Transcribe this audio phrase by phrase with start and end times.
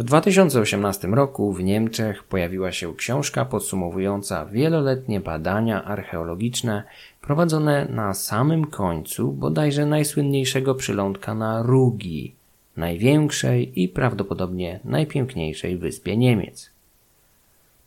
[0.00, 6.82] W 2018 roku w Niemczech pojawiła się książka podsumowująca wieloletnie badania archeologiczne
[7.20, 12.34] prowadzone na samym końcu bodajże najsłynniejszego przylądka na Rugi,
[12.76, 16.70] największej i prawdopodobnie najpiękniejszej wyspie Niemiec.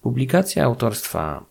[0.02, 1.46] Publikacja autorstwa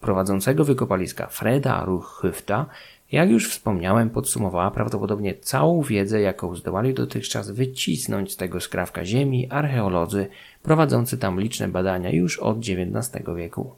[0.00, 2.66] prowadzącego wykopaliska Freda Ruchhyfta
[3.14, 9.50] jak już wspomniałem, podsumowała prawdopodobnie całą wiedzę, jaką zdołali dotychczas wycisnąć z tego skrawka ziemi
[9.50, 10.26] archeolodzy
[10.62, 13.72] prowadzący tam liczne badania już od XIX wieku.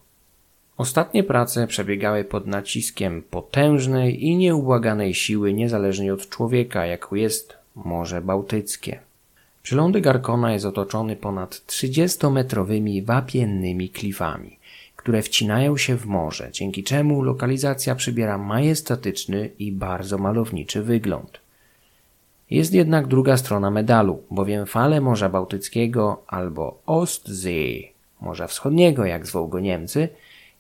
[0.77, 8.23] Ostatnie prace przebiegały pod naciskiem potężnej i nieubłaganej siły niezależnej od człowieka, jaką jest Morze
[8.23, 9.01] Bałtyckie.
[9.62, 14.55] Przylądek Arkona jest otoczony ponad 30-metrowymi wapiennymi klifami
[15.06, 21.41] które wcinają się w morze, dzięki czemu lokalizacja przybiera majestatyczny i bardzo malowniczy wygląd.
[22.51, 29.49] Jest jednak druga strona medalu, bowiem fale Morza Bałtyckiego albo Ostsee, Morza Wschodniego, jak zwoł
[29.49, 30.09] go Niemcy,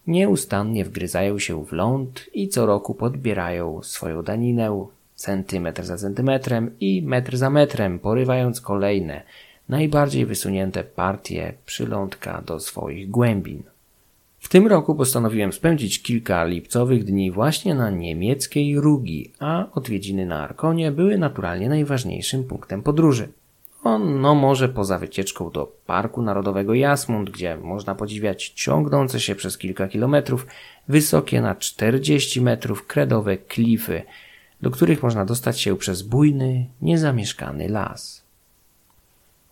[0.06, 7.02] nieustannie wgryzają się w ląd i co roku podbierają swoją daninę centymetr za centymetrem i
[7.02, 9.22] metr za metrem, porywając kolejne,
[9.68, 13.62] najbardziej wysunięte partie przylądka do swoich głębin.
[14.46, 20.42] W tym roku postanowiłem spędzić kilka lipcowych dni właśnie na niemieckiej Rugi, a odwiedziny na
[20.42, 23.28] Arkonie były naturalnie najważniejszym punktem podróży.
[23.84, 29.58] O, no może poza wycieczką do Parku Narodowego Jasmund, gdzie można podziwiać ciągnące się przez
[29.58, 30.46] kilka kilometrów
[30.88, 34.02] wysokie na 40 metrów kredowe klify,
[34.62, 38.25] do których można dostać się przez bujny, niezamieszkany las.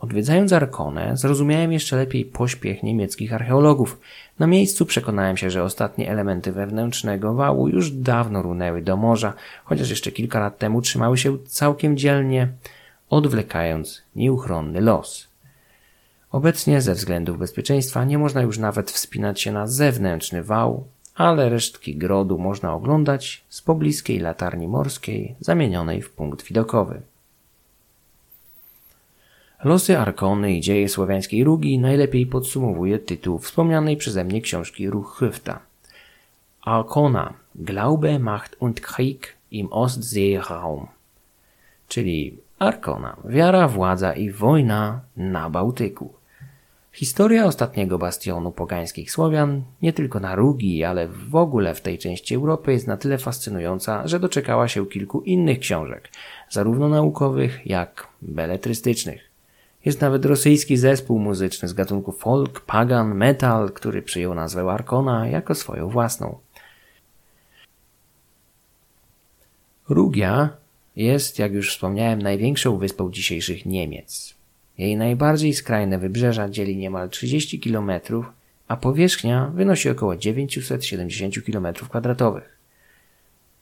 [0.05, 4.00] Odwiedzając Arkonę, zrozumiałem jeszcze lepiej pośpiech niemieckich archeologów.
[4.38, 9.32] Na miejscu przekonałem się, że ostatnie elementy wewnętrznego wału już dawno runęły do morza,
[9.64, 12.48] chociaż jeszcze kilka lat temu trzymały się całkiem dzielnie,
[13.10, 15.28] odwlekając nieuchronny los.
[16.32, 21.97] Obecnie ze względów bezpieczeństwa nie można już nawet wspinać się na zewnętrzny wał, ale resztki
[21.97, 27.03] grodu można oglądać z pobliskiej latarni morskiej zamienionej w punkt widokowy.
[29.64, 35.60] Losy Arkony i dzieje słowiańskiej Rugi najlepiej podsumowuje tytuł wspomnianej przeze mnie książki Ruchhyfta.
[36.62, 40.86] Arkona, Glaube, Macht und Krieg im Ostseeraum.
[41.88, 46.12] Czyli Arkona, wiara, władza i wojna na Bałtyku.
[46.92, 52.34] Historia ostatniego bastionu pogańskich Słowian, nie tylko na Rugi, ale w ogóle w tej części
[52.34, 56.08] Europy jest na tyle fascynująca, że doczekała się kilku innych książek,
[56.50, 59.34] zarówno naukowych, jak beletrystycznych.
[59.84, 65.55] Jest nawet rosyjski zespół muzyczny z gatunku folk, pagan, metal, który przyjął nazwę Arkona jako
[65.55, 66.39] swoją własną.
[69.89, 70.49] Rugia
[70.97, 74.34] jest, jak już wspomniałem, największą wyspą dzisiejszych Niemiec.
[74.78, 77.91] Jej najbardziej skrajne wybrzeża dzieli niemal 30 km,
[78.69, 82.41] a powierzchnia wynosi około 970 km2.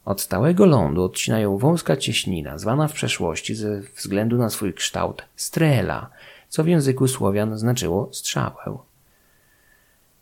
[0.05, 6.11] Od stałego lądu odcinają wąska cieśnina, zwana w przeszłości ze względu na swój kształt strela,
[6.49, 8.79] co w języku Słowian znaczyło strzałę.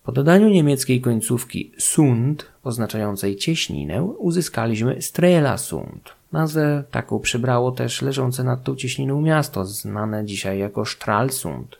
[0.04, 6.12] Po dodaniu niemieckiej końcówki sund, oznaczającej cieśninę, uzyskaliśmy Strelasund.
[6.32, 11.76] Nazwę taką przybrało też leżące nad tą cieśniną miasto, znane dzisiaj jako Stralsund,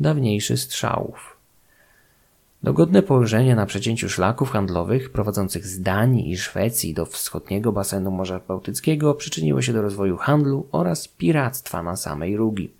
[0.00, 1.31] dawniejszy strzałów.
[2.62, 8.40] Dogodne położenie na przecięciu szlaków handlowych prowadzących z Danii i Szwecji do wschodniego basenu Morza
[8.48, 12.70] Bałtyckiego przyczyniło się do rozwoju handlu oraz piractwa na samej Rugi.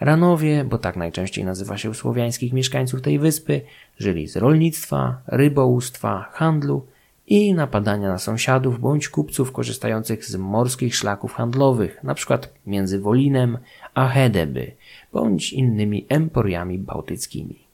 [0.00, 3.60] Ranowie, bo tak najczęściej nazywa się słowiańskich mieszkańców tej wyspy,
[3.98, 6.86] żyli z rolnictwa, rybołówstwa, handlu
[7.26, 12.38] i napadania na sąsiadów bądź kupców korzystających z morskich szlaków handlowych, np.
[12.66, 13.58] między Wolinem
[13.94, 14.72] a Hedeby,
[15.12, 17.69] bądź innymi emporiami bałtyckimi.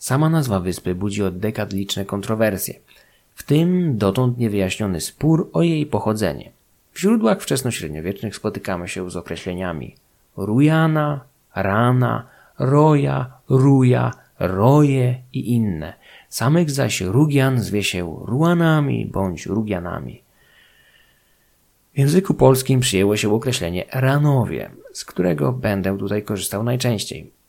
[0.00, 2.74] Sama nazwa wyspy budzi od dekad liczne kontrowersje,
[3.34, 6.50] w tym dotąd niewyjaśniony spór o jej pochodzenie.
[6.92, 9.96] W źródłach wczesnośredniowiecznych spotykamy się z określeniami
[10.36, 11.20] Rujana,
[11.54, 12.26] Rana,
[12.58, 15.94] Roja, Ruja, Roje i inne.
[16.28, 20.22] Samych zaś Rugian zwie się Ruanami bądź Rugianami.
[21.94, 27.39] W języku polskim przyjęło się określenie Ranowie, z którego będę tutaj korzystał najczęściej.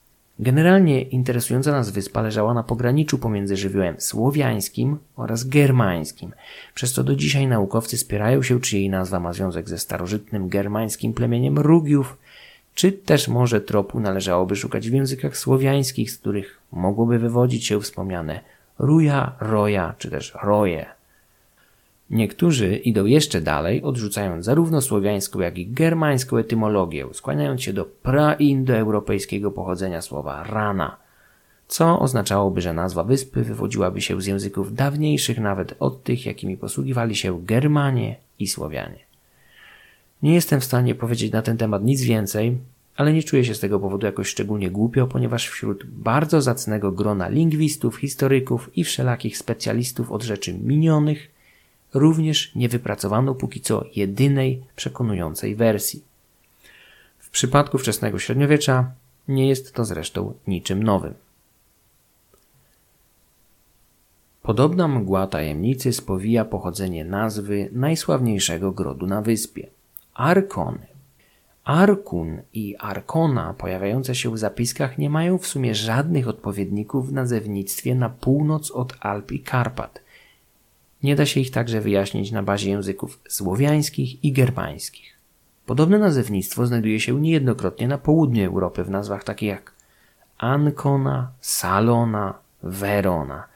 [0.41, 6.31] Generalnie interesująca nas wyspa leżała na pograniczu pomiędzy żywiołem słowiańskim oraz germańskim,
[6.73, 11.13] przez co do dzisiaj naukowcy spierają się, czy jej nazwa ma związek ze starożytnym germańskim
[11.13, 12.17] plemieniem Rugiów,
[12.75, 18.39] czy też może tropu należałoby szukać w językach słowiańskich, z których mogłoby wywodzić się wspomniane
[18.79, 21.00] Ruja, Roja czy też Roje.
[22.12, 29.52] Niektórzy idą jeszcze dalej, odrzucając zarówno słowiańską, jak i germańską etymologię, skłaniając się do praindoeuropejskiego
[29.52, 30.98] pochodzenia słowa rana,
[31.68, 37.16] co oznaczałoby, że nazwa wyspy wywodziłaby się z języków dawniejszych nawet od tych, jakimi posługiwali
[37.16, 39.00] się Germanie i Słowianie.
[40.24, 42.58] Nie jestem w stanie powiedzieć na ten temat nic więcej,
[42.96, 47.30] ale nie czuję się z tego powodu jakoś szczególnie głupio, ponieważ wśród bardzo zacnego grona
[47.30, 51.40] lingwistów, historyków i wszelakich specjalistów od rzeczy minionych
[51.93, 56.03] również nie wypracowano póki co jedynej przekonującej wersji.
[57.19, 58.91] W przypadku wczesnego średniowiecza
[59.27, 61.13] nie jest to zresztą niczym nowym.
[64.41, 69.67] Podobna mgła tajemnicy spowija pochodzenie nazwy najsławniejszego grodu na wyspie
[70.13, 70.88] Arkony.
[71.63, 77.95] Arkun i Arkona pojawiające się w zapiskach nie mają w sumie żadnych odpowiedników w nazewnictwie
[77.95, 80.01] na północ od Alp i Karpat.
[81.03, 85.18] Nie da się ich także wyjaśnić na bazie języków słowiańskich i germańskich.
[85.65, 89.74] Podobne nazewnictwo znajduje się niejednokrotnie na południu Europy w nazwach takich jak
[90.38, 92.33] Ancona, Salona,
[92.63, 93.44] Verona–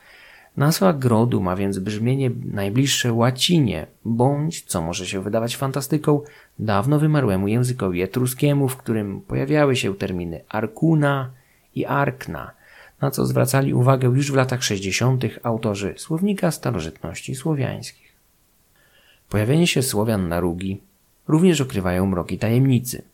[0.58, 6.22] Nazwa grodu ma więc brzmienie najbliższe łacinie, bądź, co może się wydawać fantastyką,
[6.60, 11.32] dawno wymarłemu językowi etruskiemu, w którym pojawiały się terminy arkuna
[11.76, 12.52] i arkna,
[13.06, 15.24] na co zwracali uwagę już w latach 60.
[15.44, 18.16] autorzy słownika starożytności słowiańskich.
[19.30, 20.82] Pojawienie się Słowian na Rugi
[21.28, 23.02] również okrywają mroki tajemnicy–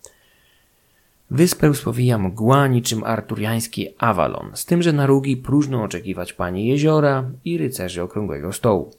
[1.31, 7.31] Wyspę spowija mgła niczym arturiański Avalon, z tym, że na Rugi próżno oczekiwać pani jeziora
[7.45, 8.91] i rycerzy okrągłego stołu.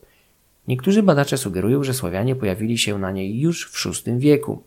[0.68, 4.62] Niektórzy badacze sugerują, że Słowianie pojawili się na niej już w VI wieku,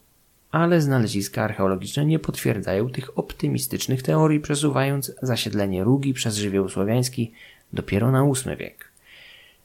[0.55, 7.31] ale znaleziska archeologiczne nie potwierdzają tych optymistycznych teorii, przesuwając zasiedlenie Rugi przez żywioł słowiański
[7.73, 8.91] dopiero na VIII wiek.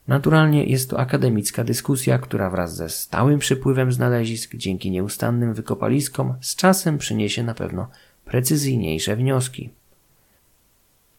[0.09, 6.57] Naturalnie jest to akademicka dyskusja, która wraz ze stałym przypływem znalezisk dzięki nieustannym wykopaliskom z
[6.57, 7.89] czasem przyniesie na pewno
[8.25, 9.71] precyzyjniejsze wnioski.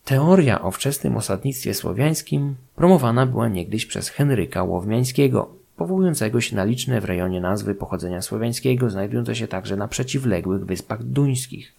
[0.05, 7.01] Teoria o wczesnym osadnictwie słowiańskim promowana była niegdyś przez Henryka Łowmiańskiego, powołującego się na liczne
[7.01, 11.73] w rejonie nazwy pochodzenia słowiańskiego, znajdujące się także na przeciwległych wyspach duńskich.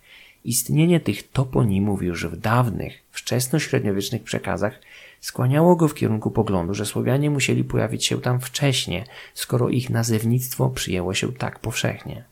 [0.45, 4.81] Istnienie tych toponimów już w dawnych, wczesnośredniowiecznych przekazach
[5.21, 9.05] skłaniało go w kierunku poglądu, że Słowianie musieli pojawić się tam wcześnie,
[9.35, 12.25] skoro ich nazewnictwo przyjęło się tak powszechnie.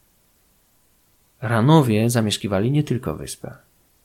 [1.42, 3.54] Ranowie zamieszkiwali nie tylko wyspę.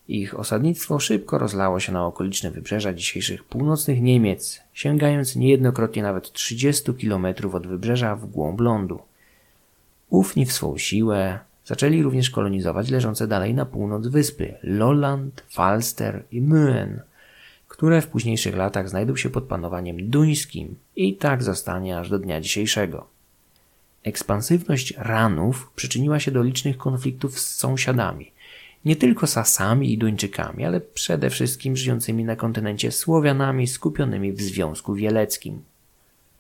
[0.08, 6.94] Ich osadnictwo szybko rozlało się na okoliczne wybrzeża dzisiejszych północnych Niemiec, sięgając niejednokrotnie nawet 30
[6.94, 9.00] kilometrów od wybrzeża w głąb lądu.
[10.10, 16.42] Ufni w swą siłę zaczęli również kolonizować leżące dalej na północ wyspy Lolland, Falster i
[16.42, 17.00] Möen–
[17.76, 22.42] które w późniejszych latach znajdą się pod panowaniem duńskim i tak zostanie aż do dnia
[22.42, 23.08] dzisiejszego.
[24.04, 28.32] Ekspansywność Ranów przyczyniła się do licznych konfliktów z sąsiadami,
[28.86, 34.94] nie tylko Sasami i Duńczykami, ale przede wszystkim żyjącymi na kontynencie Słowianami skupionymi w Związku
[34.94, 35.62] Wieleckim.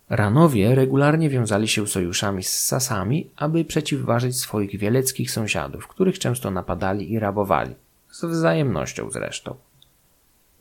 [0.09, 7.12] Ranowie regularnie wiązali się sojuszami z Sasami, aby przeciwważyć swoich wieleckich sąsiadów, których często napadali
[7.12, 7.75] i rabowali,
[8.12, 9.56] z wzajemnością zresztą.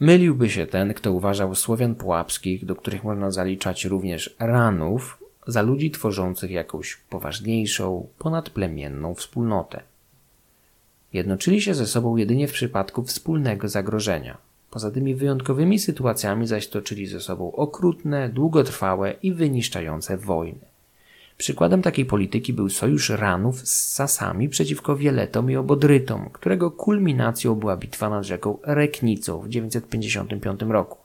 [0.01, 5.91] Myliłby się ten, kto uważał Słowian Pułapskich, do których można zaliczać również Ranów, za ludzi
[5.91, 9.83] tworzących jakąś poważniejszą, ponadplemienną wspólnotę.
[11.15, 14.39] Jednoczyli się ze sobą jedynie w przypadku wspólnego zagrożenia.
[14.71, 20.67] Poza tymi wyjątkowymi sytuacjami zaś toczyli ze sobą okrutne, długotrwałe i wyniszczające wojny.
[21.37, 27.77] Przykładem takiej polityki był sojusz Ranów z Sasami przeciwko Wieletom i Obodrytom, którego kulminacją była
[27.77, 30.99] bitwa nad rzeką Reknicą w 955 roku.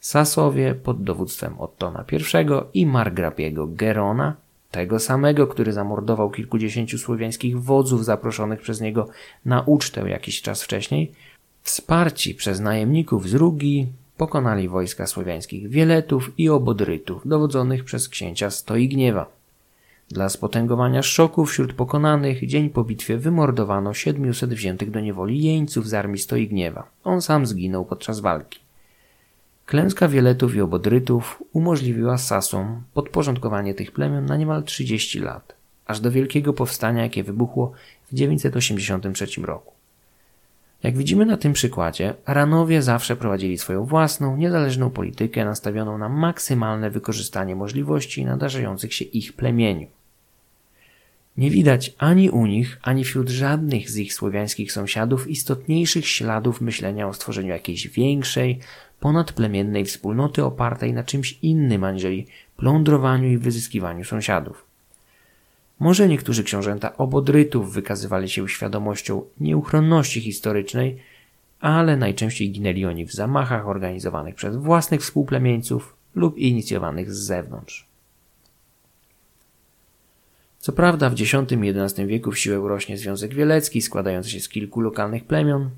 [0.00, 4.36] Sasowie pod dowództwem Ottona I i margrabiego Gerona,
[4.74, 9.08] tego samego, który zamordował kilkudziesięciu słowiańskich wodzów zaproszonych przez niego
[9.44, 11.12] na ucztę jakiś czas wcześniej,
[11.62, 19.26] wsparci przez najemników z Rugi, pokonali wojska słowiańskich Wieletów i Obodrytów, dowodzonych przez księcia Stoigniewa.
[20.08, 25.94] Dla spotęgowania szoku wśród pokonanych dzień po bitwie wymordowano 700 wziętych do niewoli jeńców z
[25.94, 26.88] armii Stoigniewa.
[27.04, 28.63] On sam zginął podczas walki.
[29.66, 35.54] Klęska Wieletów i Obodrytów umożliwiła Sasom podporządkowanie tych plemion na niemal 30 lat,
[35.86, 37.72] aż do wielkiego powstania, jakie wybuchło
[38.12, 39.72] w 983 roku.
[40.82, 46.90] Jak widzimy na tym przykładzie, Ranowie zawsze prowadzili swoją własną, niezależną politykę nastawioną na maksymalne
[46.90, 49.86] wykorzystanie możliwości nadarzających się ich plemieniu.
[51.36, 57.08] Nie widać ani u nich, ani wśród żadnych z ich słowiańskich sąsiadów istotniejszych śladów myślenia
[57.08, 58.60] o stworzeniu jakiejś większej,
[59.04, 64.66] ponadplemiennej wspólnoty opartej na czymś innym aniżeli plądrowaniu i wyzyskiwaniu sąsiadów.
[65.78, 70.98] Może niektórzy książęta obodrytów wykazywali się świadomością nieuchronności historycznej,
[71.60, 77.86] ale najczęściej ginęli oni w zamachach organizowanych przez własnych współplemieńców lub inicjowanych z zewnątrz.
[80.58, 84.48] Co prawda w X i XI wieku w siłę rośnie Związek Wielecki składający się z
[84.48, 85.70] kilku lokalnych plemion,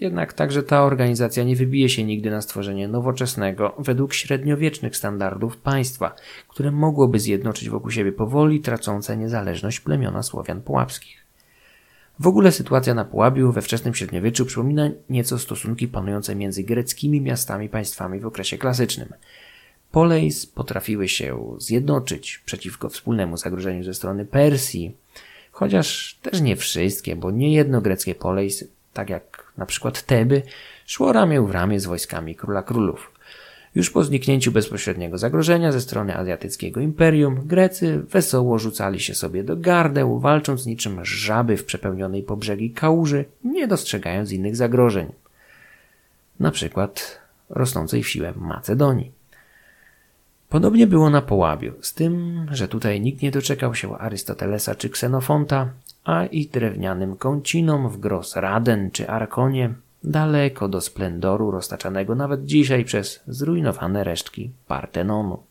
[0.00, 6.14] jednak także ta organizacja nie wybije się nigdy na stworzenie nowoczesnego, według średniowiecznych standardów państwa,
[6.48, 11.26] które mogłoby zjednoczyć wokół siebie powoli tracące niezależność plemiona Słowian Pułapskich.
[12.20, 17.68] W ogóle sytuacja na Pułabiu we wczesnym średniowieczu przypomina nieco stosunki panujące między greckimi miastami
[17.68, 19.08] państwami w okresie klasycznym.
[19.90, 24.96] Polejs potrafiły się zjednoczyć przeciwko wspólnemu zagrożeniu ze strony Persji,
[25.52, 30.42] chociaż też nie wszystkie, bo nie jedno greckie Polejs, tak jak na przykład Teby,
[30.86, 33.12] szło ramię w ramię z wojskami króla królów.
[33.74, 39.56] Już po zniknięciu bezpośredniego zagrożenia ze strony azjatyckiego imperium, Grecy wesoło rzucali się sobie do
[39.56, 45.12] gardeł, walcząc niczym żaby w przepełnionej po brzegi kałuży, nie dostrzegając innych zagrożeń.
[46.40, 47.20] Na przykład
[47.50, 49.12] rosnącej w siłę Macedonii.
[50.48, 55.70] Podobnie było na Połabiu, z tym, że tutaj nikt nie doczekał się Arystotelesa czy Ksenofonta,
[56.06, 62.84] a i drewnianym kącinom w Gros Raden czy Arkonie daleko do splendoru roztaczanego nawet dzisiaj
[62.84, 65.42] przez zrujnowane resztki Partenonu.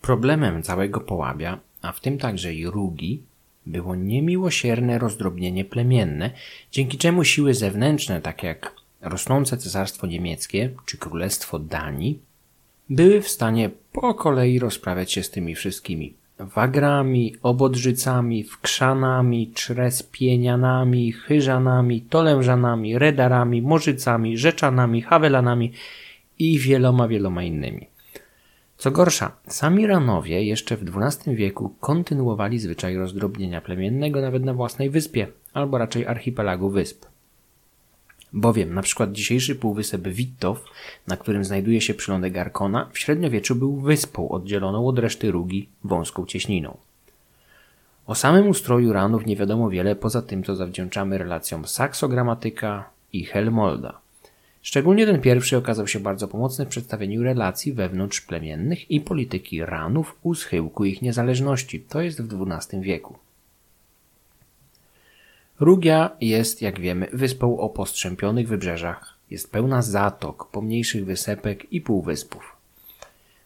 [0.00, 3.22] Problemem całego Połabia, a w tym także i Rugi,
[3.66, 6.30] było niemiłosierne rozdrobnienie plemienne,
[6.70, 12.20] dzięki czemu siły zewnętrzne, takie jak rosnące cesarstwo niemieckie czy królestwo Danii,
[12.90, 22.00] były w stanie po kolei rozprawiać się z tymi wszystkimi wagrami, obodrzycami, wkrzanami, czrespienianami, chyżanami,
[22.00, 25.72] tolężanami, redarami, morzycami, rzeczanami, hawelanami
[26.38, 27.86] i wieloma, wieloma innymi.
[28.76, 34.90] Co gorsza, sami Ranowie jeszcze w XII wieku kontynuowali zwyczaj rozdrobnienia plemiennego nawet na własnej
[34.90, 37.11] wyspie, albo raczej archipelagu wysp.
[38.32, 40.64] Bowiem na przykład dzisiejszy półwysep Wittow,
[41.06, 46.26] na którym znajduje się przylądek Arkona, w średniowieczu był wyspą oddzieloną od reszty Rugi wąską
[46.26, 46.76] cieśniną.
[48.06, 53.98] O samym ustroju ranów nie wiadomo wiele poza tym, co zawdzięczamy relacjom Saksogramatyka i Helmolda.
[54.62, 60.16] Szczególnie ten pierwszy okazał się bardzo pomocny w przedstawieniu relacji wewnątrz plemiennych i polityki ranów
[60.22, 63.18] u schyłku ich niezależności, to jest w XII wieku.
[65.62, 69.18] Rugia jest, jak wiemy, wyspą o postrzępionych wybrzeżach.
[69.30, 72.56] Jest pełna zatok, pomniejszych wysepek i półwyspów.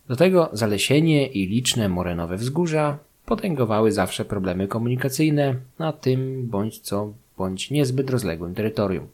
[0.09, 7.13] Do tego zalesienie i liczne morenowe wzgórza potęgowały zawsze problemy komunikacyjne na tym bądź co
[7.39, 9.09] bądź niezbyt rozległym terytorium.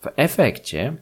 [0.00, 0.96] W efekcie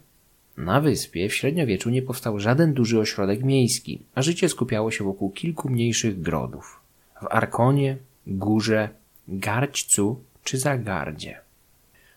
[0.57, 5.31] na wyspie w średniowieczu nie powstał żaden duży ośrodek miejski, a życie skupiało się wokół
[5.31, 6.81] kilku mniejszych grodów.
[7.23, 8.89] W Arkonie, Górze,
[9.29, 11.41] Garćcu czy Zagardzie.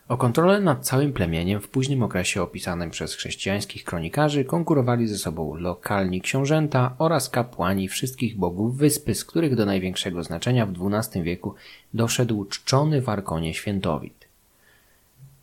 [0.07, 5.55] O kontrolę nad całym plemieniem w późnym okresie opisanym przez chrześcijańskich kronikarzy konkurowali ze sobą
[5.55, 11.55] lokalni książęta oraz kapłani wszystkich bogów wyspy, z których do największego znaczenia w XII wieku
[11.93, 14.27] doszedł czczony w Arkonie świętowit.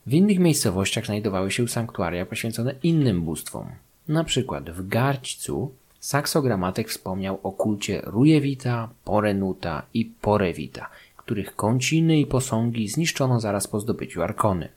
[0.07, 3.67] W innych miejscowościach znajdowały się sanktuaria poświęcone innym bóstwom.
[4.09, 10.89] Na przykład w Garćcu saksogramatek wspomniał o kulcie Rujewita, Porenuta i Porewita–
[11.31, 14.69] których kąciny i posągi zniszczono zaraz po zdobyciu Arkony.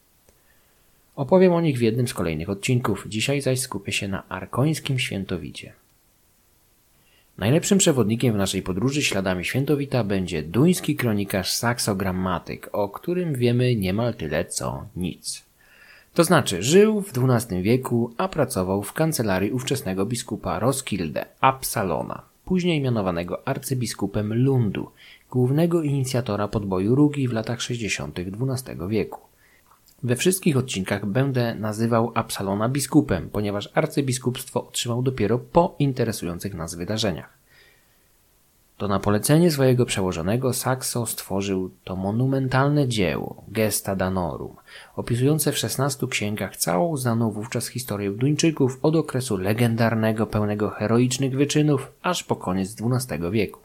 [1.16, 5.74] Opowiem o nich w jednym z kolejnych odcinków, dzisiaj zaś skupię się na arkońskim świętowicie.
[7.38, 13.76] Najlepszym przewodnikiem w naszej podróży śladami świętowita będzie duński kronikarz Saxo Grammatyk, o którym wiemy
[13.76, 15.46] niemal tyle co nic.
[16.14, 22.82] To znaczy, żył w XII wieku, a pracował w kancelarii ówczesnego biskupa Roskilde, Absalona, później
[22.82, 24.92] mianowanego arcybiskupem Lundu,
[25.34, 28.20] głównego inicjatora podboju Rugi w latach 60.
[28.20, 29.20] XII wieku.
[30.04, 37.38] We wszystkich odcinkach będę nazywał Absalona biskupem, ponieważ arcybiskupstwo otrzymał dopiero po interesujących nas wydarzeniach.
[38.78, 44.56] To na polecenie swojego przełożonego Saxo stworzył to monumentalne dzieło Gesta Danorum,
[44.96, 51.92] opisujące w szesnastu księgach całą znaną wówczas historię Duńczyków od okresu legendarnego pełnego heroicznych wyczynów
[52.02, 53.63] aż po koniec XII wieku.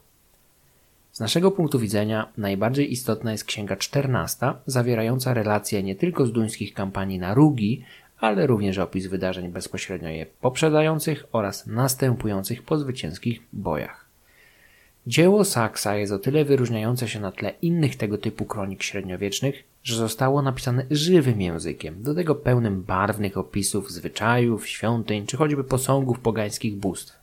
[1.19, 6.73] Z naszego punktu widzenia najbardziej istotna jest księga XIV, zawierająca relacje nie tylko z duńskich
[6.73, 7.83] kampanii na Rugi,
[8.19, 14.05] ale również opis wydarzeń bezpośrednio je poprzedzających oraz następujących po zwycięskich bojach.
[15.07, 19.95] Dzieło Saksa jest o tyle wyróżniające się na tle innych tego typu kronik średniowiecznych, że
[19.95, 26.75] zostało napisane żywym językiem, do tego pełnym barwnych opisów zwyczajów, świątyń czy choćby posągów pogańskich
[26.75, 27.18] bóstw.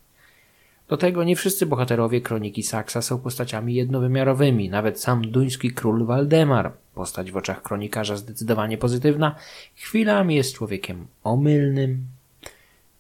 [0.89, 4.71] Do tego nie wszyscy bohaterowie kroniki Saksa są postaciami jednowymiarowymi.
[4.71, 9.35] Nawet sam duński król Waldemar, postać w oczach kronikarza zdecydowanie pozytywna,
[9.75, 12.07] chwilami jest człowiekiem omylnym,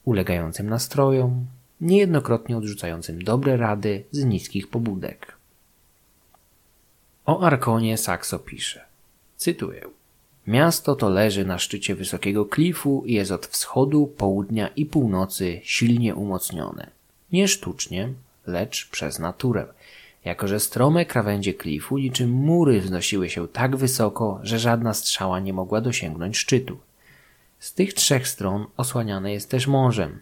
[0.05, 1.47] ulegającym nastrojom,
[1.81, 5.37] niejednokrotnie odrzucającym dobre rady z niskich pobudek.
[7.27, 8.85] O Arkonie Sakso pisze,
[9.37, 9.83] cytuję,
[10.47, 16.15] Miasto to leży na szczycie wysokiego klifu i jest od wschodu, południa i północy silnie
[16.15, 16.96] umocnione.
[17.37, 18.09] Nie sztucznie,
[18.47, 19.67] lecz przez naturę.
[20.25, 25.53] Jako, że strome krawędzie klifu niczym mury wznosiły się tak wysoko, że żadna strzała nie
[25.53, 26.79] mogła dosięgnąć szczytu.
[27.59, 30.19] Z tych trzech stron osłaniane jest też morzem,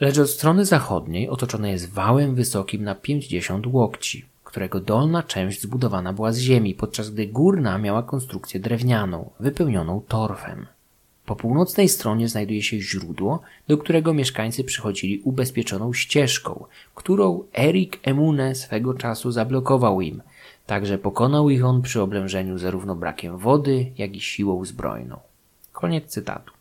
[0.00, 6.12] lecz od strony zachodniej otoczone jest wałem wysokim na 50 łokci, którego dolna część zbudowana
[6.12, 10.66] była z ziemi, podczas gdy górna miała konstrukcję drewnianą, wypełnioną torfem.
[11.28, 18.54] Po północnej stronie znajduje się źródło, do którego mieszkańcy przychodzili ubezpieczoną ścieżką, którą Erik Emune
[18.54, 20.22] swego czasu zablokował im,
[20.66, 25.20] także pokonał ich on przy oblężeniu zarówno brakiem wody, jak i siłą zbrojną.
[25.72, 26.52] Koniec cytatu.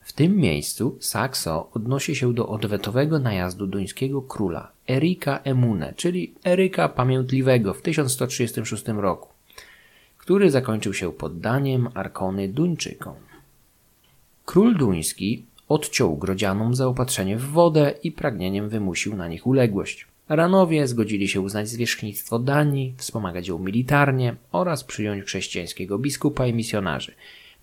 [0.00, 6.88] W tym miejscu Saxo odnosi się do odwetowego najazdu duńskiego króla Erika Emune, czyli Eryka
[6.88, 9.28] Pamiętliwego w 1136 roku,
[10.18, 13.27] który zakończył się poddaniem Arkony Duńczykom.
[14.48, 20.06] Król duński odciął grodzianom zaopatrzenie w wodę i pragnieniem wymusił na nich uległość.
[20.28, 27.14] Ranowie zgodzili się uznać zwierzchnictwo Danii, wspomagać ją militarnie oraz przyjąć chrześcijańskiego biskupa i misjonarzy.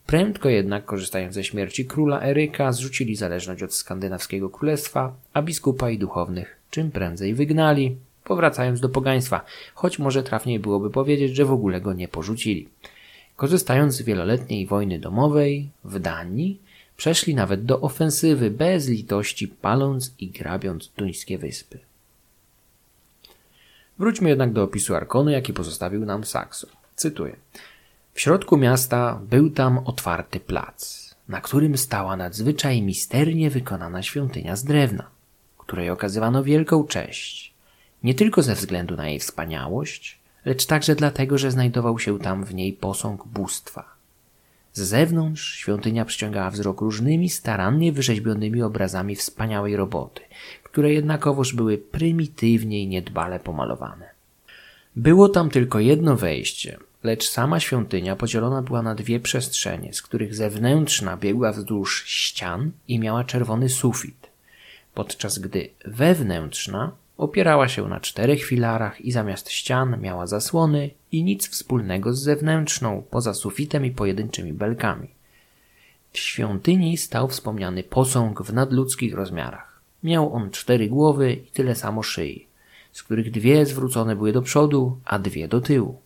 [0.05, 5.97] Prędko jednak, korzystając ze śmierci króla Eryka, zrzucili zależność od skandynawskiego królestwa, a biskupa i
[5.97, 11.81] duchownych czym prędzej wygnali, powracając do pogaństwa, choć może trafniej byłoby powiedzieć, że w ogóle
[11.81, 12.69] go nie porzucili.
[13.35, 16.64] Korzystając z wieloletniej wojny domowej w Danii,
[16.97, 21.79] Przeszli nawet do ofensywy bez litości, paląc i grabiąc duńskie wyspy.
[23.99, 26.67] Wróćmy jednak do opisu Arkonu, jaki pozostawił nam Saxo.
[26.95, 27.35] Cytuję.
[28.13, 34.63] W środku miasta był tam otwarty plac, na którym stała nadzwyczaj misternie wykonana świątynia z
[34.63, 35.09] drewna,
[35.57, 37.53] której okazywano wielką cześć,
[38.03, 42.53] nie tylko ze względu na jej wspaniałość, lecz także dlatego, że znajdował się tam w
[42.53, 43.94] niej posąg bóstwa,
[44.75, 50.21] z zewnątrz świątynia przyciągała wzrok różnymi starannie wyrzeźbionymi obrazami wspaniałej roboty,
[50.63, 54.09] które jednakowoż były prymitywnie i niedbale pomalowane.
[54.95, 60.35] Było tam tylko jedno wejście, lecz sama świątynia podzielona była na dwie przestrzenie, z których
[60.35, 64.27] zewnętrzna biegła wzdłuż ścian i miała czerwony sufit,
[64.93, 71.49] podczas gdy wewnętrzna Opierała się na czterech filarach i zamiast ścian miała zasłony i nic
[71.49, 75.07] wspólnego z zewnętrzną, poza sufitem i pojedynczymi belkami.
[76.11, 79.81] W świątyni stał wspomniany posąg w nadludzkich rozmiarach.
[80.03, 82.47] Miał on cztery głowy i tyle samo szyi,
[82.91, 85.99] z których dwie zwrócone były do przodu, a dwie do tyłu.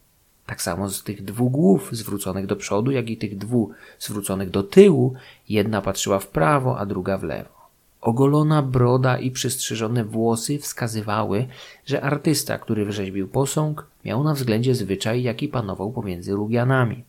[0.45, 3.69] Tak samo z tych dwóch głów zwróconych do przodu, jak i tych dwóch
[3.99, 5.13] zwróconych do tyłu,
[5.49, 7.58] jedna patrzyła w prawo, a druga w lewo.
[8.01, 11.47] Ogolona broda i przystrzyżone włosy wskazywały,
[11.85, 17.03] że artysta, który wyrzeźbił posąg, miał na względzie zwyczaj, jaki panował pomiędzy Lugianami.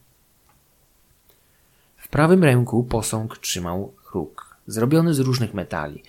[1.96, 6.02] W prawym ręku posąg trzymał róg, zrobiony z różnych metali.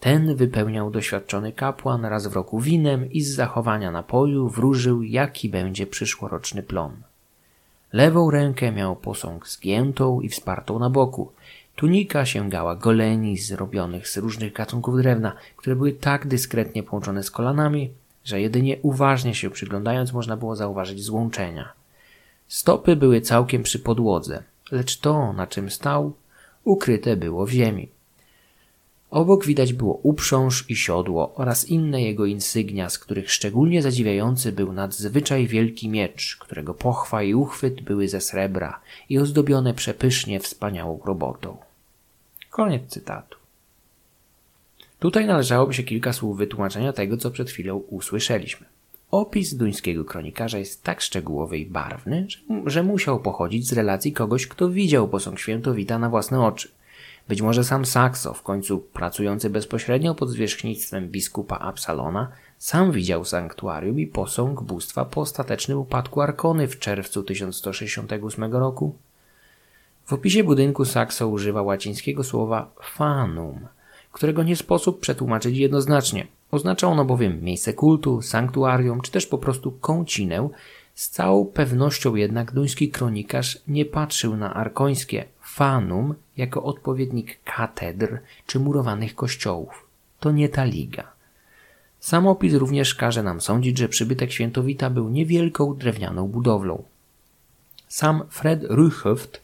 [0.00, 5.86] Ten wypełniał doświadczony kapłan raz w roku winem i z zachowania napoju wróżył, jaki będzie
[5.86, 6.96] przyszłoroczny plon.
[7.92, 11.30] Lewą rękę miał posąg zgiętą i wspartą na boku–
[11.76, 17.90] Tunika sięgała goleni zrobionych z różnych gatunków drewna, które były tak dyskretnie połączone z kolanami,
[18.24, 21.72] że jedynie uważnie się przyglądając można było zauważyć złączenia.
[22.48, 26.12] Stopy były całkiem przy podłodze, lecz to, na czym stał,
[26.64, 27.88] ukryte było w ziemi.
[29.14, 34.72] Obok widać było uprząż i siodło oraz inne jego insygnia, z których szczególnie zadziwiający był
[34.72, 41.56] nadzwyczaj wielki miecz, którego pochwa i uchwyt były ze srebra i ozdobione przepysznie wspaniałą robotą.
[42.50, 43.38] Koniec cytatu.
[44.98, 48.66] Tutaj należałoby się kilka słów wytłumaczenia tego, co przed chwilą usłyszeliśmy.
[49.10, 54.46] Opis duńskiego kronikarza jest tak szczegółowy i barwny, że, że musiał pochodzić z relacji kogoś,
[54.46, 56.68] kto widział posąg świętowita na własne oczy–
[57.28, 64.00] być może sam Saxo, w końcu pracujący bezpośrednio pod zwierzchnictwem biskupa Absalona, sam widział sanktuarium
[64.00, 68.94] i posąg bóstwa po ostatecznym upadku Arkony w czerwcu 1168 roku.
[70.04, 73.66] W opisie budynku Saxo używa łacińskiego słowa fanum,
[74.12, 76.26] którego nie sposób przetłumaczyć jednoznacznie.
[76.50, 80.48] Oznacza ono bowiem miejsce kultu, sanktuarium, czy też po prostu kącinę,
[80.94, 88.60] Z całą pewnością jednak duński kronikarz nie patrzył na arkońskie fanum jako odpowiednik katedr czy
[88.60, 89.86] murowanych kościołów.
[90.20, 91.12] To nie ta liga.
[92.00, 96.82] Sam opis również każe nam sądzić, że przybytek świętowita był niewielką drewnianą budowlą.
[97.88, 99.42] Sam Fred Ruchoft,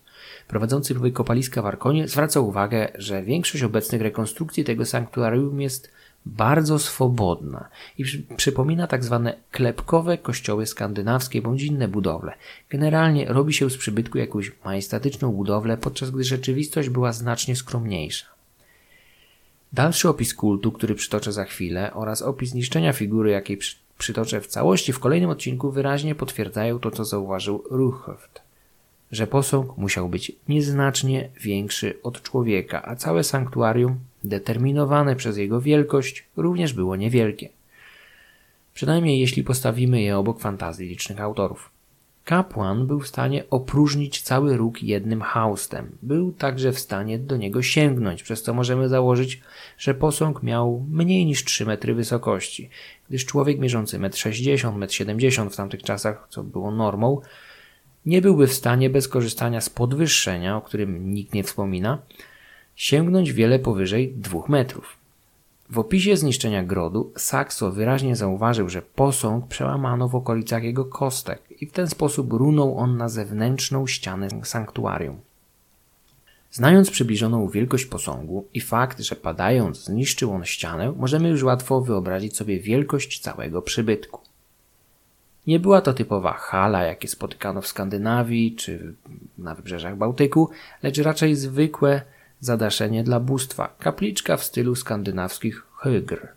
[0.48, 5.90] prowadzący kopaliska w Arkonie, zwraca uwagę, że większość obecnych rekonstrukcji tego sanktuarium jest
[6.26, 8.04] bardzo swobodna i
[8.36, 12.32] przypomina tak zwane klepkowe kościoły skandynawskie bądź inne budowle.
[12.70, 18.26] Generalnie robi się z przybytku jakąś majestatyczną budowlę, podczas gdy rzeczywistość była znacznie skromniejsza.
[19.72, 23.58] Dalszy opis kultu, który przytoczę za chwilę, oraz opis niszczenia figury, jakiej
[23.98, 28.42] przytoczę w całości w kolejnym odcinku, wyraźnie potwierdzają to, co zauważył Ruchoft,
[29.12, 36.26] że posąg musiał być nieznacznie większy od człowieka, a całe sanktuarium, determinowane przez jego wielkość,
[36.36, 37.48] również było niewielkie.
[38.74, 41.70] Przynajmniej jeśli postawimy je obok fantazji licznych autorów.
[42.24, 45.96] Kapłan był w stanie opróżnić cały róg jednym haustem.
[46.02, 49.40] Był także w stanie do niego sięgnąć, przez co możemy założyć,
[49.78, 52.70] że posąg miał mniej niż 3 metry wysokości,
[53.08, 57.20] gdyż człowiek mierzący 1,60 m, 1,70 m w tamtych czasach, co było normą,
[58.06, 61.98] nie byłby w stanie bez korzystania z podwyższenia, o którym nikt nie wspomina,
[62.76, 64.96] sięgnąć wiele powyżej 2 metrów.
[65.70, 71.66] W opisie zniszczenia grodu Saxo wyraźnie zauważył, że posąg przełamano w okolicach jego kostek i
[71.66, 75.20] w ten sposób runął on na zewnętrzną ścianę sanktuarium.
[76.50, 82.36] Znając przybliżoną wielkość posągu i fakt, że padając zniszczył on ścianę, możemy już łatwo wyobrazić
[82.36, 84.20] sobie wielkość całego przybytku.
[85.46, 88.94] Nie była to typowa hala, jakie spotykano w Skandynawii czy
[89.38, 90.50] na wybrzeżach Bałtyku,
[90.82, 92.02] lecz raczej zwykłe
[92.40, 96.28] zadaszenie dla bóstwa, kapliczka w stylu skandynawskich hygr.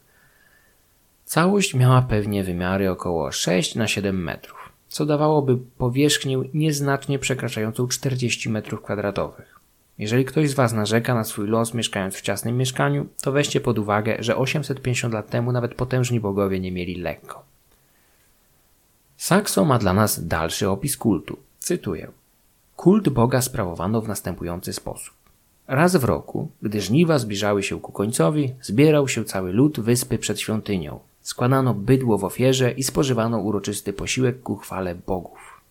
[1.25, 8.49] Całość miała pewnie wymiary około 6 na 7 metrów, co dawałoby powierzchnię nieznacznie przekraczającą 40
[8.49, 9.59] metrów kwadratowych.
[9.97, 13.79] Jeżeli ktoś z Was narzeka na swój los mieszkając w ciasnym mieszkaniu, to weźcie pod
[13.79, 17.45] uwagę, że 850 lat temu nawet potężni bogowie nie mieli lekko.
[19.17, 21.37] Saxo ma dla nas dalszy opis kultu.
[21.59, 22.11] Cytuję.
[22.75, 25.22] Kult Boga sprawowano w następujący sposób.
[25.67, 30.39] Raz w roku, gdy żniwa zbliżały się ku końcowi, zbierał się cały lud wyspy przed
[30.39, 30.99] świątynią.
[31.21, 35.61] Składano bydło w ofierze i spożywano uroczysty posiłek ku chwale bogów.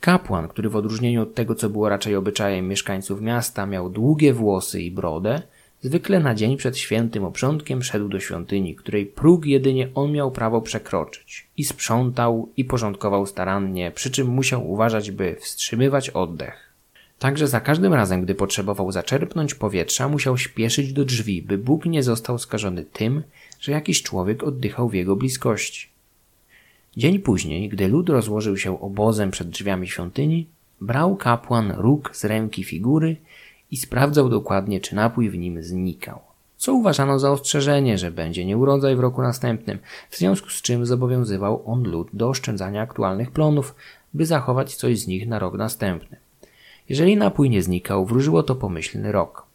[0.00, 4.82] Kapłan, który w odróżnieniu od tego, co było raczej obyczajem mieszkańców miasta, miał długie włosy
[4.82, 5.42] i brodę,
[5.82, 10.60] zwykle na dzień przed świętym oprzątkiem szedł do świątyni, której próg jedynie on miał prawo
[10.60, 16.65] przekroczyć i sprzątał i porządkował starannie, przy czym musiał uważać, by wstrzymywać oddech.
[17.18, 22.02] Także za każdym razem, gdy potrzebował zaczerpnąć powietrza, musiał śpieszyć do drzwi, by Bóg nie
[22.02, 23.22] został skażony tym,
[23.60, 25.88] że jakiś człowiek oddychał w jego bliskości.
[26.96, 30.46] Dzień później, gdy lud rozłożył się obozem przed drzwiami świątyni,
[30.80, 33.16] brał kapłan róg z ręki figury
[33.70, 36.20] i sprawdzał dokładnie, czy napój w nim znikał.
[36.56, 39.78] Co uważano za ostrzeżenie, że będzie nieurodzaj w roku następnym,
[40.10, 43.74] w związku z czym zobowiązywał on lud do oszczędzania aktualnych plonów,
[44.14, 46.16] by zachować coś z nich na rok następny.
[46.88, 49.46] Jeżeli napój nie znikał, wróżyło to pomyślny rok.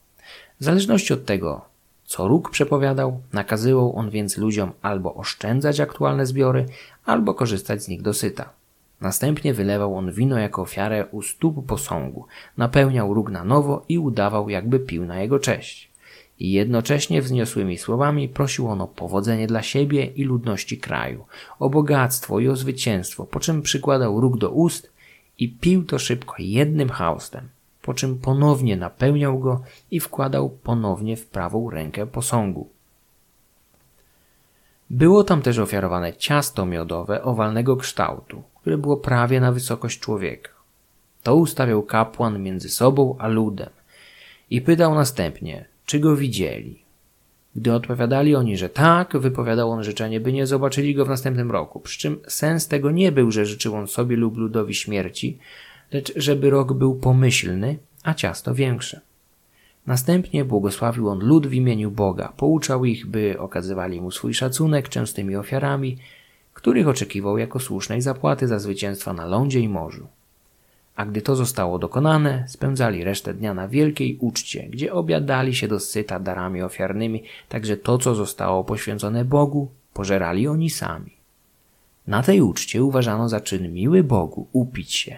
[0.60, 1.62] W zależności od tego,
[2.06, 6.65] co róg przepowiadał, nakazywał on więc ludziom albo oszczędzać aktualne zbiory,
[7.06, 8.50] albo korzystać z nich dosyta.
[9.02, 12.26] Następnie wylewał on wino jako ofiarę u stóp posągu,
[12.58, 15.91] napełniał róg na nowo i udawał, jakby pił na jego cześć.
[16.39, 21.26] I jednocześnie wzniosłymi słowami prosił on o powodzenie dla siebie i ludności kraju,
[21.60, 24.91] o bogactwo i o zwycięstwo, po czym przykładał róg do ust
[25.39, 27.50] i pił to szybko jednym haustem,
[27.82, 32.70] po czym ponownie napełniał go i wkładał ponownie w prawą rękę posągu.
[34.89, 40.50] Było tam też ofiarowane ciasto miodowe owalnego kształtu, które było prawie na wysokość człowieka.
[41.24, 43.70] To ustawiał kapłan między sobą a ludem
[44.50, 46.81] i pytał następnie, czy go widzieli.
[47.56, 51.80] Gdy odpowiadali oni, że tak, wypowiadał on życzenie, by nie zobaczyli go w następnym roku.
[51.80, 55.38] Przy czym sens tego nie był, że życzył on sobie lub ludowi śmierci,
[55.92, 59.02] lecz żeby rok był pomyślny, a ciasto większe.
[59.88, 65.36] Następnie błogosławił on lud w imieniu Boga, pouczał ich, by okazywali mu swój szacunek częstymi
[65.36, 65.98] ofiarami,
[66.54, 70.08] których oczekiwał jako słusznej zapłaty za zwycięstwa na lądzie i morzu.
[70.96, 76.20] A gdy to zostało dokonane, spędzali resztę dnia na wielkiej uczcie, gdzie obiadali się dosyta
[76.20, 81.12] darami ofiarnymi, także to, co zostało poświęcone Bogu, pożerali oni sami.
[82.08, 85.18] Na tej uczcie uważano za czyn miły Bogu upić się,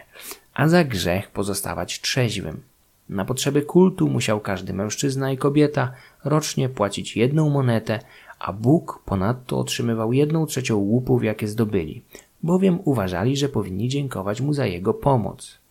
[0.54, 2.62] a za grzech pozostawać trzeźwym.
[3.10, 5.92] Na potrzeby kultu musiał każdy mężczyzna i kobieta
[6.24, 8.00] rocznie płacić jedną monetę,
[8.40, 12.02] a Bóg ponadto otrzymywał jedną trzecią łupów, jakie zdobyli,
[12.44, 15.63] bowiem uważali, że powinni dziękować mu za jego pomoc.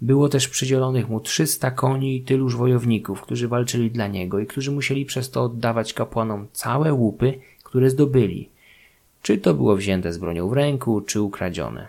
[0.00, 4.72] Było też przydzielonych mu trzysta koni i tyluż wojowników, którzy walczyli dla niego i którzy
[4.72, 8.48] musieli przez to oddawać kapłanom całe łupy, które zdobyli,
[9.22, 11.88] czy to było wzięte z bronią w ręku, czy ukradzione.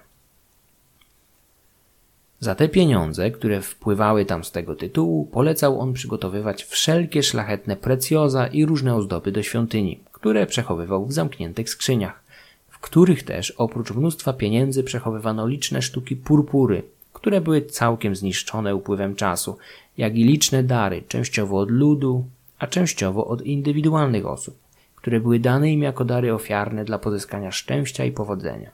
[2.39, 8.47] Za te pieniądze, które wpływały tam z tego tytułu, polecał on przygotowywać wszelkie szlachetne precjoza
[8.47, 12.23] i różne ozdoby do świątyni, które przechowywał w zamkniętych skrzyniach,
[12.69, 16.83] w których też oprócz mnóstwa pieniędzy przechowywano liczne sztuki purpury,
[17.19, 19.57] które były całkiem zniszczone upływem czasu,
[19.97, 22.25] jak i liczne dary, częściowo od ludu,
[22.59, 24.57] a częściowo od indywidualnych osób,
[24.95, 28.69] które były dane im jako dary ofiarne dla pozyskania szczęścia i powodzenia.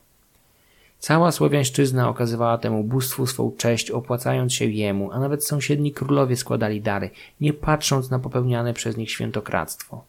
[0.99, 6.81] Cała Słowiańszczyzna okazywała temu bóstwu swą cześć, opłacając się jemu, a nawet sąsiedni królowie składali
[6.81, 7.09] dary,
[7.41, 10.03] nie patrząc na popełniane przez nich świętokradztwo.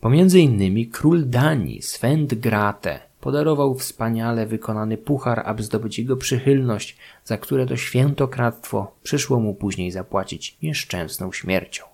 [0.00, 7.38] Pomiędzy innymi król Danii, Svend Grate, podarował wspaniale wykonany puchar, aby zdobyć jego przychylność, za
[7.38, 11.84] które to świętokradztwo przyszło mu później zapłacić nieszczęsną śmiercią.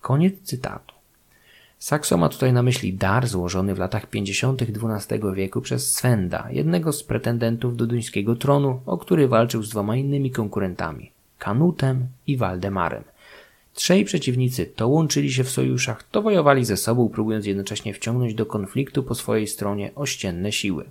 [0.00, 0.94] Koniec cytatu.
[1.78, 4.62] Saxo ma tutaj na myśli dar złożony w latach 50.
[4.62, 9.96] XII wieku przez Svenda, jednego z pretendentów do duńskiego tronu, o który walczył z dwoma
[9.96, 13.04] innymi konkurentami Kanutem i Waldemarem.
[13.74, 18.46] Trzej przeciwnicy to łączyli się w sojuszach, to wojowali ze sobą, próbując jednocześnie wciągnąć do
[18.46, 20.84] konfliktu po swojej stronie ościenne siły.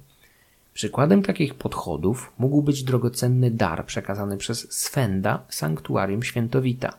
[0.74, 6.94] Przykładem takich podchodów mógł być drogocenny dar przekazany przez Svenda sanktuarium Świętowita.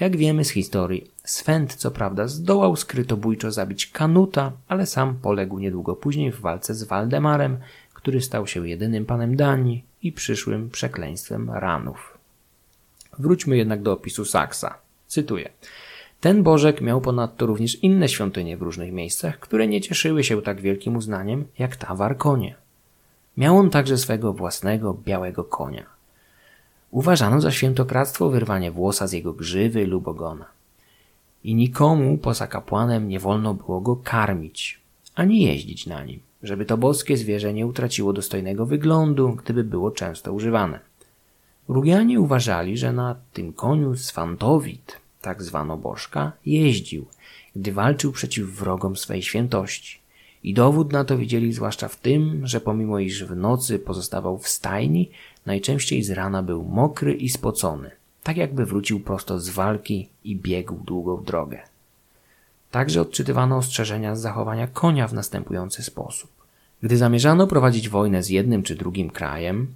[0.00, 5.96] Jak wiemy z historii, Swend co prawda zdołał skrytobójczo zabić Kanuta, ale sam poległ niedługo
[5.96, 7.58] później w walce z Waldemarem,
[7.94, 12.18] który stał się jedynym panem Danii i przyszłym przekleństwem ranów.
[13.18, 14.85] Wróćmy jednak do opisu Saksa.
[15.06, 15.50] Cytuję.
[16.20, 20.60] Ten Bożek miał ponadto również inne świątynie w różnych miejscach, które nie cieszyły się tak
[20.60, 22.54] wielkim uznaniem jak ta w Arkonie.
[23.36, 25.86] Miał on także swego własnego białego konia.
[26.90, 30.46] Uważano za świętokradztwo wyrwanie włosa z jego grzywy lub ogona.
[31.44, 34.80] I nikomu poza kapłanem nie wolno było go karmić,
[35.14, 40.32] ani jeździć na nim, żeby to boskie zwierzę nie utraciło dostojnego wyglądu, gdyby było często
[40.32, 40.80] używane.
[41.68, 47.06] Rugianie uważali, że na tym koniu Swantowit, tak zwano bożka, jeździł,
[47.56, 49.98] gdy walczył przeciw wrogom swej świętości.
[50.42, 54.48] I dowód na to widzieli zwłaszcza w tym, że pomimo iż w nocy pozostawał w
[54.48, 55.10] stajni,
[55.46, 57.90] najczęściej z rana był mokry i spocony,
[58.22, 61.62] tak jakby wrócił prosto z walki i biegł długą drogę.
[62.70, 66.30] Także odczytywano ostrzeżenia z zachowania konia w następujący sposób.
[66.82, 69.74] Gdy zamierzano prowadzić wojnę z jednym czy drugim krajem,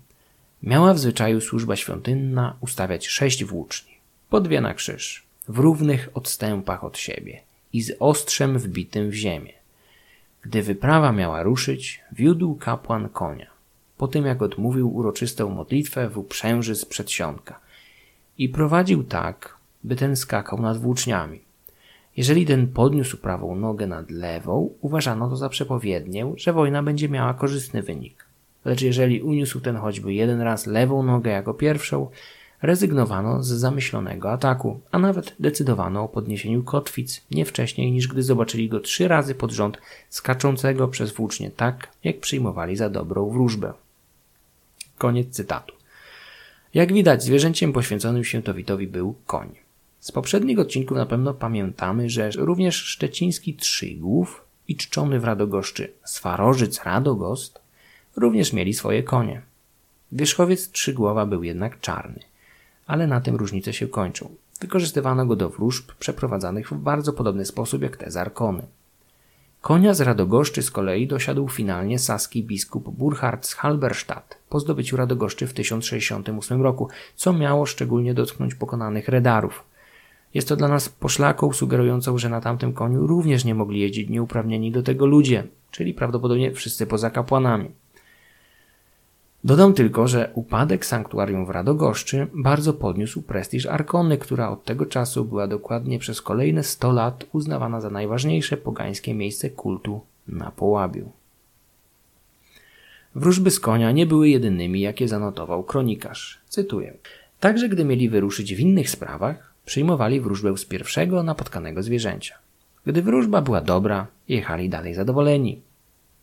[0.62, 3.92] miała w zwyczaju służba świątynna ustawiać sześć włóczni,
[4.30, 7.40] po dwie na krzyż, w równych odstępach od siebie
[7.72, 9.52] i z ostrzem wbitym w ziemię.
[10.42, 13.50] Gdy wyprawa miała ruszyć, wiódł kapłan konia,
[13.98, 17.60] po tym jak odmówił uroczystą modlitwę w uprzęży z przedsionka
[18.38, 21.40] i prowadził tak, by ten skakał nad włóczniami.
[22.16, 27.34] Jeżeli ten podniósł prawą nogę nad lewą, uważano to za przepowiednię, że wojna będzie miała
[27.34, 28.19] korzystny wynik.
[28.64, 32.10] Lecz jeżeli uniósł ten choćby jeden raz lewą nogę jako pierwszą,
[32.62, 38.68] rezygnowano z zamyślonego ataku, a nawet decydowano o podniesieniu kotwic nie wcześniej niż gdy zobaczyli
[38.68, 43.72] go trzy razy pod rząd skaczącego przez włócznie tak, jak przyjmowali za dobrą wróżbę.
[44.98, 45.74] Koniec cytatu.
[46.74, 49.48] Jak widać, zwierzęciem poświęconym świętowitowi był koń.
[50.00, 56.84] Z poprzednich odcinków na pewno pamiętamy, że również szczeciński trzygłów i czczony w Radogoszczy Swarożyc
[56.84, 57.60] Radogost
[58.20, 59.42] również mieli swoje konie.
[60.12, 62.20] Wierzchowiec trzygłowa był jednak czarny
[62.90, 64.30] ale na tym różnice się kończą.
[64.61, 68.62] Wykorzystywano go do wróżb przeprowadzanych w bardzo podobny sposób jak te z Arkony.
[69.61, 75.46] Konia z Radogoszczy z kolei dosiadł finalnie saski biskup Burchard z Halberstadt po zdobyciu Radogoszczy
[75.46, 79.64] w 1068 roku, co miało szczególnie dotknąć pokonanych redarów.
[80.35, 84.72] Jest to dla nas poszlaką sugerującą, że na tamtym koniu również nie mogli jeździć nieuprawnieni
[84.72, 87.70] do tego ludzie, czyli prawdopodobnie wszyscy poza kapłanami.
[89.44, 95.24] Dodam tylko, że upadek sanktuarium w Radogoszczy bardzo podniósł prestiż Arkony, która od tego czasu
[95.24, 101.12] była dokładnie przez kolejne 100 lat uznawana za najważniejsze pogańskie miejsce kultu na Połabiu.
[103.14, 106.40] Wróżby z konia nie były jedynymi, jakie zanotował kronikarz.
[106.48, 106.94] Cytuję.
[107.40, 112.35] Także gdy mieli wyruszyć w innych sprawach, przyjmowali wróżbę z pierwszego napotkanego zwierzęcia.
[112.87, 115.61] Gdy wróżba była dobra, jechali dalej zadowoleni.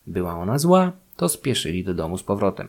[0.06, 2.68] Była ona zła, to spieszyli do domu z powrotem.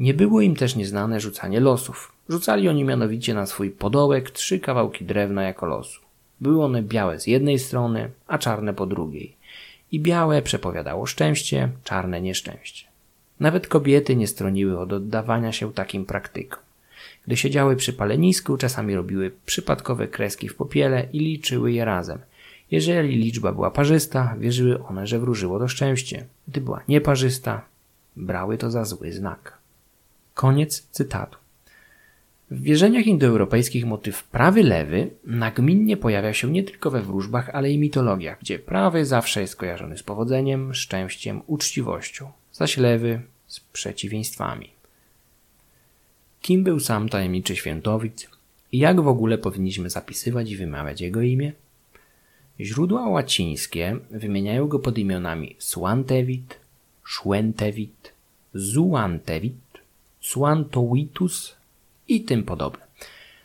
[0.00, 2.12] Nie było im też nieznane rzucanie losów.
[2.28, 6.00] Rzucali oni mianowicie na swój podołek trzy kawałki drewna jako losu.
[6.40, 9.36] Były one białe z jednej strony, a czarne po drugiej.
[9.92, 12.86] i białe przepowiadało szczęście, czarne nieszczęście.
[13.40, 16.60] Nawet kobiety nie stroniły od oddawania się takim praktykom.
[17.26, 22.18] Gdy siedziały przy palenisku, czasami robiły przypadkowe kreski w popiele i liczyły je razem.
[22.70, 26.26] Jeżeli liczba była parzysta, wierzyły one, że wróżyło to szczęście.
[26.48, 27.64] Gdy była nieparzysta,
[28.16, 29.59] brały to za zły znak.
[30.40, 31.38] Koniec cytatu.
[32.50, 38.40] W wierzeniach indoeuropejskich motyw prawy-lewy nagminnie pojawia się nie tylko we wróżbach, ale i mitologiach,
[38.40, 44.70] gdzie prawy zawsze jest kojarzony z powodzeniem, szczęściem, uczciwością, zaś lewy z przeciwieństwami.
[46.42, 48.28] Kim był sam tajemniczy świętowic
[48.72, 51.52] i jak w ogóle powinniśmy zapisywać i wymawiać jego imię?
[52.60, 56.58] Źródła łacińskie wymieniają go pod imionami Suantewit,
[57.04, 58.12] Szwentewit,
[58.54, 59.69] Zuantewit,
[60.20, 61.56] Suantowitus
[62.08, 62.90] i tym podobne.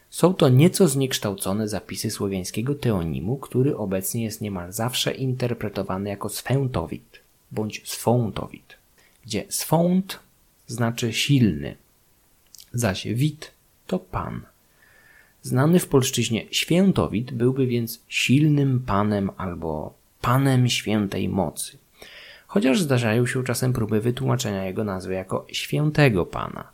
[0.10, 7.20] Są to nieco zniekształcone zapisy słowiańskiego teonimu, który obecnie jest niemal zawsze interpretowany jako Swętowit
[7.52, 8.78] bądź Swątowit,
[9.26, 10.20] gdzie Swąt
[10.68, 11.76] znaczy silny,
[12.74, 13.52] zaś Wit
[13.88, 14.42] to pan.
[15.42, 21.78] Znany w polszczyźnie Świętowit byłby więc silnym panem albo panem świętej mocy.
[22.56, 26.68] Chociaż zdarzają się czasem próby wytłumaczenia jego nazwy jako świętego pana.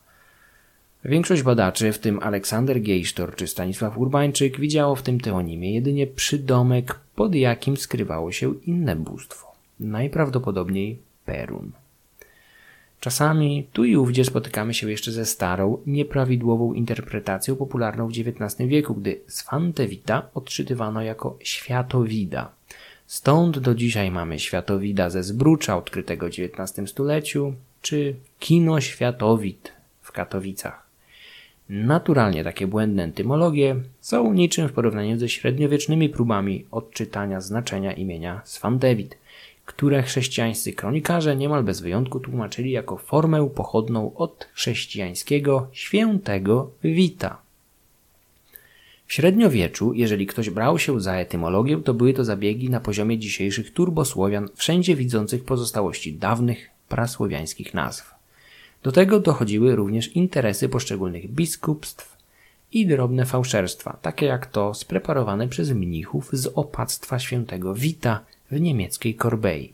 [1.05, 6.99] Większość badaczy, w tym Aleksander Gejsztor czy Stanisław Urbańczyk, widziało w tym teonimie jedynie przydomek,
[7.15, 9.51] pod jakim skrywało się inne bóstwo.
[9.79, 11.71] Najprawdopodobniej Perun.
[12.99, 18.93] Czasami tu i ówdzie spotykamy się jeszcze ze starą, nieprawidłową interpretacją popularną w XIX wieku,
[18.93, 22.60] gdy Swantewita odczytywano jako światowida.
[23.11, 29.71] Stąd do dzisiaj mamy światowida ze Zbrucza odkrytego w XIX stuleciu, czy kino światowid
[30.01, 30.87] w Katowicach.
[31.69, 39.17] Naturalnie takie błędne entymologie są niczym w porównaniu ze średniowiecznymi próbami odczytania znaczenia imienia Swantewit
[39.65, 47.41] które chrześcijańscy kronikarze niemal bez wyjątku tłumaczyli jako formę pochodną od chrześcijańskiego świętego wita.
[49.11, 53.73] W średniowieczu, jeżeli ktoś brał się za etymologię, to były to zabiegi na poziomie dzisiejszych
[53.73, 58.13] turbosłowian, wszędzie widzących pozostałości dawnych prasłowiańskich nazw.
[58.83, 62.17] Do tego dochodziły również interesy poszczególnych biskupstw
[62.71, 69.15] i drobne fałszerstwa, takie jak to spreparowane przez mnichów z opactwa świętego Wita w niemieckiej
[69.15, 69.73] Korbei.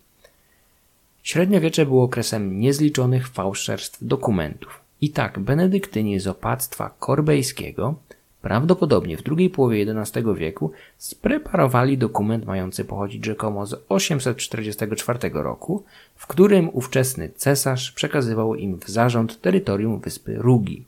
[1.23, 4.81] Średniowiecze było okresem niezliczonych fałszerstw dokumentów.
[5.01, 7.95] I tak benedyktyni z opactwa korbejskiego,
[8.41, 15.83] prawdopodobnie w drugiej połowie XI wieku, spreparowali dokument mający pochodzić rzekomo z 844 roku,
[16.15, 20.83] w którym ówczesny cesarz przekazywał im w zarząd terytorium wyspy Rugi.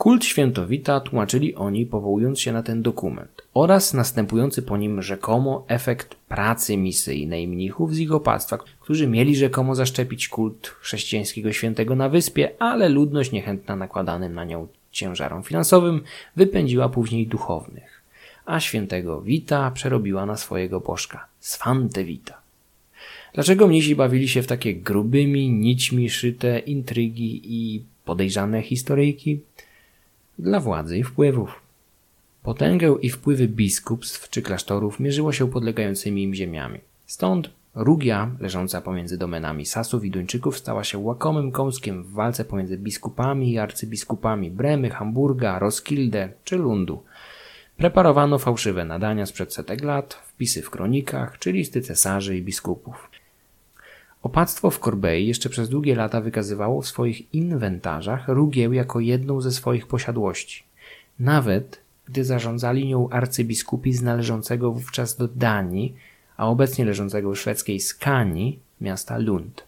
[0.00, 6.14] Kult świętowita tłumaczyli oni powołując się na ten dokument oraz następujący po nim rzekomo efekt
[6.14, 12.50] pracy misyjnej mnichów z ich opactwa, którzy mieli rzekomo zaszczepić kult chrześcijańskiego świętego na wyspie,
[12.58, 16.00] ale ludność niechętna nakładanym na nią ciężarom finansowym
[16.36, 18.02] wypędziła później duchownych,
[18.46, 22.40] a świętego Wita przerobiła na swojego bożka, Swante Wita.
[23.34, 29.40] Dlaczego mnisi bawili się w takie grubymi, nićmi szyte intrygi i podejrzane historyjki?
[30.40, 31.60] dla władzy i wpływów.
[32.42, 36.78] Potęgę i wpływy biskupstw czy klasztorów mierzyło się podlegającymi im ziemiami.
[37.06, 37.50] Stąd
[37.82, 43.52] Rugia, leżąca pomiędzy domenami Sasów i Duńczyków, stała się łakomym kąskiem w walce pomiędzy biskupami
[43.52, 47.02] i arcybiskupami Bremy, Hamburga, Roskilde czy Lundu.
[47.76, 53.10] Preparowano fałszywe nadania sprzed setek lat, wpisy w kronikach czy listy cesarzy i biskupów.
[54.22, 59.52] Opactwo w Korbei jeszcze przez długie lata wykazywało w swoich inwentarzach Rugieł jako jedną ze
[59.52, 60.64] swoich posiadłości.
[61.18, 65.94] Nawet gdy zarządzali nią arcybiskupi z należącego wówczas do Danii,
[66.40, 69.64] a obecnie leżącego w szwedzkiej Skanii, miasta Lund.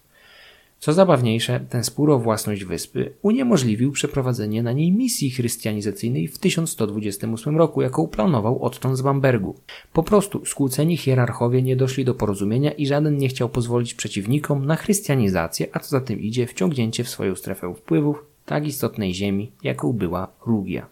[0.78, 7.56] Co zabawniejsze, ten spór o własność wyspy uniemożliwił przeprowadzenie na niej misji chrystianizacyjnej w 1128
[7.56, 9.54] roku, jaką planował odtąd z Bambergu.
[9.92, 14.76] Po prostu skłóceni hierarchowie nie doszli do porozumienia i żaden nie chciał pozwolić przeciwnikom na
[14.76, 19.92] chrystianizację, a co za tym idzie wciągnięcie w swoją strefę wpływów tak istotnej ziemi, jaką
[19.92, 20.91] była Rugia.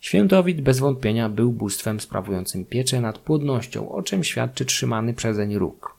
[0.00, 5.96] Świętowit bez wątpienia był bóstwem sprawującym pieczę nad płodnością, o czym świadczy trzymany przezeń róg.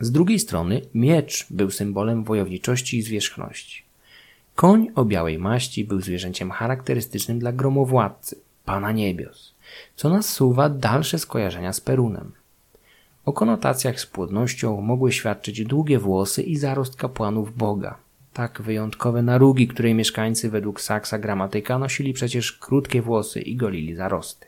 [0.00, 3.82] Z drugiej strony miecz był symbolem wojowniczości i zwierzchności.
[4.54, 9.54] Koń o białej maści był zwierzęciem charakterystycznym dla gromowładcy, pana niebios,
[9.96, 12.32] co nasuwa dalsze skojarzenia z Perunem.
[13.24, 17.98] O konotacjach z płodnością mogły świadczyć długie włosy i zarost kapłanów Boga.
[18.40, 24.46] Tak wyjątkowe narugi, której mieszkańcy według Saksa Gramatyka nosili przecież krótkie włosy i golili zarosty.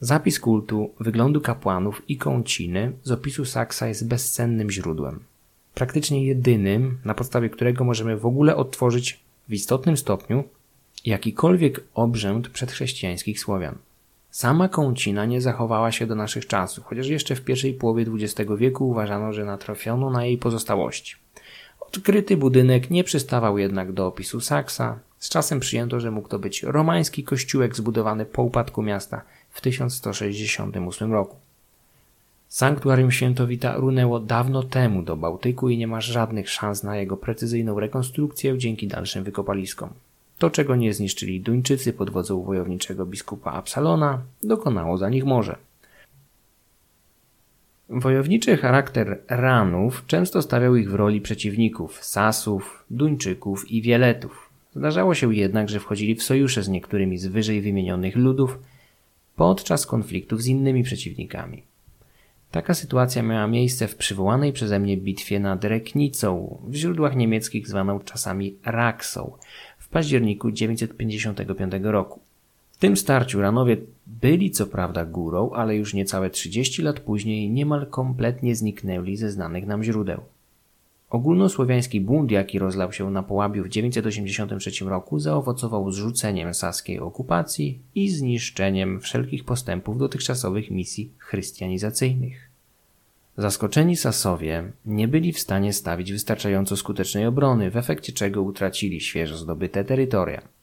[0.00, 5.20] Zapis kultu, wyglądu kapłanów i kąciny z opisu Saksa jest bezcennym źródłem.
[5.74, 10.44] Praktycznie jedynym, na podstawie którego możemy w ogóle odtworzyć w istotnym stopniu
[11.04, 13.74] jakikolwiek obrzęd przedchrześcijańskich Słowian.
[14.30, 18.88] Sama kącina nie zachowała się do naszych czasów, chociaż jeszcze w pierwszej połowie XX wieku
[18.88, 21.16] uważano, że natrafiono na jej pozostałości.
[21.88, 24.98] Odkryty budynek nie przystawał jednak do opisu Saksa.
[25.18, 31.12] Z czasem przyjęto, że mógł to być romański kościółek zbudowany po upadku miasta w 1168
[31.12, 31.36] roku.
[32.48, 37.80] Sanktuarium Świętowita runęło dawno temu do Bałtyku i nie ma żadnych szans na jego precyzyjną
[37.80, 39.90] rekonstrukcję dzięki dalszym wykopaliskom.
[40.38, 45.56] To, czego nie zniszczyli Duńczycy pod wodzą wojowniczego biskupa Absalona, dokonało za nich morze.
[47.90, 54.50] Wojowniczy charakter Ranów często stawiał ich w roli przeciwników Sasów, Duńczyków i Wieletów.
[54.76, 58.58] Zdarzało się jednak, że wchodzili w sojusze z niektórymi z wyżej wymienionych ludów
[59.36, 61.62] podczas konfliktów z innymi przeciwnikami.
[62.50, 68.00] Taka sytuacja miała miejsce w przywołanej przeze mnie bitwie nad Reknicą, w źródłach niemieckich zwaną
[68.00, 69.32] czasami Raksą,
[69.78, 72.20] w październiku 955 roku.
[72.78, 73.76] W tym starciu Ranowie
[74.06, 79.66] byli co prawda górą, ale już niecałe 30 lat później niemal kompletnie zniknęli ze znanych
[79.66, 80.20] nam źródeł.
[81.10, 88.08] Ogólnosłowiański bunt, jaki rozlał się na Połabiu w 983 roku, zaowocował zrzuceniem saskiej okupacji i
[88.08, 92.50] zniszczeniem wszelkich postępów dotychczasowych misji chrystianizacyjnych.
[93.38, 99.36] Zaskoczeni Sasowie nie byli w stanie stawić wystarczająco skutecznej obrony, w efekcie czego utracili świeżo
[99.36, 100.57] zdobyte terytoria.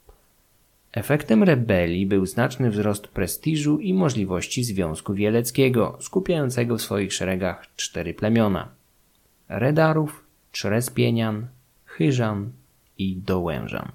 [0.95, 8.13] Efektem rebelii był znaczny wzrost prestiżu i możliwości Związku Wieleckiego, skupiającego w swoich szeregach cztery
[8.13, 8.69] plemiona:
[9.49, 11.47] Redarów, Trzerespienian,
[11.85, 12.51] Chyżan
[12.97, 13.91] i Dołężan.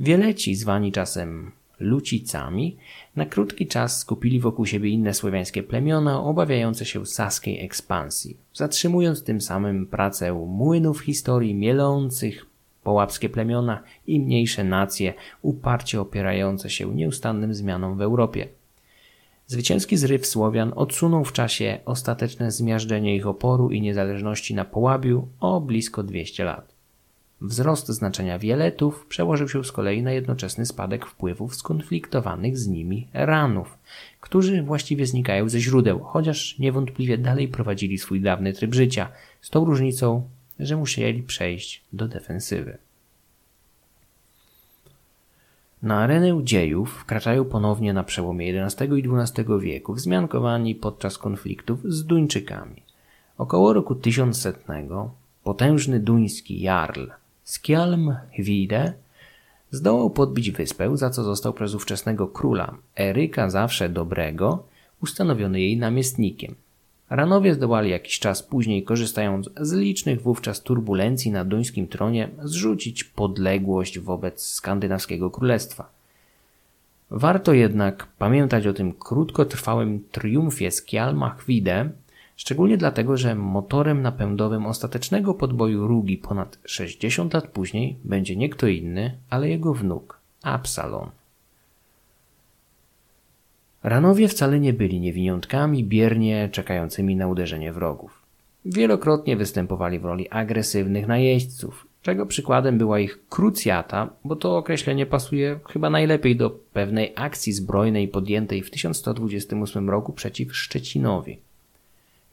[0.00, 2.76] Wieleci, zwani czasem Lucicami,
[3.16, 9.40] na krótki czas skupili wokół siebie inne słowiańskie plemiona obawiające się saskiej ekspansji, zatrzymując tym
[9.40, 12.51] samym pracę młynów historii mielących
[12.82, 18.48] połapskie plemiona i mniejsze nacje uparcie opierające się nieustannym zmianom w Europie.
[19.46, 25.60] Zwycięski zryw Słowian odsunął w czasie ostateczne zmiażdżenie ich oporu i niezależności na Połabiu o
[25.60, 26.72] blisko 200 lat.
[27.40, 33.78] Wzrost znaczenia Wieletów przełożył się z kolei na jednoczesny spadek wpływów skonfliktowanych z nimi Ranów,
[34.20, 39.08] którzy właściwie znikają ze źródeł, chociaż niewątpliwie dalej prowadzili swój dawny tryb życia,
[39.40, 40.28] z tą różnicą,
[40.58, 42.78] że musieli przejść do defensywy.
[45.82, 52.04] Na arenę dziejów wkraczają ponownie na przełomie XI i XII wieku wzmiankowani podczas konfliktów z
[52.04, 52.82] Duńczykami.
[53.38, 57.06] Około roku 1100 potężny duński jarl
[57.44, 58.92] Skjalm Hvide
[59.70, 64.64] zdołał podbić wyspę, za co został przez ówczesnego króla Eryka zawsze dobrego
[65.02, 66.54] ustanowiony jej namiestnikiem.
[67.14, 73.98] Ranowie zdołali jakiś czas później, korzystając z licznych wówczas turbulencji na duńskim tronie, zrzucić podległość
[73.98, 75.90] wobec skandynawskiego królestwa.
[77.10, 81.90] Warto jednak pamiętać o tym krótkotrwałym triumfie Skjalmachwide,
[82.36, 88.66] szczególnie dlatego, że motorem napędowym ostatecznego podboju Rugi ponad 60 lat później będzie nie kto
[88.66, 91.10] inny, ale jego wnuk, Absalon.
[93.84, 98.22] Ranowie wcale nie byli niewiniątkami biernie czekającymi na uderzenie wrogów.
[98.64, 105.60] Wielokrotnie występowali w roli agresywnych najeźdźców, czego przykładem była ich krucjata, bo to określenie pasuje
[105.68, 111.38] chyba najlepiej do pewnej akcji zbrojnej podjętej w 1128 roku przeciw Szczecinowi.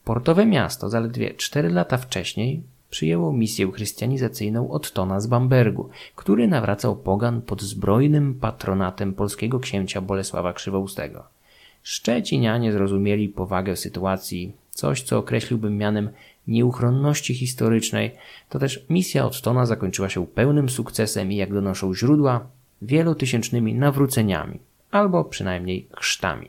[0.04, 7.42] Portowe miasto zaledwie 4 lata wcześniej przyjęło misję chrystianizacyjną Ottona z Bambergu, który nawracał pogan
[7.42, 11.39] pod zbrojnym patronatem polskiego księcia Bolesława Krzywoustego.
[11.82, 16.10] Szczecinianie zrozumieli powagę sytuacji, coś co określiłbym mianem
[16.48, 18.10] nieuchronności historycznej,
[18.48, 22.46] to też misja Ottona zakończyła się pełnym sukcesem i jak donoszą źródła,
[22.82, 24.58] wielotysięcznymi nawróceniami,
[24.90, 26.48] albo przynajmniej chrztami.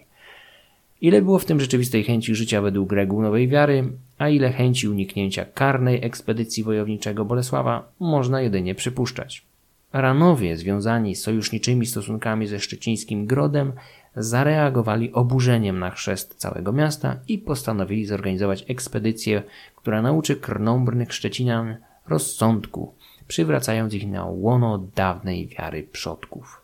[1.02, 3.84] Ile było w tym rzeczywistej chęci życia według reguł nowej wiary,
[4.18, 9.46] a ile chęci uniknięcia karnej ekspedycji wojowniczego Bolesława, można jedynie przypuszczać.
[9.94, 13.74] Ranowie, związani z sojuszniczymi stosunkami ze szczecińskim Grodem,
[14.16, 19.44] zareagowali oburzeniem na chrzest całego miasta i postanowili zorganizować ekspedycję,
[19.76, 22.94] która nauczy krnąbrnych Szczecinian rozsądku,
[23.28, 26.62] przywracając ich na łono dawnej wiary przodków.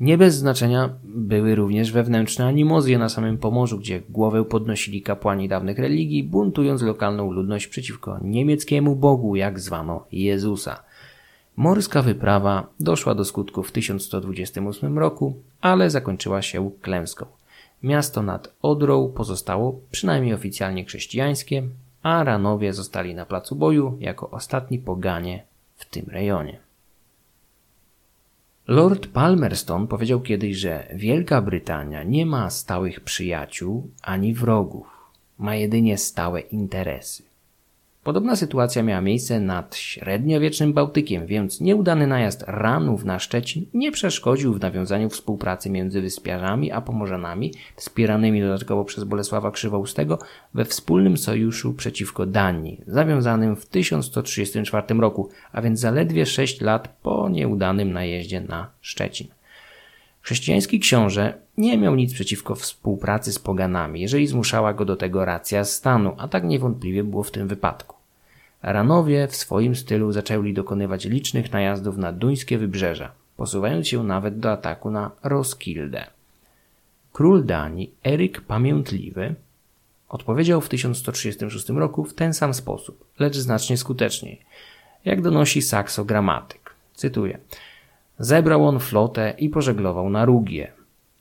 [0.00, 5.78] Nie bez znaczenia były również wewnętrzne animozje na samym Pomorzu, gdzie głowę podnosili kapłani dawnych
[5.78, 10.82] religii, buntując lokalną ludność przeciwko niemieckiemu Bogu, jak zwano Jezusa–
[11.60, 17.26] Morska wyprawa doszła do skutku w 1128 roku, ale zakończyła się klęską.
[17.82, 21.62] Miasto nad Odrą pozostało przynajmniej oficjalnie chrześcijańskie,
[22.02, 25.44] a Ranowie zostali na placu boju jako ostatni poganie
[25.76, 26.58] w tym rejonie.
[28.68, 34.86] Lord Palmerston powiedział kiedyś, że Wielka Brytania nie ma stałych przyjaciół ani wrogów,
[35.38, 37.29] ma jedynie stałe interesy.
[38.04, 44.54] Podobna sytuacja miała miejsce nad średniowiecznym Bałtykiem, więc nieudany najazd Ranów na Szczecin nie przeszkodził
[44.54, 50.18] w nawiązaniu współpracy między Wyspiarzami a Pomorzanami, wspieranymi dodatkowo przez Bolesława Krzywoustego
[50.54, 57.28] we wspólnym sojuszu przeciwko Danii, zawiązanym w 1134 roku, a więc zaledwie 6 lat po
[57.28, 59.39] nieudanym najeździe na Szczecin.
[60.22, 65.64] Chrześcijański książę nie miał nic przeciwko współpracy z poganami, jeżeli zmuszała go do tego racja
[65.64, 67.96] stanu, a tak niewątpliwie było w tym wypadku.
[68.62, 74.52] Ranowie w swoim stylu zaczęli dokonywać licznych najazdów na duńskie wybrzeża, posuwając się nawet do
[74.52, 76.06] ataku na Roskilde.
[77.12, 79.34] Król Danii Eryk Pamiętliwy
[80.08, 84.40] odpowiedział w 1136 roku w ten sam sposób, lecz znacznie skuteczniej,
[85.04, 86.74] jak donosi Saxo Gramatyk.
[86.94, 87.38] Cytuję–
[88.20, 90.72] Zebrał on flotę i pożeglował na Rugię.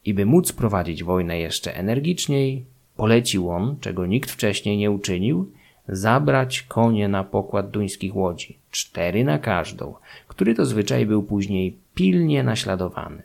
[0.05, 5.51] I by móc prowadzić wojnę jeszcze energiczniej, polecił on, czego nikt wcześniej nie uczynił,
[5.87, 9.93] zabrać konie na pokład duńskich łodzi, cztery na każdą,
[10.27, 13.21] który to zwyczaj był później pilnie naśladowany.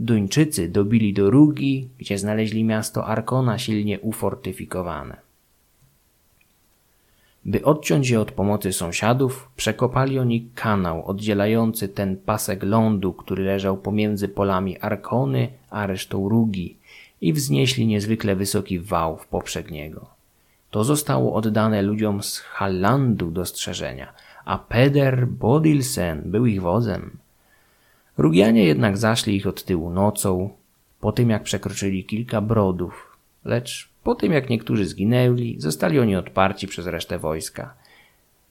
[0.00, 5.29] Duńczycy dobili do Rugi, gdzie znaleźli miasto Arkona silnie ufortyfikowane.
[7.44, 13.76] By odciąć je od pomocy sąsiadów, przekopali oni kanał oddzielający ten pasek lądu, który leżał
[13.76, 16.76] pomiędzy polami Arkony a resztą Rugi
[17.20, 20.06] i wznieśli niezwykle wysoki wał w poprzek niego.
[20.70, 24.12] To zostało oddane ludziom z Hallandu do strzeżenia,
[24.44, 27.18] a Peder Bodilsen był ich wozem.
[28.18, 30.50] Rugianie jednak zaszli ich od tyłu nocą,
[31.00, 36.68] po tym jak przekroczyli kilka brodów, lecz po tym jak niektórzy zginęli, zostali oni odparci
[36.68, 37.74] przez resztę wojska.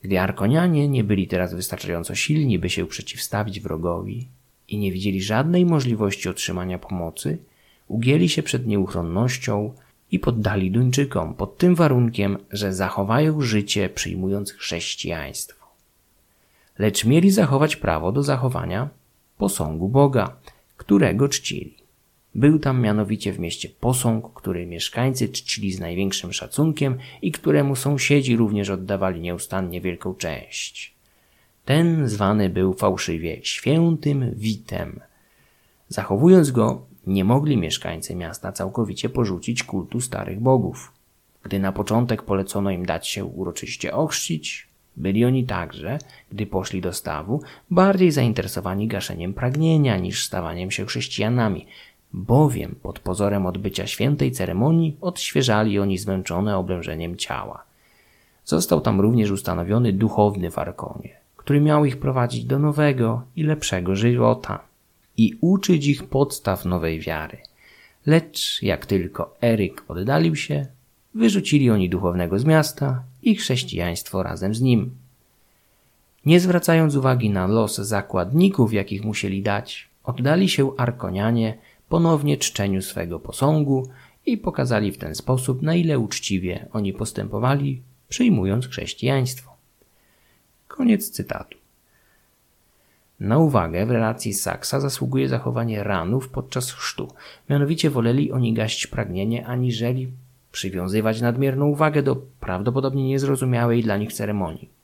[0.02, 4.28] Gdy Arkonianie nie byli teraz wystarczająco silni, by się przeciwstawić wrogowi
[4.68, 7.38] i nie widzieli żadnej możliwości otrzymania pomocy,
[7.88, 9.74] ugięli się przed nieuchronnością
[10.12, 15.66] i poddali Duńczykom pod tym warunkiem, że zachowają życie przyjmując chrześcijaństwo.
[16.80, 18.90] Lecz mieli zachować prawo do zachowania
[19.38, 20.36] posągu Boga,
[20.78, 21.79] którego czcili.
[22.36, 28.38] Był tam mianowicie w mieście posąg, który mieszkańcy czcili z największym szacunkiem i któremu sąsiedzi
[28.38, 30.94] również oddawali nieustannie wielką cześć.
[31.66, 35.00] Ten zwany był fałszywie świętym Witem.
[35.88, 40.92] Zachowując go, nie mogli mieszkańcy miasta całkowicie porzucić kultu starych bogów.
[41.44, 44.68] Gdy na początek polecono im dać się uroczyście ochrzcić,
[44.98, 46.00] byli oni także,
[46.32, 51.66] gdy poszli do stawu, bardziej zainteresowani gaszeniem pragnienia niż stawaniem się chrześcijanami,
[52.14, 57.64] bowiem pod pozorem odbycia świętej ceremonii odświeżali oni zmęczone oblężeniem ciała.
[58.46, 63.96] Został tam również ustanowiony duchowny w Arkonie, który miał ich prowadzić do nowego i lepszego
[63.96, 64.60] żywota
[65.18, 67.38] i uczyć ich podstaw nowej wiary.
[68.06, 70.66] Lecz jak tylko Eryk oddalił się,
[71.16, 74.92] wyrzucili oni duchownego z miasta i chrześcijaństwo razem z nim.
[76.26, 81.58] Nie zwracając uwagi na los zakładników, jakich musieli dać, oddali się Arkonianie
[81.90, 83.90] ponownie czczeniu swego posągu
[84.26, 89.52] i pokazali w ten sposób, na ile uczciwie oni postępowali, przyjmując chrześcijaństwo.
[90.68, 91.58] Koniec cytatu.
[93.20, 97.08] Na uwagę w relacji Saksa zasługuje zachowanie ranów podczas chrztu.
[97.50, 100.12] Mianowicie woleli oni gaść pragnienie, aniżeli
[100.52, 104.79] przywiązywać nadmierną uwagę do prawdopodobnie niezrozumiałej dla nich ceremonii.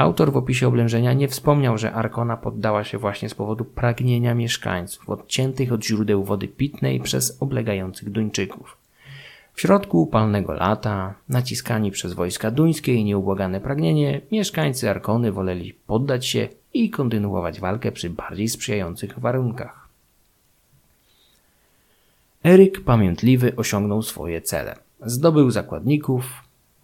[0.00, 5.10] Autor w opisie oblężenia nie wspomniał, że Arkona poddała się właśnie z powodu pragnienia mieszkańców,
[5.10, 8.76] odciętych od źródeł wody pitnej przez oblegających Duńczyków.
[9.54, 16.26] W środku upalnego lata, naciskani przez wojska duńskie i nieubłagane pragnienie, mieszkańcy Arkony woleli poddać
[16.26, 19.88] się i kontynuować walkę przy bardziej sprzyjających warunkach.
[22.44, 24.76] Eryk Pamiętliwy osiągnął swoje cele.
[25.00, 26.24] Zdobył zakładników,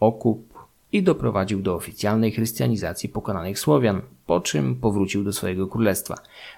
[0.01, 0.55] okup,
[0.93, 6.14] i doprowadził do oficjalnej chrystianizacji pokonanych Słowian, po czym powrócił do swojego królestwa.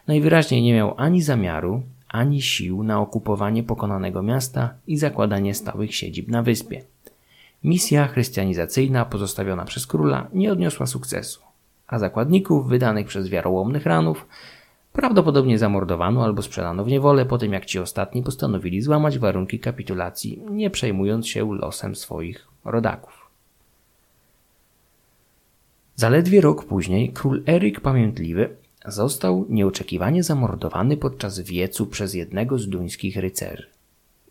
[0.06, 6.28] Najwyraźniej nie miał ani zamiaru, ani sił na okupowanie pokonanego miasta i zakładanie stałych siedzib
[6.28, 6.82] na wyspie.
[7.64, 11.40] Misja chrystianizacyjna pozostawiona przez króla nie odniosła sukcesu,
[11.86, 14.26] a zakładników wydanych przez wiarołomnych ranów
[14.92, 20.42] prawdopodobnie zamordowano albo sprzedano w niewolę po tym, jak ci ostatni postanowili złamać warunki kapitulacji,
[20.50, 23.17] nie przejmując się losem swoich rodaków.
[25.98, 28.48] Zaledwie rok później król Eryk Pamiętliwy
[28.86, 33.66] został nieoczekiwanie zamordowany podczas wiecu przez jednego z duńskich rycerzy.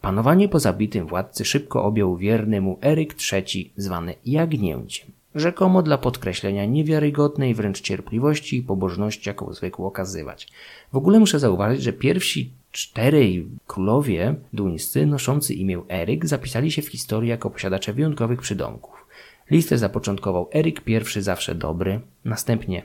[0.02, 6.66] Panowanie po zabitym władcy szybko objął wierny mu Eryk III, zwany Jagnięciem, rzekomo dla podkreślenia
[6.66, 10.48] niewiarygodnej wręcz cierpliwości i pobożności, jaką zwykł okazywać.
[10.94, 16.88] W ogóle muszę zauważyć, że pierwsi czterej królowie duńscy noszący imię Eryk zapisali się w
[16.90, 19.07] historii jako posiadacze wyjątkowych przydomków.
[19.52, 20.82] Listę zapoczątkował Eryk
[21.18, 22.84] I zawsze dobry, następnie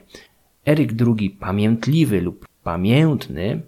[0.65, 3.61] Eryk II pamiętliwy lub pamiętny,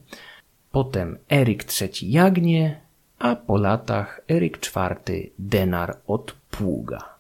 [0.72, 2.82] potem Eryk III Jagnie,
[3.20, 7.16] a po latach Eryk IV Denar od Pługa.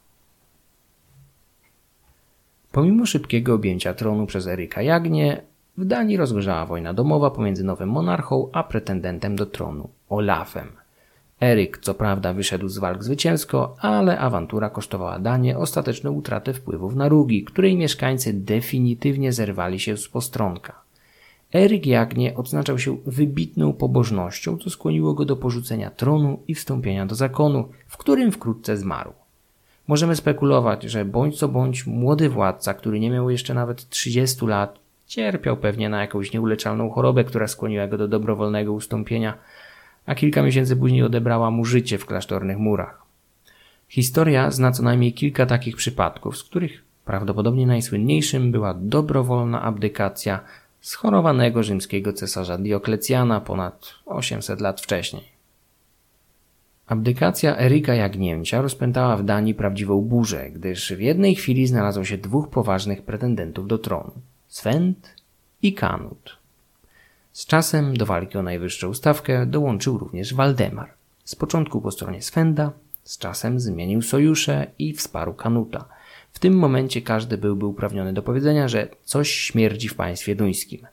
[2.71, 5.41] Pomimo szybkiego objęcia tronu przez Eryka Jagnię,
[5.77, 10.84] w Danii rozgorzała wojna domowa pomiędzy nowym monarchą a pretendentem do tronu, Olafem.
[11.41, 17.09] Eryk co prawda wyszedł z walk zwycięsko, ale awantura kosztowała Danię ostateczną utratę wpływów na
[17.09, 20.81] Rugi, której mieszkańcy definitywnie zerwali się z postronka.
[21.53, 27.15] Eryk Jagnie odznaczał się wybitną pobożnością, co skłoniło go do porzucenia tronu i wstąpienia do
[27.15, 29.13] zakonu, w którym wkrótce zmarł.
[29.87, 34.79] Możemy spekulować, że bądź co bądź młody władca, który nie miał jeszcze nawet 30 lat,
[35.07, 39.37] cierpiał pewnie na jakąś nieuleczalną chorobę, która skłoniła go do dobrowolnego ustąpienia,
[40.05, 43.01] a kilka miesięcy później odebrała mu życie w klasztornych murach.
[43.87, 50.39] Historia zna co najmniej kilka takich przypadków, z których prawdopodobnie najsłynniejszym była dobrowolna abdykacja
[50.81, 55.23] schorowanego rzymskiego cesarza Dioklecjana ponad 800 lat wcześniej.
[56.87, 62.49] Abdykacja Eryka Jagnięcia rozpętała w Danii prawdziwą burzę, gdyż w jednej chwili znalazło się dwóch
[62.49, 64.11] poważnych pretendentów do tronu
[64.47, 65.15] Swent
[65.61, 66.44] i Kanut.
[67.35, 70.93] Z czasem do walki o najwyższą stawkę dołączył również Waldemar.
[71.23, 72.71] Z początku po stronie Swenda,
[73.03, 75.85] z czasem zmienił sojusze i wsparł Kanuta–
[76.35, 80.87] w tym momencie każdy byłby uprawniony do powiedzenia, że coś śmierdzi w państwie duńskim.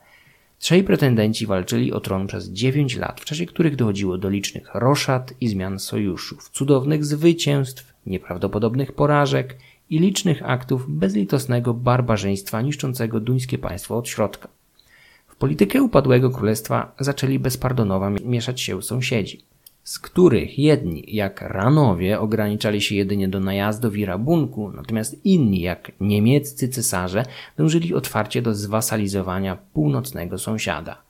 [0.59, 5.35] Trzej pretendenci walczyli o tron przez dziewięć lat, w czasie których dochodziło do licznych roszad
[5.41, 9.57] i zmian sojuszów, cudownych zwycięstw, nieprawdopodobnych porażek
[9.91, 14.49] i licznych aktów bezlitosnego barbarzyństwa niszczącego duńskie państwo od środka.
[15.43, 19.45] Politykę upadłego królestwa zaczęli bezpardonowo mieszać się sąsiedzi
[19.85, 25.93] z których jedni, jak Ranowie, ograniczali się jedynie do najazdów i rabunku, natomiast inni, jak
[26.01, 27.25] niemieccy cesarze,
[27.57, 31.03] dążyli otwarcie do zwasalizowania północnego sąsiada.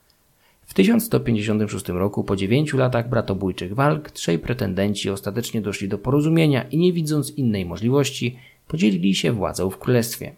[0.65, 6.77] W 1156 roku, po dziewięciu latach bratobójczych walk, trzej pretendenci ostatecznie doszli do porozumienia i
[6.77, 10.35] nie widząc innej możliwości, podzielili się władzą w królestwie.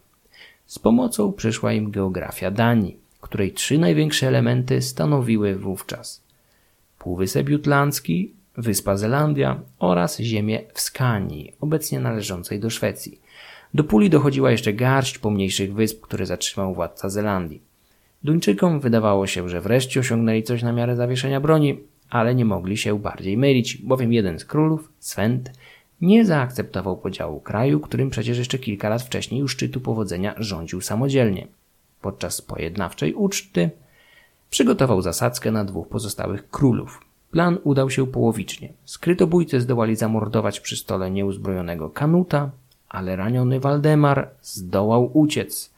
[0.66, 6.22] Z pomocą przyszła im geografia Danii, której trzy największe elementy stanowiły wówczas–
[7.06, 13.20] Półwysep Jutlandzki, Wyspa Zelandia oraz ziemię w Skanii, obecnie należącej do Szwecji.
[13.74, 17.62] Do puli dochodziła jeszcze garść pomniejszych wysp, które zatrzymał władca Zelandii.
[18.24, 23.00] Duńczykom wydawało się, że wreszcie osiągnęli coś na miarę zawieszenia broni, ale nie mogli się
[23.00, 25.52] bardziej mylić, bowiem jeden z królów, Swent,
[26.02, 31.48] nie zaakceptował podziału kraju, którym przecież jeszcze kilka lat wcześniej u szczytu powodzenia rządził samodzielnie.
[32.06, 33.70] Podczas pojednawczej uczty
[34.50, 37.02] Przygotował zasadzkę na dwóch pozostałych królów.
[37.32, 38.74] Plan udał się połowicznie.
[38.86, 42.52] Skrytobójcy zdołali zamordować przy stole nieuzbrojonego Kanuta,
[42.90, 45.74] ale raniony Waldemar zdołał uciec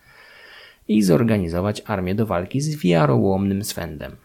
[0.88, 4.15] i zorganizować armię do walki z wiarołomnym Swendem.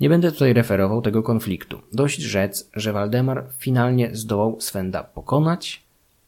[0.00, 1.80] Nie będę tutaj referował tego konfliktu.
[1.92, 5.83] Dość rzec, że Waldemar finalnie zdołał Swenda pokonać,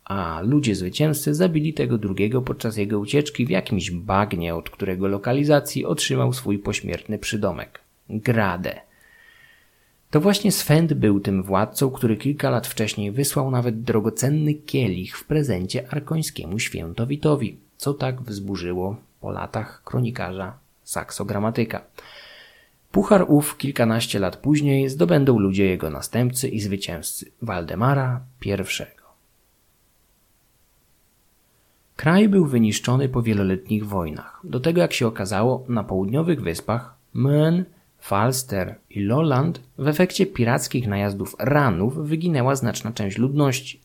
[0.07, 5.85] a ludzie zwycięzcy zabili tego drugiego podczas jego ucieczki w jakimś bagnie, od którego lokalizacji
[5.85, 7.81] otrzymał swój pośmiertny przydomek
[8.11, 8.81] Grade.
[10.11, 15.25] To właśnie Swend był tym władcą, który kilka lat wcześniej wysłał nawet drogocenny kielich w
[15.25, 21.81] prezencie arkońskiemu świętowitowi, co tak wzburzyło po latach kronikarza Saksogramatyka.
[22.93, 28.96] Puchar ów kilkanaście lat później zdobędą ludzie jego następcy i zwycięzcy Waldemara I.
[31.97, 34.41] Kraj był wyniszczony po wieloletnich wojnach.
[34.45, 37.65] Do tego, jak się okazało, na południowych wyspach Mön,
[37.99, 43.81] Falster i Lolland w efekcie pirackich najazdów ranów wyginęła znaczna część ludności.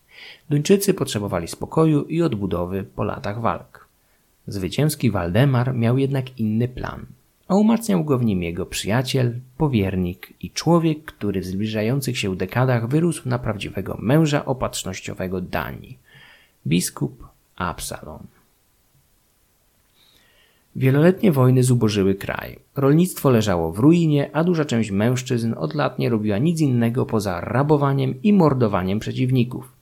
[0.49, 3.87] Duńczycy potrzebowali spokoju i odbudowy po latach walk.
[4.47, 7.05] Zwycięski Waldemar miał jednak inny plan,
[7.47, 12.87] a umacniał go w nim jego przyjaciel, powiernik i człowiek, który w zbliżających się dekadach
[12.87, 15.97] wyrósł na prawdziwego męża opatrznościowego Danii.
[16.67, 17.30] Biskup
[17.67, 18.27] Absalom.
[20.75, 22.59] Wieloletnie wojny zubożyły kraj.
[22.75, 27.41] Rolnictwo leżało w ruinie, a duża część mężczyzn od lat nie robiła nic innego poza
[27.41, 29.73] rabowaniem i mordowaniem przeciwników.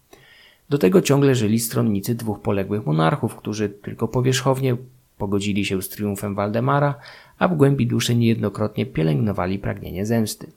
[0.70, 4.78] Do tego ciągle żyli stronnicy dwóch poległych monarchów, którzy tylko powierzchownie
[5.18, 6.96] pogodzili się z triumfem Waldemara,
[7.40, 10.52] a w głębi duszy niejednokrotnie pielęgnowali pragnienie zemsty.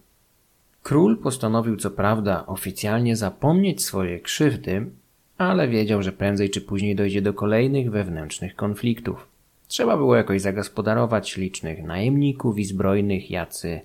[0.82, 4.86] Król postanowił co prawda oficjalnie zapomnieć swoje krzywdy,
[5.38, 9.26] ale wiedział, że prędzej czy później dojdzie do kolejnych wewnętrznych konfliktów.
[9.68, 13.80] Trzeba było jakoś zagospodarować licznych najemników i zbrojnych, jacy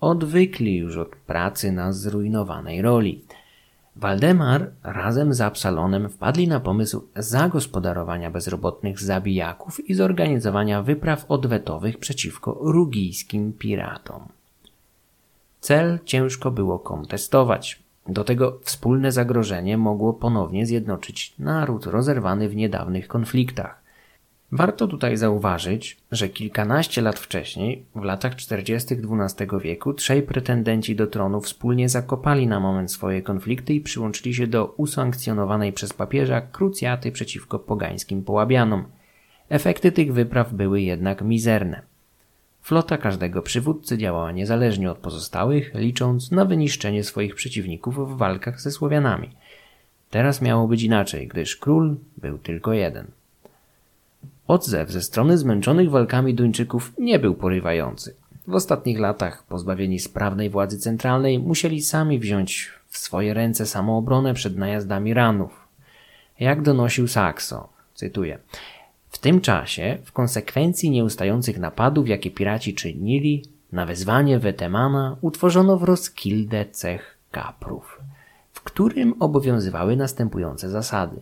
[0.00, 3.24] odwykli już od pracy na zrujnowanej roli.
[3.96, 12.58] Waldemar razem z Absalonem wpadli na pomysł zagospodarowania bezrobotnych zabijaków i zorganizowania wypraw odwetowych przeciwko
[12.60, 14.28] rugijskim piratom.
[15.60, 17.82] Cel ciężko było kontestować.
[18.08, 23.88] Do tego wspólne zagrożenie mogło ponownie zjednoczyć naród rozerwany w niedawnych konfliktach.
[24.52, 28.94] Warto tutaj zauważyć, że kilkanaście lat wcześniej, w latach 40.
[28.94, 34.46] XII wieku, trzej pretendenci do tronu wspólnie zakopali na moment swoje konflikty i przyłączyli się
[34.46, 38.84] do usankcjonowanej przez papieża krucjaty przeciwko pogańskim połabianom.
[39.48, 41.82] Efekty tych wypraw były jednak mizerne.
[42.68, 48.70] Flota każdego przywódcy działała niezależnie od pozostałych, licząc na wyniszczenie swoich przeciwników w walkach ze
[48.70, 49.30] Słowianami.
[50.10, 53.06] Teraz miało być inaczej, gdyż król był tylko jeden.
[54.46, 58.14] Odzew ze strony zmęczonych walkami Duńczyków nie był porywający.
[58.46, 64.56] W ostatnich latach, pozbawieni sprawnej władzy centralnej, musieli sami wziąć w swoje ręce samoobronę przed
[64.56, 65.68] najazdami ranów.
[66.40, 68.38] Jak donosił Saxo, cytuję,
[69.10, 75.82] w tym czasie, w konsekwencji nieustających napadów, jakie piraci czynili, na wezwanie Wetemana utworzono w
[75.82, 78.00] Roskilde cech kaprów,
[78.52, 81.20] w którym obowiązywały następujące zasady.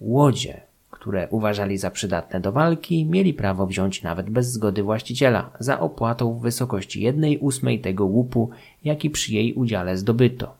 [0.00, 0.60] Łodzie,
[0.90, 6.34] które uważali za przydatne do walki, mieli prawo wziąć nawet bez zgody właściciela, za opłatą
[6.34, 8.50] w wysokości jednej ósmej tego łupu,
[8.84, 10.54] jaki przy jej udziale zdobyto.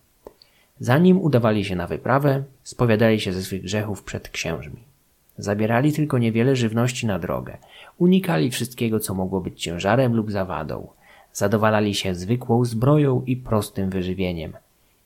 [0.80, 4.91] Zanim udawali się na wyprawę, spowiadali się ze swych grzechów przed księżmi.
[5.38, 7.58] Zabierali tylko niewiele żywności na drogę,
[7.98, 10.88] unikali wszystkiego, co mogło być ciężarem lub zawadą,
[11.32, 14.52] zadowalali się zwykłą zbroją i prostym wyżywieniem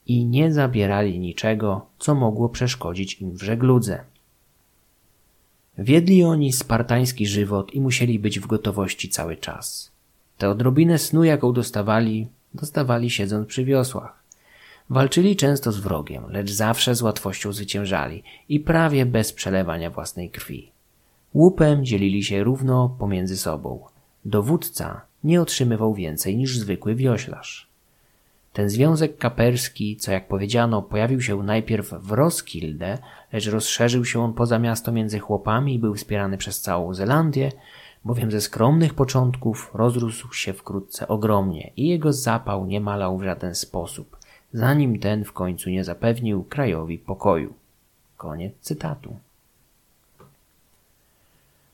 [0.07, 4.05] i nie zabierali niczego, co mogło przeszkodzić im w żegludze.
[5.79, 9.93] Wiedli oni spartański żywot i musieli być w gotowości cały czas.
[10.39, 14.26] Tę odrobinę snu, jaką dostawali, dostawali siedząc przy wiosłach.
[14.91, 20.73] Walczyli często z wrogiem, lecz zawsze z łatwością zwyciężali i prawie bez przelewania własnej krwi.
[21.35, 23.85] Łupem dzielili się równo pomiędzy sobą.
[24.25, 27.69] Dowódca nie otrzymywał więcej niż zwykły wioślarz.
[28.53, 32.99] Ten związek kaperski, co jak powiedziano, pojawił się najpierw w Roskilde,
[33.33, 37.53] lecz rozszerzył się on poza miasto między chłopami i był wspierany przez całą Zelandię,
[38.05, 43.55] bowiem ze skromnych początków rozrósł się wkrótce ogromnie i jego zapał nie malał w żaden
[43.55, 44.17] sposób,
[44.53, 47.55] zanim ten w końcu nie zapewnił krajowi pokoju.
[48.17, 49.17] Koniec cytatu.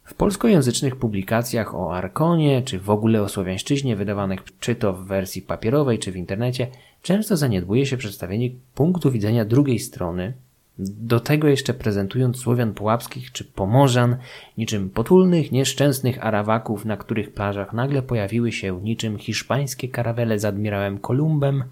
[0.04, 5.42] W polskojęzycznych publikacjach o Arkonie, czy w ogóle o słowiańszczyźnie wydawanych czy to w wersji
[5.42, 6.66] papierowej, czy w internecie,
[7.02, 10.32] często zaniedbuje się przedstawienie punktu widzenia drugiej strony,
[10.78, 14.16] do tego jeszcze prezentując Słowian Pułapskich czy Pomorzan,
[14.58, 20.98] niczym potulnych, nieszczęsnych Arawaków, na których plażach nagle pojawiły się niczym hiszpańskie karawele z admirałem
[20.98, 21.64] Kolumbem,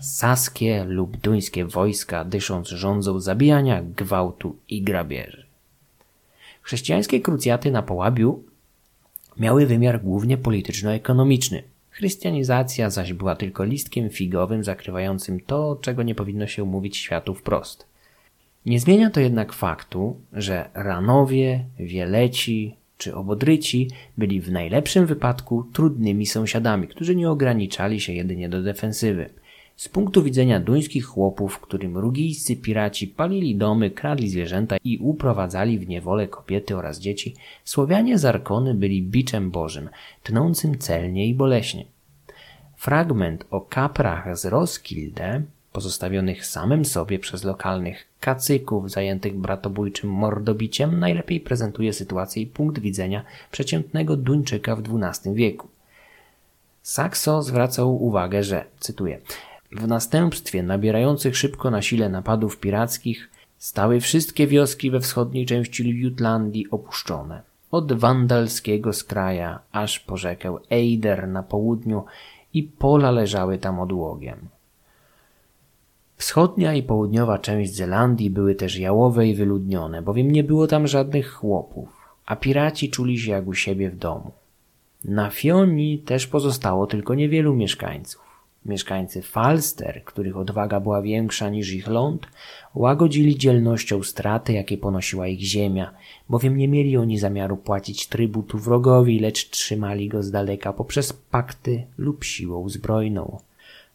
[0.00, 5.46] saskie lub duńskie wojska dysząc rządzą zabijania, gwałtu i grabieży.
[6.62, 8.42] Chrześcijańskie krucjaty na Połabiu
[9.36, 11.62] miały wymiar głównie polityczno-ekonomiczny.
[11.90, 17.86] Chrystianizacja zaś była tylko listkiem figowym zakrywającym to, czego nie powinno się mówić światu wprost.
[18.66, 26.26] Nie zmienia to jednak faktu, że Ranowie, Wieleci czy Obodryci byli w najlepszym wypadku trudnymi
[26.26, 29.30] sąsiadami, którzy nie ograniczali się jedynie do defensywy–
[29.76, 35.88] z punktu widzenia duńskich chłopów, którym rugijscy piraci palili domy, kradli zwierzęta i uprowadzali w
[35.88, 39.88] niewolę kobiety oraz dzieci, Słowianie z Arkony byli biczem bożym,
[40.22, 41.84] tnącym celnie i boleśnie.
[42.76, 51.40] Fragment o kaprach z Roskilde, pozostawionych samym sobie przez lokalnych kacyków zajętych bratobójczym mordobiciem, najlepiej
[51.40, 55.68] prezentuje sytuację i punkt widzenia przeciętnego Duńczyka w XII wieku.
[56.82, 59.20] Saxo zwracał uwagę, że, cytuję,
[59.74, 66.70] w następstwie nabierających szybko na sile napadów pirackich stały wszystkie wioski we wschodniej części Jutlandii
[66.70, 67.42] opuszczone.
[67.70, 72.04] Od wandalskiego skraja aż po rzekę Eider na południu
[72.54, 74.38] i pola leżały tam odłogiem.
[76.16, 81.32] Wschodnia i południowa część Zelandii były też jałowe i wyludnione, bowiem nie było tam żadnych
[81.32, 81.88] chłopów,
[82.26, 84.32] a piraci czuli się jak u siebie w domu.
[85.04, 88.23] Na Fionii też pozostało tylko niewielu mieszkańców.
[88.64, 92.26] Mieszkańcy Falster, których odwaga była większa niż ich ląd,
[92.74, 95.94] łagodzili dzielnością straty, jakie ponosiła ich ziemia,
[96.28, 101.86] bowiem nie mieli oni zamiaru płacić trybutu wrogowi, lecz trzymali go z daleka poprzez pakty
[101.98, 103.38] lub siłą zbrojną.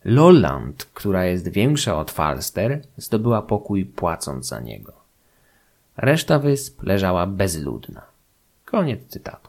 [0.05, 4.93] Lolland, która jest większa od Falster, zdobyła pokój płacąc za niego.
[5.97, 8.01] Reszta wysp leżała bezludna.
[8.65, 9.48] Koniec cytatu.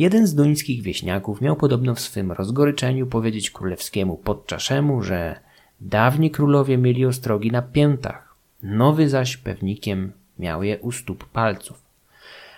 [0.00, 5.40] Jeden z duńskich wieśniaków miał podobno w swym rozgoryczeniu powiedzieć królewskiemu podczaszemu, że
[5.80, 11.82] dawni królowie mieli ostrogi na piętach, nowy zaś pewnikiem miał je u stóp palców.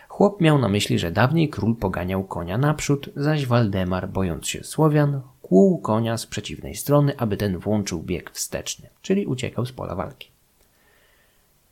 [0.08, 5.20] Chłop miał na myśli, że dawniej król poganiał konia naprzód, zaś Waldemar, bojąc się Słowian,
[5.42, 10.31] kłuł konia z przeciwnej strony, aby ten włączył bieg wsteczny, czyli uciekał z pola walki.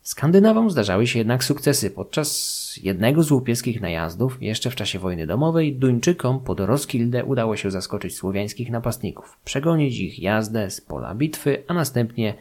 [0.03, 1.91] Skandynawom zdarzały się jednak sukcesy.
[1.91, 7.71] Podczas jednego z łupieskich najazdów, jeszcze w czasie wojny domowej, Duńczykom pod Roskilde udało się
[7.71, 12.35] zaskoczyć słowiańskich napastników, przegonić ich jazdę z pola bitwy, a następnie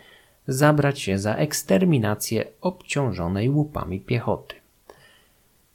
[0.47, 4.55] zabrać się za eksterminację obciążonej łupami piechoty.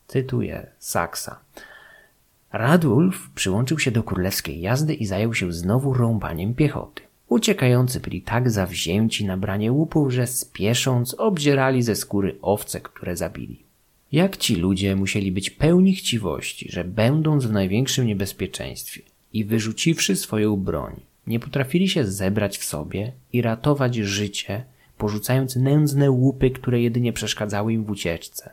[0.06, 1.38] Cytuję Saksa.
[2.52, 7.03] Radulf przyłączył się do królewskiej jazdy i zajął się znowu rąbaniem piechoty.
[7.34, 13.62] Uciekający byli tak zawzięci na branie łupów, że spiesząc obdzierali ze skóry owce, które zabili.
[14.12, 20.56] Jak ci ludzie musieli być pełni chciwości, że będąc w największym niebezpieczeństwie i wyrzuciwszy swoją
[20.56, 24.64] broń, nie potrafili się zebrać w sobie i ratować życie,
[24.98, 28.50] porzucając nędzne łupy, które jedynie przeszkadzały im w ucieczce.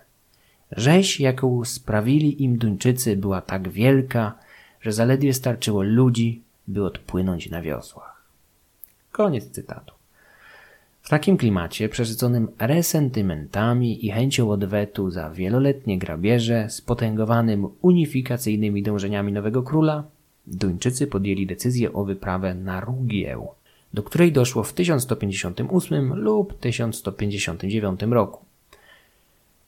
[0.71, 4.37] Rzeź, jaką sprawili im Duńczycy, była tak wielka,
[4.81, 8.10] że zaledwie starczyło ludzi, by odpłynąć na wiosłach.
[9.21, 9.93] Koniec cytatu.
[11.01, 19.63] W takim klimacie, przesyconym resentymentami i chęcią odwetu za wieloletnie grabieże, spotęgowanym unifikacyjnymi dążeniami nowego
[19.63, 20.03] króla,
[20.47, 23.47] Duńczycy podjęli decyzję o wyprawę na Rugieł,
[23.93, 28.45] do której doszło w 1158 lub 1159 roku.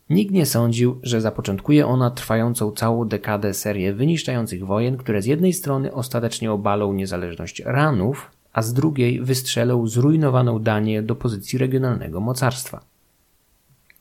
[0.10, 5.54] Nikt nie sądził, że zapoczątkuje ona trwającą całą dekadę serię wyniszczających wojen, które z jednej
[5.54, 12.86] strony ostatecznie obalą niezależność Ranów, a z drugiej wystrzelą zrujnowaną Danię do pozycji regionalnego mocarstwa.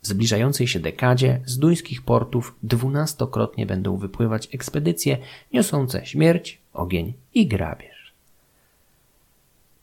[0.03, 5.19] W zbliżającej się dekadzie z duńskich portów dwunastokrotnie będą wypływać ekspedycje
[5.53, 8.13] niosące śmierć, ogień i grabież.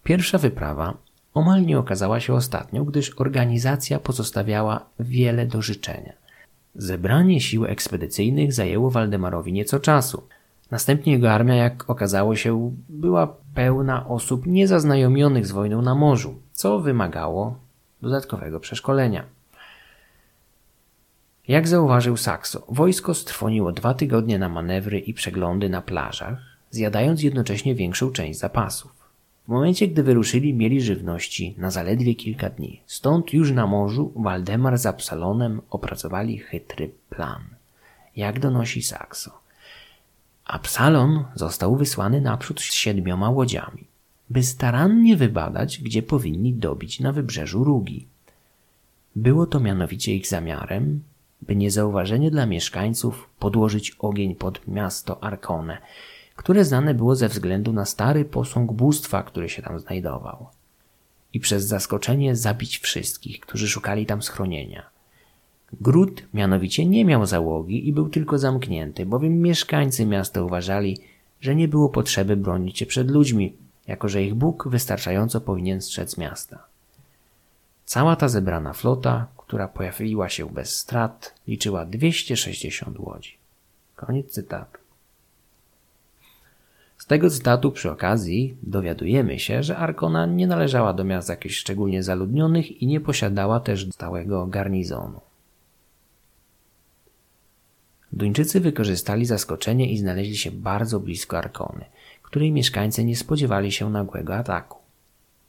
[0.03, 0.97] Pierwsza wyprawa
[1.33, 6.13] omal nie okazała się ostatnią, gdyż organizacja pozostawiała wiele do życzenia.
[6.75, 10.23] Zebranie sił ekspedycyjnych zajęło Waldemarowi nieco czasu.
[10.71, 16.79] Następnie jego armia, jak okazało się, była pełna osób niezaznajomionych z wojną na morzu, co
[16.79, 17.55] wymagało
[18.01, 19.23] dodatkowego przeszkolenia.
[21.47, 26.37] Jak zauważył Saxo, wojsko strwoniło dwa tygodnie na manewry i przeglądy na plażach,
[26.71, 28.91] zjadając jednocześnie większą część zapasów.
[29.45, 32.81] W momencie, gdy wyruszyli, mieli żywności na zaledwie kilka dni.
[32.85, 37.43] Stąd już na morzu Waldemar z Absalonem opracowali chytry plan.
[38.15, 39.38] Jak donosi Saxo.
[40.49, 43.87] Absalon został wysłany naprzód z siedmioma łodziami,
[44.29, 48.07] by starannie wybadać, gdzie powinni dobić na wybrzeżu Rugi.
[49.15, 51.03] Było to mianowicie ich zamiarem,
[51.41, 55.77] by niezauważenie dla mieszkańców podłożyć ogień pod miasto Arkone,
[56.35, 60.47] które znane było ze względu na stary posąg bóstwa, który się tam znajdował.
[61.33, 64.98] I przez zaskoczenie zabić wszystkich, którzy szukali tam schronienia.
[65.73, 70.97] Gród mianowicie nie miał załogi i był tylko zamknięty, bowiem mieszkańcy miasta uważali,
[71.41, 73.53] że nie było potrzeby bronić się przed ludźmi,
[73.87, 76.63] jako że ich Bóg wystarczająco powinien strzec miasta.
[77.85, 83.37] Cała ta zebrana flota, która pojawiła się bez strat, liczyła 260 łodzi.
[83.95, 84.79] Koniec cytatu.
[86.97, 92.03] Z tego cytatu przy okazji dowiadujemy się, że Arkona nie należała do miast jakichś szczególnie
[92.03, 95.21] zaludnionych i nie posiadała też stałego garnizonu.
[98.13, 101.85] Duńczycy wykorzystali zaskoczenie i znaleźli się bardzo blisko Arkony,
[102.21, 104.79] której mieszkańcy nie spodziewali się nagłego ataku.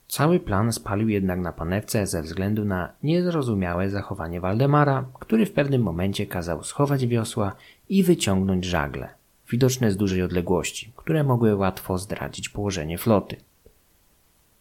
[0.09, 5.83] Cały plan spalił jednak na panewce ze względu na niezrozumiałe zachowanie Waldemara, który w pewnym
[5.83, 7.57] momencie kazał schować wiosła
[7.89, 9.09] i wyciągnąć żagle,
[9.51, 13.37] widoczne z dużej odległości, które mogły łatwo zdradzić położenie floty.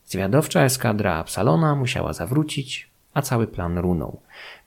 [0.06, 4.20] Zwiadowcza eskadra Absalona musiała zawrócić, a cały plan runął.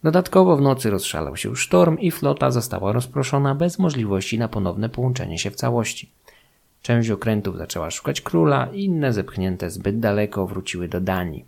[0.02, 5.38] Dodatkowo w nocy rozszalał się sztorm i flota została rozproszona bez możliwości na ponowne połączenie
[5.38, 6.10] się w całości.
[6.82, 11.44] Część okrętów zaczęła szukać króla, inne zepchnięte zbyt daleko wróciły do Danii.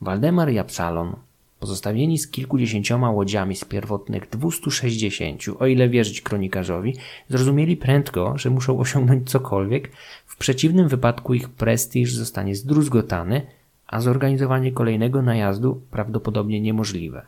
[0.00, 1.16] Waldemar i Absalon,
[1.60, 6.96] pozostawieni z kilkudziesięcioma łodziami z pierwotnych 260, o ile wierzyć kronikarzowi,
[7.28, 9.90] zrozumieli prędko, że muszą osiągnąć cokolwiek,
[10.26, 13.46] w przeciwnym wypadku ich prestiż zostanie zdruzgotany,
[13.92, 17.22] a zorganizowanie kolejnego najazdu prawdopodobnie niemożliwe.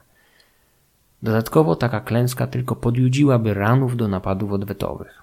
[1.22, 5.22] Dodatkowo taka klęska tylko podjudziłaby ranów do napadów odwetowych.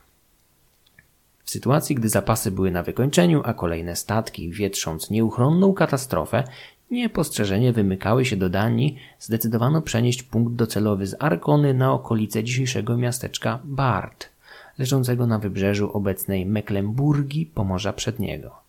[1.43, 6.43] W sytuacji, gdy zapasy były na wykończeniu, a kolejne statki, wietrząc nieuchronną katastrofę,
[6.91, 13.59] niepostrzeżenie wymykały się do Danii, zdecydowano przenieść punkt docelowy z Arkony na okolice dzisiejszego miasteczka
[13.63, 14.29] Bart,
[14.77, 18.60] leżącego na wybrzeżu obecnej Mecklenburgii, Pomorza Przedniego.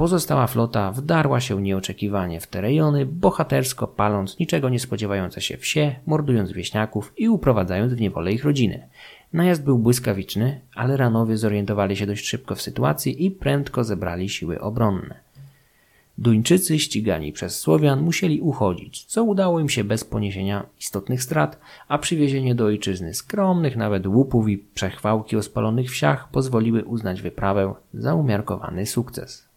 [0.00, 5.96] Pozostała flota wdarła się nieoczekiwanie w te rejony, bohatersko paląc niczego nie spodziewające się wsie,
[6.06, 8.88] mordując wieśniaków i uprowadzając w niewolę ich rodziny.
[9.32, 14.60] Najazd był błyskawiczny, ale ranowie zorientowali się dość szybko w sytuacji i prędko zebrali siły
[14.60, 15.14] obronne.
[16.18, 21.98] Duńczycy ścigani przez Słowian musieli uchodzić, co udało im się bez poniesienia istotnych strat, a
[21.98, 28.14] przywiezienie do ojczyzny skromnych nawet łupów i przechwałki o spalonych wsiach pozwoliły uznać wyprawę za
[28.14, 29.49] umiarkowany sukces.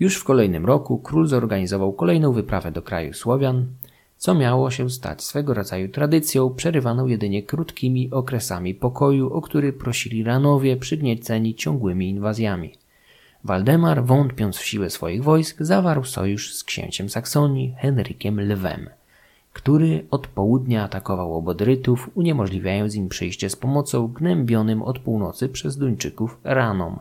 [0.00, 3.66] Już w kolejnym roku król zorganizował kolejną wyprawę do kraju Słowian,
[4.16, 10.24] co miało się stać swego rodzaju tradycją, przerywaną jedynie krótkimi okresami pokoju, o który prosili
[10.24, 12.72] ranowie przygnieceni ciągłymi inwazjami.
[13.44, 18.90] Waldemar, wątpiąc w siłę swoich wojsk, zawarł sojusz z księciem Saksonii Henrykiem Lwem,
[19.52, 26.38] który od południa atakował obodrytów, uniemożliwiając im przyjście z pomocą gnębionym od północy przez Duńczyków
[26.44, 26.98] ranom.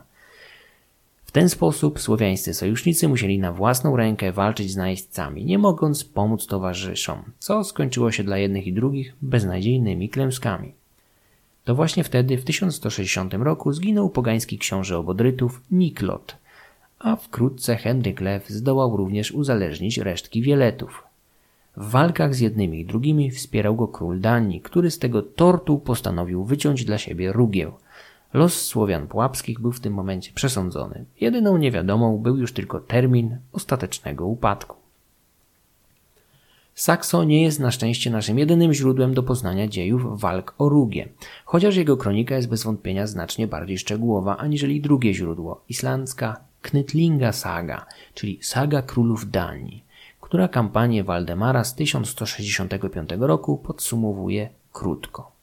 [1.27, 6.47] W ten sposób słowiańscy sojusznicy musieli na własną rękę walczyć z najeźdźcami, nie mogąc pomóc
[6.47, 10.73] towarzyszom, co skończyło się dla jednych i drugich beznadziejnymi klęskami.
[11.65, 16.35] To właśnie wtedy, w 1160 roku, zginął pogański książę obodrytów Niklot,
[16.99, 21.03] a wkrótce Henryk Lew zdołał również uzależnić resztki Wieletów.
[21.77, 26.43] W walkach z jednymi i drugimi wspierał go król Danii, który z tego tortu postanowił
[26.45, 27.71] wyciąć dla siebie rugieł–
[28.33, 31.05] Los Słowian Pułapskich był w tym momencie przesądzony.
[31.21, 34.75] Jedyną niewiadomą był już tylko termin ostatecznego upadku.
[36.75, 41.09] Saxo nie jest na szczęście naszym jedynym źródłem do poznania dziejów walk o Rugie,
[41.45, 47.85] chociaż jego kronika jest bez wątpienia znacznie bardziej szczegółowa aniżeli drugie źródło, islandzka Knytlinga Saga,
[48.13, 49.83] czyli Saga Królów Danii,
[50.21, 55.36] która kampanię Waldemara z 1165 roku podsumowuje krótko.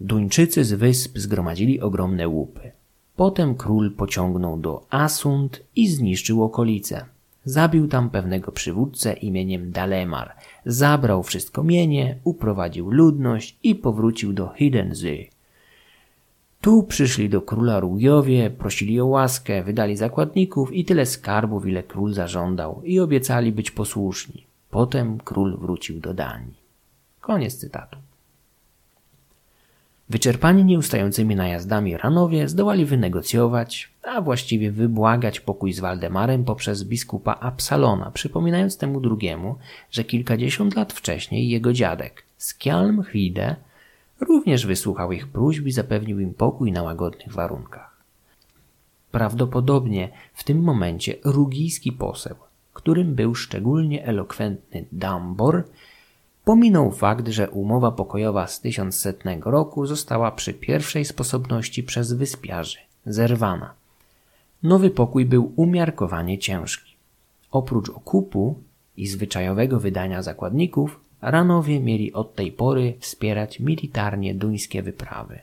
[0.00, 2.72] Duńczycy z wysp zgromadzili ogromne łupy.
[3.16, 7.04] Potem król pociągnął do Asund i zniszczył okolice.
[7.44, 10.32] Zabił tam pewnego przywódcę imieniem Dalemar,
[10.66, 15.30] zabrał wszystko mienie, uprowadził ludność i powrócił do Hiddensee.
[16.60, 22.12] Tu przyszli do króla Rugiowie, prosili o łaskę, wydali zakładników i tyle skarbów, ile król
[22.12, 24.46] zażądał i obiecali być posłuszni.
[24.70, 26.54] Potem król wrócił do Danii.
[27.20, 28.03] Koniec cytatu.
[30.08, 38.10] Wyczerpani nieustającymi najazdami Ranowie zdołali wynegocjować, a właściwie wybłagać pokój z Waldemarem poprzez biskupa Absalona,
[38.10, 39.56] przypominając temu drugiemu,
[39.90, 43.56] że kilkadziesiąt lat wcześniej jego dziadek, Skjalm Hride,
[44.20, 48.04] również wysłuchał ich próśb i zapewnił im pokój na łagodnych warunkach.
[49.10, 52.36] Prawdopodobnie w tym momencie rugijski poseł,
[52.72, 55.64] którym był szczególnie elokwentny Dambor,
[56.44, 63.74] Pominął fakt, że umowa pokojowa z 1100 roku została przy pierwszej sposobności przez wyspiarzy zerwana.
[64.62, 66.94] Nowy pokój był umiarkowanie ciężki.
[67.50, 68.58] Oprócz okupu
[68.96, 75.38] i zwyczajowego wydania zakładników, Ranowie mieli od tej pory wspierać militarnie duńskie wyprawy.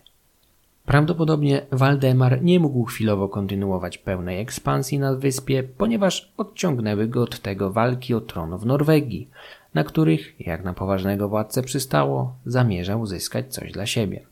[0.85, 7.71] Prawdopodobnie Waldemar nie mógł chwilowo kontynuować pełnej ekspansji na wyspie, ponieważ odciągnęły go od tego
[7.71, 9.29] walki o tron w Norwegii,
[9.73, 14.25] na których, jak na poważnego władcę przystało, zamierzał zyskać coś dla siebie.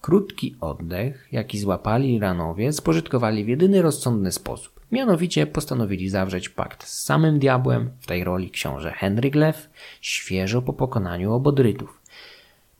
[0.00, 4.80] Krótki oddech, jaki złapali ranowie, spożytkowali w jedyny rozsądny sposób.
[4.92, 9.70] Mianowicie postanowili zawrzeć pakt z samym diabłem, w tej roli książę Henryk Lew,
[10.00, 12.00] świeżo po pokonaniu obodrytów.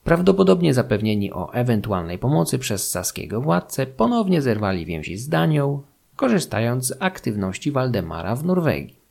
[0.05, 5.83] Prawdopodobnie zapewnieni o ewentualnej pomocy przez saskiego władcę, ponownie zerwali więzi z Danią,
[6.17, 9.04] korzystając z aktywności Waldemara w Norwegii.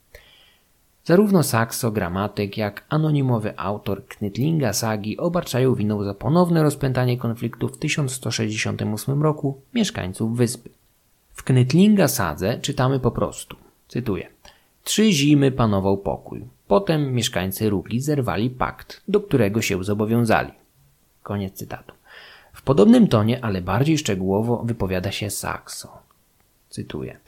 [1.04, 7.78] Zarówno Saxo, gramatyk, jak anonimowy autor Knytlinga sagi obarczają winą za ponowne rozpętanie konfliktu w
[7.78, 10.70] 1168 roku mieszkańców wyspy.
[11.32, 13.56] W Knytlinga sadze czytamy po prostu,
[13.88, 14.28] cytuję,
[14.84, 16.44] Trzy zimy panował pokój.
[16.66, 20.52] Potem mieszkańcy Rugi zerwali pakt, do którego się zobowiązali.
[21.22, 21.94] Koniec cytatu.
[22.52, 25.98] W podobnym tonie, ale bardziej szczegółowo wypowiada się Saxo.
[26.68, 27.18] Cytuję.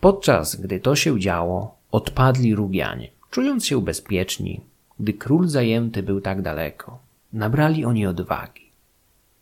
[0.00, 3.08] Podczas gdy to się działo, odpadli Rugianie.
[3.32, 4.60] Czując się bezpieczni,
[5.00, 6.98] gdy król zajęty był tak daleko,
[7.32, 8.70] nabrali oni odwagi.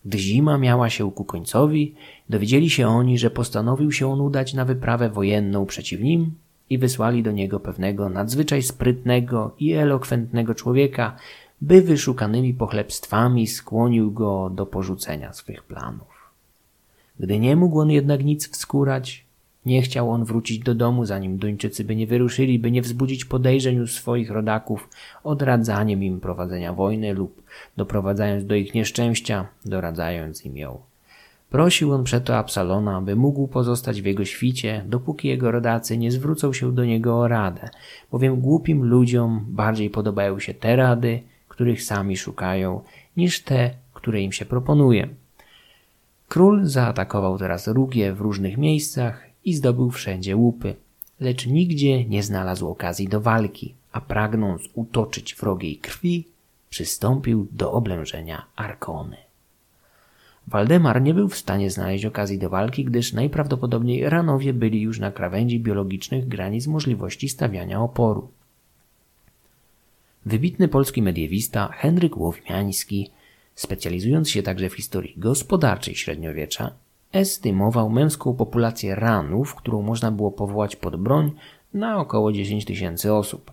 [0.04, 1.94] Gdy zima miała się ku końcowi,
[2.28, 6.34] dowiedzieli się oni, że postanowił się on udać na wyprawę wojenną przeciw nim
[6.70, 11.16] i wysłali do niego pewnego nadzwyczaj sprytnego i elokwentnego człowieka,
[11.60, 16.32] by wyszukanymi pochlebstwami skłonił go do porzucenia swych planów.
[17.20, 19.24] Gdy nie mógł on jednak nic wskórać,
[19.66, 23.78] nie chciał on wrócić do domu, zanim Duńczycy by nie wyruszyli, by nie wzbudzić podejrzeń
[23.78, 24.88] u swoich rodaków
[25.24, 27.42] odradzaniem im prowadzenia wojny lub
[27.76, 30.78] doprowadzając do ich nieszczęścia, doradzając im ją.
[31.50, 36.52] Prosił on przeto Absalona, by mógł pozostać w jego świcie, dopóki jego rodacy nie zwrócą
[36.52, 37.68] się do niego o radę,
[38.12, 42.80] bowiem głupim ludziom bardziej podobają się te rady, których sami szukają,
[43.16, 45.08] niż te, które im się proponuje.
[46.28, 50.74] Król zaatakował teraz Rugię w różnych miejscach i zdobył wszędzie łupy,
[51.20, 56.24] lecz nigdzie nie znalazł okazji do walki, a pragnąc utoczyć wrogiej krwi,
[56.70, 59.16] przystąpił do oblężenia Arkony.
[60.46, 65.10] Waldemar nie był w stanie znaleźć okazji do walki, gdyż najprawdopodobniej ranowie byli już na
[65.10, 68.28] krawędzi biologicznych granic możliwości stawiania oporu.
[70.26, 73.10] Wybitny polski mediewista Henryk Łowmiański,
[73.54, 76.70] specjalizując się także w historii gospodarczej średniowiecza,
[77.12, 81.32] estymował męską populację ranów, którą można było powołać pod broń,
[81.74, 83.52] na około 10 tysięcy osób.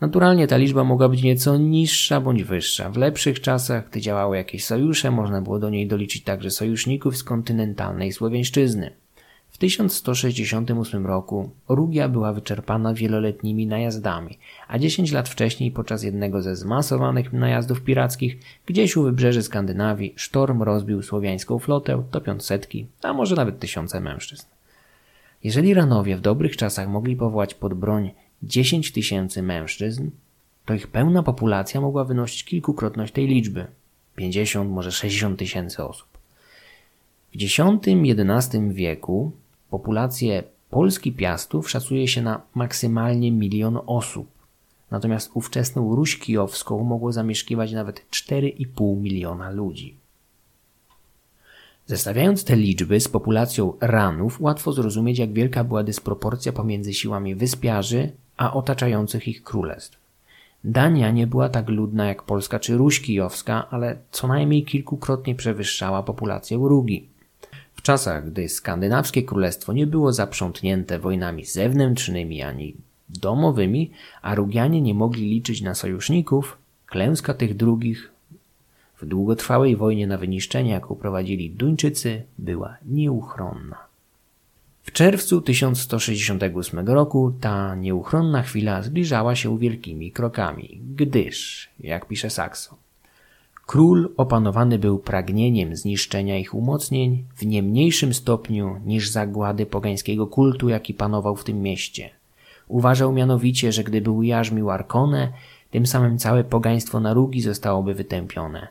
[0.00, 2.90] Naturalnie ta liczba mogła być nieco niższa bądź wyższa.
[2.90, 7.24] W lepszych czasach, gdy działały jakieś sojusze, można było do niej doliczyć także sojuszników z
[7.24, 9.01] kontynentalnej Słowiańszczyzny.
[9.62, 14.38] W 1168 roku Rugia była wyczerpana wieloletnimi najazdami,
[14.68, 20.62] a 10 lat wcześniej podczas jednego ze zmasowanych najazdów pirackich gdzieś u wybrzeży Skandynawii sztorm
[20.62, 24.46] rozbił słowiańską flotę, topiąc setki, a może nawet tysiące mężczyzn.
[25.44, 28.10] Jeżeli Ranowie w dobrych czasach mogli powołać pod broń
[28.42, 30.10] 10 tysięcy mężczyzn,
[30.64, 33.66] to ich pełna populacja mogła wynosić kilkukrotność tej liczby
[34.16, 36.08] 50, może 60 tysięcy osób.
[37.32, 39.32] W X-XI wieku
[39.72, 44.28] populację Polski Piastów szacuje się na maksymalnie milion osób,
[44.90, 49.96] natomiast ówczesną Ruś Kijowską mogło zamieszkiwać nawet 4,5 miliona ludzi.
[51.86, 58.12] Zestawiając te liczby z populacją ranów, łatwo zrozumieć, jak wielka była dysproporcja pomiędzy siłami wyspiarzy
[58.36, 59.98] a otaczających ich królestw.
[60.64, 66.02] Dania nie była tak ludna jak Polska czy Ruś Kijowska, ale co najmniej kilkukrotnie przewyższała
[66.02, 67.11] populację Rugi.
[67.82, 72.74] W czasach, gdy skandynawskie królestwo nie było zaprzątnięte wojnami zewnętrznymi ani
[73.08, 73.90] domowymi,
[74.22, 78.12] a Rugianie nie mogli liczyć na sojuszników, klęska tych drugich
[79.00, 83.78] w długotrwałej wojnie na wyniszczenie, jaką prowadzili Duńczycy, była nieuchronna.
[84.82, 92.76] W czerwcu 1168 roku ta nieuchronna chwila zbliżała się wielkimi krokami, gdyż, jak pisze Saxo,
[93.72, 100.68] król opanowany był pragnieniem zniszczenia ich umocnień w nie mniejszym stopniu niż zagłady pogańskiego kultu,
[100.68, 102.10] jaki panował w tym mieście.
[102.68, 105.32] Uważał mianowicie, że gdyby ujarzmił Arkonę,
[105.70, 108.68] tym samym całe pogaństwo Narugi zostałoby wytępione,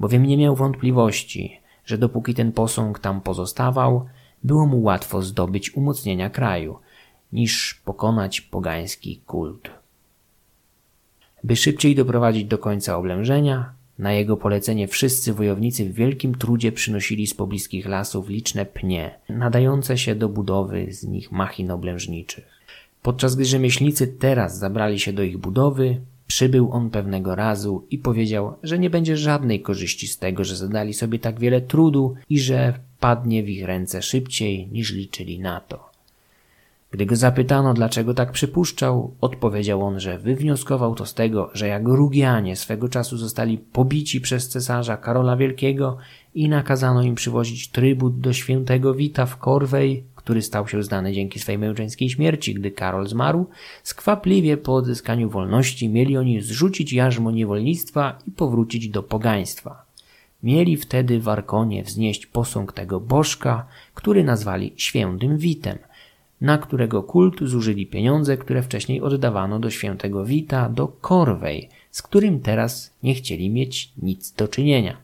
[0.00, 4.06] bowiem nie miał wątpliwości, że dopóki ten posąg tam pozostawał,
[4.44, 6.78] było mu łatwo zdobyć umocnienia kraju,
[7.32, 9.70] niż pokonać pogański kult.
[11.44, 17.26] By szybciej doprowadzić do końca oblężenia, na jego polecenie wszyscy wojownicy w wielkim trudzie przynosili
[17.26, 22.44] z pobliskich lasów liczne pnie, nadające się do budowy z nich machin oblężniczych.
[23.02, 28.54] Podczas gdy rzemieślnicy teraz zabrali się do ich budowy, przybył on pewnego razu i powiedział,
[28.62, 32.74] że nie będzie żadnej korzyści z tego, że zadali sobie tak wiele trudu i że
[33.00, 35.89] padnie w ich ręce szybciej niż liczyli na to.
[36.90, 41.88] Gdy go zapytano, dlaczego tak przypuszczał, odpowiedział on, że wywnioskował to z tego, że jak
[41.88, 45.96] Rugianie swego czasu zostali pobici przez cesarza Karola Wielkiego
[46.34, 51.38] i nakazano im przywozić trybut do świętego Wita w Korwej, który stał się znany dzięki
[51.38, 53.46] swej męczeńskiej śmierci, gdy Karol zmarł,
[53.82, 59.84] skwapliwie po odzyskaniu wolności mieli oni zrzucić jarzmo niewolnictwa i powrócić do pogaństwa.
[60.42, 65.78] Mieli wtedy w Arkonie wznieść posąg tego bożka, który nazwali świętym Witem,
[66.40, 72.40] na którego kult zużyli pieniądze, które wcześniej oddawano do świętego Wita, do Korwej, z którym
[72.40, 74.96] teraz nie chcieli mieć nic do czynienia,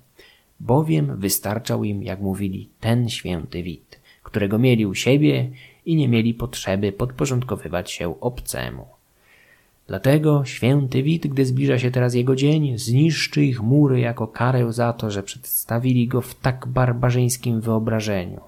[0.61, 5.51] bowiem wystarczał im, jak mówili, ten święty Wit, którego mieli u siebie
[5.87, 8.87] i nie mieli potrzeby podporządkowywać się obcemu.
[9.87, 14.93] Dlatego święty Wit, gdy zbliża się teraz jego dzień, zniszczy ich mury jako karę za
[14.93, 18.41] to, że przedstawili go w tak barbarzyńskim wyobrażeniu.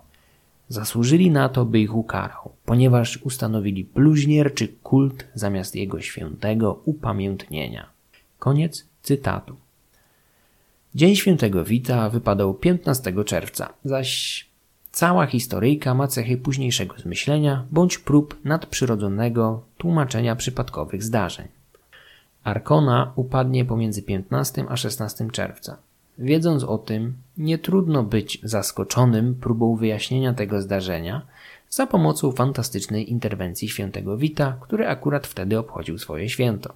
[0.68, 7.86] Zasłużyli na to, by ich ukarał, ponieważ ustanowili bluźnierczy kult zamiast jego świętego upamiętnienia.
[8.38, 9.56] Koniec cytatu.
[10.94, 14.48] Dzień świętego Wita wypadał 15 czerwca, zaś
[14.92, 21.48] Cała historyjka ma cechy późniejszego zmyślenia bądź prób nadprzyrodzonego tłumaczenia przypadkowych zdarzeń.
[22.44, 25.76] Arkona upadnie pomiędzy 15 a 16 czerwca.
[26.18, 31.22] Wiedząc o tym, nie trudno być zaskoczonym próbą wyjaśnienia tego zdarzenia
[31.70, 36.74] za pomocą fantastycznej interwencji świętego Wita, który akurat wtedy obchodził swoje święto.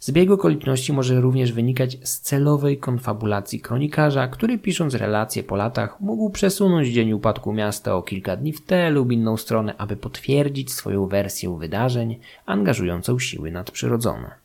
[0.00, 6.30] Zbieg okoliczności może również wynikać z celowej konfabulacji kronikarza, który pisząc relacje po latach mógł
[6.30, 11.06] przesunąć dzień upadku miasta o kilka dni w tę lub inną stronę, aby potwierdzić swoją
[11.06, 14.43] wersję wydarzeń angażującą siły nadprzyrodzone.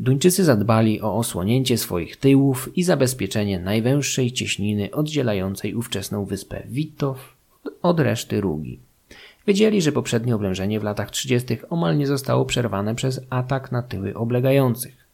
[0.00, 7.36] Duńczycy zadbali o osłonięcie swoich tyłów i zabezpieczenie najwęższej cieśniny oddzielającej ówczesną wyspę Witow
[7.82, 8.78] od reszty Rugi.
[9.46, 11.58] Wiedzieli, że poprzednie oblężenie w latach 30.
[11.70, 15.04] omal nie zostało przerwane przez atak na tyły oblegających.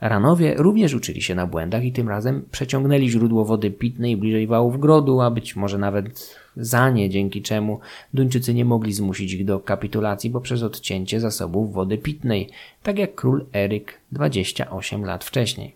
[0.00, 4.80] Ranowie również uczyli się na błędach i tym razem przeciągnęli źródło wody pitnej bliżej wałów
[4.80, 7.80] grodu, a być może nawet za nie, dzięki czemu
[8.14, 12.48] Duńczycy nie mogli zmusić ich do kapitulacji poprzez odcięcie zasobów wody pitnej,
[12.82, 15.74] tak jak król Eryk 28 lat wcześniej.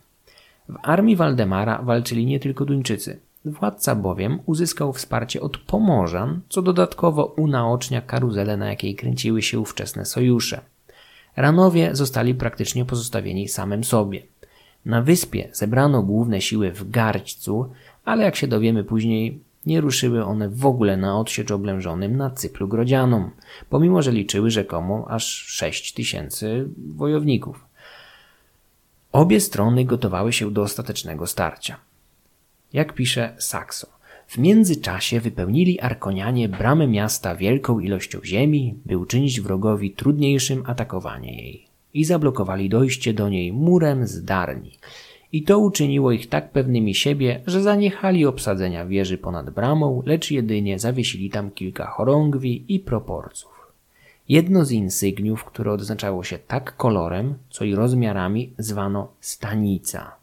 [0.69, 3.19] W armii Waldemara walczyli nie tylko Duńczycy.
[3.45, 10.05] Władca bowiem uzyskał wsparcie od Pomorzan, co dodatkowo unaocznia karuzelę, na jakiej kręciły się ówczesne
[10.05, 10.61] sojusze.
[11.37, 14.23] Ranowie zostali praktycznie pozostawieni samym sobie.
[14.85, 17.71] Na wyspie zebrano główne siły w Garćcu,
[18.05, 22.69] ale jak się dowiemy później, nie ruszyły one w ogóle na odsiecz oblężonym na Cyplu
[22.69, 23.31] Grodzianom,
[23.71, 27.65] pomimo że liczyły rzekomo aż 6 tysięcy wojowników.
[29.13, 31.77] Obie strony gotowały się do ostatecznego starcia.
[32.73, 33.87] Jak pisze Saxo,
[34.27, 41.69] w międzyczasie wypełnili Arkonianie bramy miasta wielką ilością ziemi, by uczynić wrogowi trudniejszym atakowanie jej
[41.95, 44.79] i zablokowali dojście do niej murem z darni.
[45.33, 50.79] I to uczyniło ich tak pewnymi siebie, że zaniechali obsadzenia wieży ponad bramą, lecz jedynie
[50.79, 53.59] zawiesili tam kilka chorągwi i proporców.
[54.29, 60.17] Jedno z insygniów, które odznaczało się tak kolorem, co i rozmiarami, zwano stanica.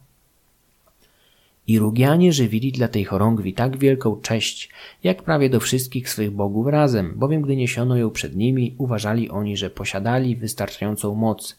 [1.66, 4.70] I Rugianie żywili dla tej chorągwi tak wielką cześć,
[5.04, 9.56] jak prawie do wszystkich swych bogów razem, bowiem gdy niesiono ją przed nimi, uważali oni,
[9.56, 11.56] że posiadali wystarczającą moc,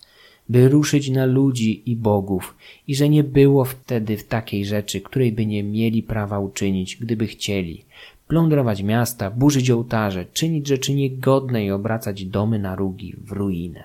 [0.49, 2.55] by ruszyć na ludzi i bogów
[2.87, 7.27] i że nie było wtedy w takiej rzeczy, której by nie mieli prawa uczynić, gdyby
[7.27, 7.85] chcieli.
[8.27, 13.83] Plądrować miasta, burzyć ołtarze, czynić rzeczy niegodne i obracać domy na rugi w ruinę.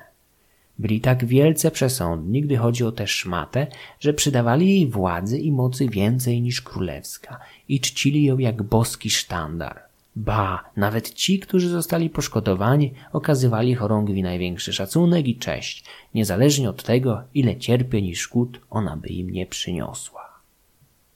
[0.78, 3.66] Byli tak wielce przesądni, gdy chodzi o tę szmatę,
[4.00, 9.91] że przydawali jej władzy i mocy więcej niż królewska i czcili ją jak boski sztandar.
[10.16, 15.84] Ba, nawet ci, którzy zostali poszkodowani, okazywali chorągwi największy szacunek i cześć,
[16.14, 20.40] niezależnie od tego, ile cierpień i szkód ona by im nie przyniosła.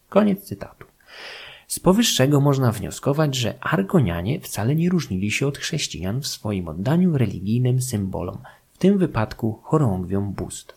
[0.08, 0.86] Koniec cytatu.
[1.66, 7.18] Z powyższego można wnioskować, że Arkonianie wcale nie różnili się od chrześcijan w swoim oddaniu
[7.18, 8.38] religijnym symbolom,
[8.72, 10.76] w tym wypadku chorągwiom bóstw.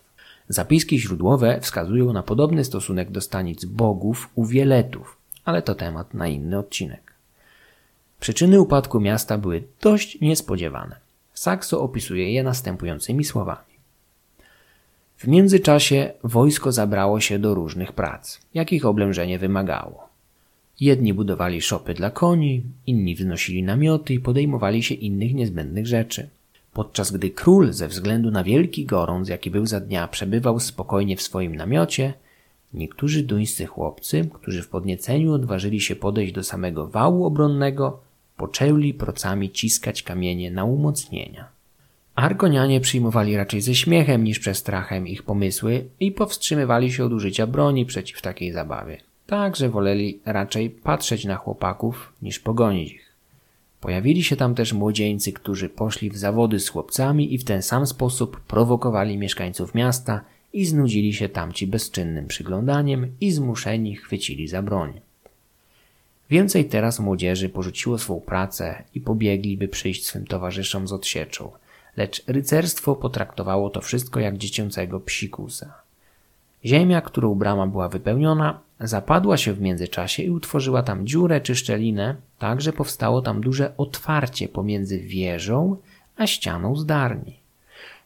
[0.50, 6.28] Zapiski źródłowe wskazują na podobny stosunek do stanic bogów u wieletów, ale to temat na
[6.28, 7.09] inny odcinek.
[8.20, 10.96] Przyczyny upadku miasta były dość niespodziewane.
[11.34, 13.70] Saxo opisuje je następującymi słowami.
[15.18, 20.10] W międzyczasie wojsko zabrało się do różnych prac, jakich oblężenie wymagało.
[20.80, 26.30] Jedni budowali szopy dla koni, inni wznosili namioty i podejmowali się innych niezbędnych rzeczy.
[26.74, 31.22] Podczas gdy król ze względu na wielki gorąc, jaki był za dnia, przebywał spokojnie w
[31.22, 32.14] swoim namiocie,
[32.74, 38.09] niektórzy duńscy chłopcy, którzy w podnieceniu odważyli się podejść do samego wału obronnego,
[38.40, 41.48] poczęli procami ciskać kamienie na umocnienia.
[42.16, 47.86] Arkonianie przyjmowali raczej ze śmiechem niż przestrachem ich pomysły i powstrzymywali się od użycia broni
[47.86, 48.98] przeciw takiej zabawie.
[49.28, 53.16] Także woleli raczej patrzeć na chłopaków niż pogonić ich.
[53.82, 57.88] Pojawili się tam też młodzieńcy, którzy poszli w zawody z chłopcami i w ten sam
[57.88, 60.22] sposób prowokowali mieszkańców miasta
[60.54, 65.09] i znudzili się tamci bezczynnym przyglądaniem i zmuszeni chwycili za broń.
[66.30, 71.52] Więcej teraz młodzieży porzuciło swą pracę i pobiegli, by przyjść swym towarzyszom z odsieczą,
[71.98, 75.74] lecz rycerstwo potraktowało to wszystko jak dziecięcego psikusa.
[76.66, 82.16] Ziemia, którą brama była wypełniona, zapadła się w międzyczasie i utworzyła tam dziurę czy szczelinę,
[82.40, 85.76] tak że powstało tam duże otwarcie pomiędzy wieżą
[86.18, 87.40] a ścianą zdarni.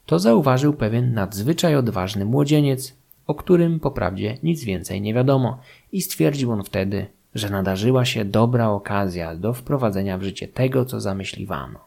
[0.05, 2.93] To zauważył pewien nadzwyczaj odważny młodzieniec,
[3.27, 5.59] o którym poprawdzie nic więcej nie wiadomo,
[5.91, 7.05] i stwierdził on wtedy,
[7.35, 11.79] że nadarzyła się dobra okazja do wprowadzenia w życie tego, co zamyśliwano.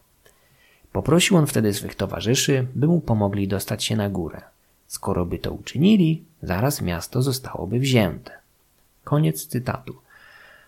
[0.91, 4.41] Poprosił on wtedy swych towarzyszy, by mu pomogli dostać się na górę.
[4.87, 8.31] Skoro by to uczynili, zaraz miasto zostałoby wzięte.
[9.03, 9.95] Koniec cytatu.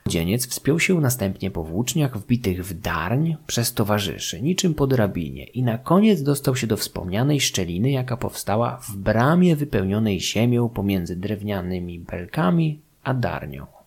[0.07, 5.63] Dzieniec wspiął się następnie po włóczniach wbitych w darń przez towarzyszy, niczym po drabinie i
[5.63, 11.99] na koniec dostał się do wspomnianej szczeliny, jaka powstała w bramie wypełnionej ziemią pomiędzy drewnianymi
[11.99, 13.78] belkami a darnią.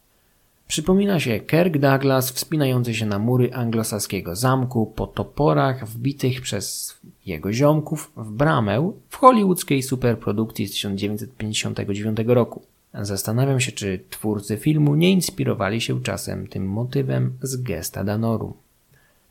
[0.69, 7.53] Przypomina się Kirk Douglas wspinający się na mury anglosaskiego zamku po toporach wbitych przez jego
[7.53, 12.63] ziomków w bramę w hollywoodzkiej superprodukcji z 1959 roku.
[12.95, 18.57] Zastanawiam się, czy twórcy filmu nie inspirowali się czasem tym motywem z gesta Danoru.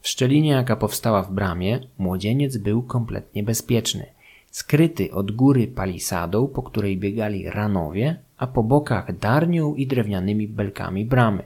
[0.02, 4.06] W szczelinie, jaka powstała w bramie, młodzieniec był kompletnie bezpieczny.
[4.52, 11.06] Skryty od góry palisadą, po której biegali ranowie, a po bokach darnią i drewnianymi belkami
[11.06, 11.44] bramy.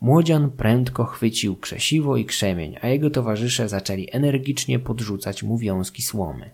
[0.00, 6.50] Młodzian prędko chwycił krzesiwo i krzemień, a jego towarzysze zaczęli energicznie podrzucać mu wiązki słomy.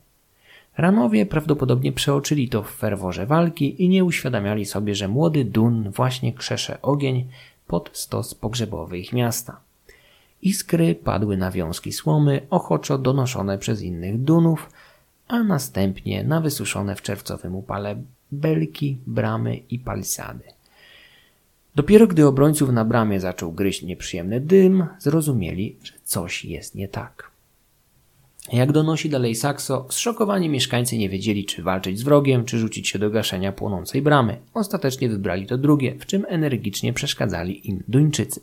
[0.77, 6.33] Ranowie prawdopodobnie przeoczyli to w ferworze walki i nie uświadamiali sobie, że młody Dun właśnie
[6.33, 7.25] krzesze ogień
[7.67, 9.61] pod stos pogrzebowy ich miasta.
[10.43, 14.71] Iskry padły na wiązki słomy, ochoczo donoszone przez innych Dunów,
[15.29, 20.45] a następnie na wysuszone w czerwcowym upale belki, bramy i palisady.
[21.75, 27.31] Dopiero gdy obrońców na bramie zaczął gryźć nieprzyjemny dym, zrozumieli, że coś jest nie tak.
[28.53, 32.99] Jak donosi dalej Saxo, zszokowani mieszkańcy nie wiedzieli, czy walczyć z wrogiem, czy rzucić się
[32.99, 34.39] do gaszenia płonącej bramy.
[34.55, 38.41] Ostatecznie wybrali to drugie, w czym energicznie przeszkadzali im Duńczycy.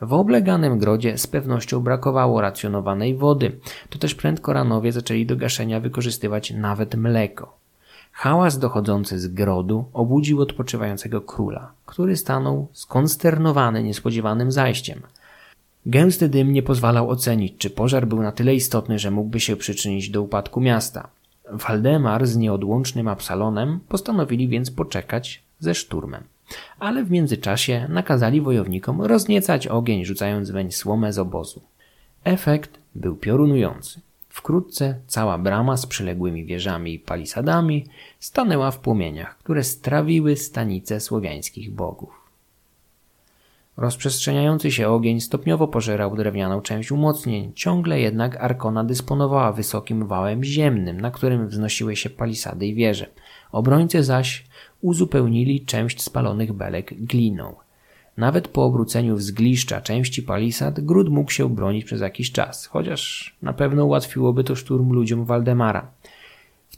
[0.00, 3.60] W obleganym grodzie z pewnością brakowało racjonowanej wody,
[3.90, 7.58] to też prędko ranowie zaczęli do gaszenia wykorzystywać nawet mleko.
[8.12, 15.02] Hałas dochodzący z grodu obudził odpoczywającego króla, który stanął skonsternowany niespodziewanym zajściem–
[15.88, 20.10] Gęsty dym nie pozwalał ocenić, czy pożar był na tyle istotny, że mógłby się przyczynić
[20.10, 21.08] do upadku miasta.
[21.50, 26.24] Waldemar z nieodłącznym Absalonem postanowili więc poczekać ze szturmem.
[26.78, 31.62] Ale w międzyczasie nakazali wojownikom rozniecać ogień, rzucając weń słomę z obozu.
[32.24, 34.00] Efekt był piorunujący.
[34.28, 37.86] Wkrótce cała brama z przyległymi wieżami i palisadami
[38.20, 42.17] stanęła w płomieniach, które strawiły stanice słowiańskich bogów.
[43.78, 51.00] Rozprzestrzeniający się ogień stopniowo pożerał drewnianą część umocnień, ciągle jednak Arkona dysponowała wysokim wałem ziemnym,
[51.00, 53.06] na którym wznosiły się palisady i wieże.
[53.52, 54.44] Obrońcy zaś
[54.80, 57.54] uzupełnili część spalonych belek gliną.
[58.16, 63.52] Nawet po obróceniu wzgliszcza części palisad gród mógł się bronić przez jakiś czas, chociaż na
[63.52, 65.90] pewno ułatwiłoby to szturm ludziom Waldemara.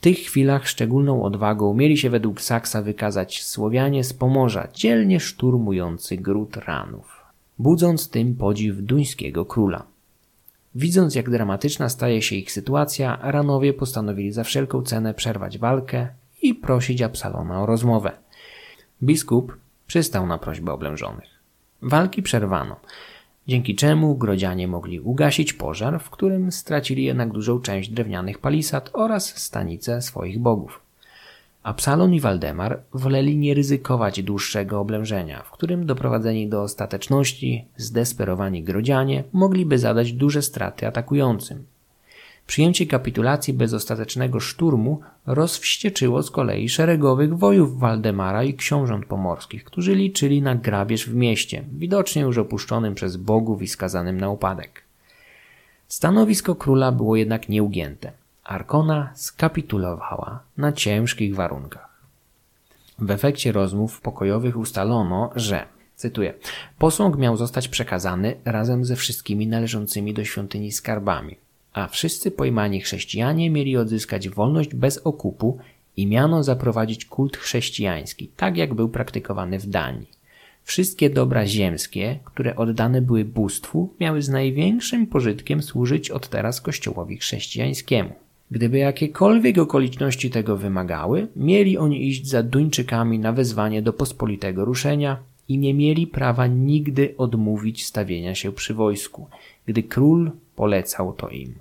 [0.01, 6.57] Tych chwilach szczególną odwagą mieli się według Saksa wykazać Słowianie z Pomorza, dzielnie szturmujący gród
[6.57, 7.21] ranów,
[7.59, 9.83] budząc tym podziw duńskiego króla.
[10.75, 16.09] Widząc, jak dramatyczna staje się ich sytuacja, ranowie postanowili za wszelką cenę przerwać walkę
[16.43, 18.13] i prosić Absalona o rozmowę.
[19.03, 19.57] Biskup
[19.87, 21.29] przystał na prośbę oblężonych.
[21.83, 22.77] Walki przerwano
[23.47, 29.39] dzięki czemu grodzianie mogli ugasić pożar, w którym stracili jednak dużą część drewnianych palisad oraz
[29.39, 30.81] stanice swoich bogów.
[31.62, 39.25] Absalon i Waldemar woleli nie ryzykować dłuższego oblężenia, w którym doprowadzeni do ostateczności, zdesperowani grodzianie
[39.33, 41.65] mogliby zadać duże straty atakującym.
[42.51, 49.95] Przyjęcie kapitulacji bez ostatecznego szturmu rozwścieczyło z kolei szeregowych wojów Waldemara i książąt pomorskich, którzy
[49.95, 54.83] liczyli na grabież w mieście, widocznie już opuszczonym przez bogów i skazanym na upadek.
[55.89, 58.13] Stanowisko króla było jednak nieugięte.
[58.45, 62.03] Arkona skapitulowała na ciężkich warunkach.
[62.99, 65.67] W efekcie rozmów pokojowych ustalono, że
[65.97, 66.35] Cytuję.
[66.79, 71.37] Posąg miał zostać przekazany razem ze wszystkimi należącymi do świątyni skarbami
[71.73, 75.59] a wszyscy pojmani chrześcijanie mieli odzyskać wolność bez okupu
[75.97, 80.21] i miano zaprowadzić kult chrześcijański, tak jak był praktykowany w Danii.
[80.65, 87.17] Wszystkie dobra ziemskie, które oddane były bóstwu, miały z największym pożytkiem służyć od teraz kościołowi
[87.17, 88.11] chrześcijańskiemu.
[88.51, 95.17] Gdyby jakiekolwiek okoliczności tego wymagały, mieli oni iść za Duńczykami na wezwanie do pospolitego ruszenia
[95.49, 99.27] i nie mieli prawa nigdy odmówić stawienia się przy wojsku,
[99.67, 100.31] gdy król
[100.61, 101.55] polecał to im.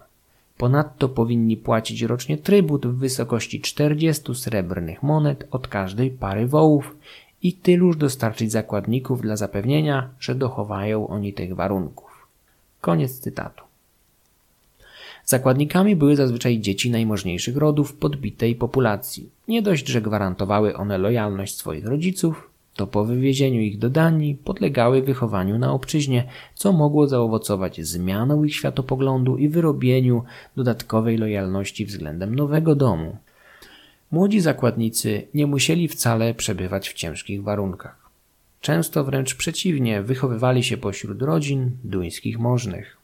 [0.57, 6.95] Ponadto powinni płacić rocznie trybut w wysokości 40 srebrnych monet od każdej pary wołów
[7.43, 12.27] i tyluż dostarczyć zakładników dla zapewnienia, że dochowają oni tych warunków.
[12.81, 13.63] Koniec cytatu.
[15.25, 19.29] Zakładnikami były zazwyczaj dzieci najmożniejszych rodów podbitej populacji.
[19.47, 22.48] Nie dość, że gwarantowały one lojalność swoich rodziców,
[22.79, 26.23] to po wywiezieniu ich do Danii podlegały wychowaniu na obczyźnie,
[26.55, 30.23] co mogło zaowocować zmianą ich światopoglądu i wyrobieniu
[30.55, 33.17] dodatkowej lojalności względem nowego domu.
[34.11, 38.09] Młodzi zakładnicy nie musieli wcale przebywać w ciężkich warunkach.
[38.61, 42.97] Często wręcz przeciwnie, wychowywali się pośród rodzin duńskich możnych.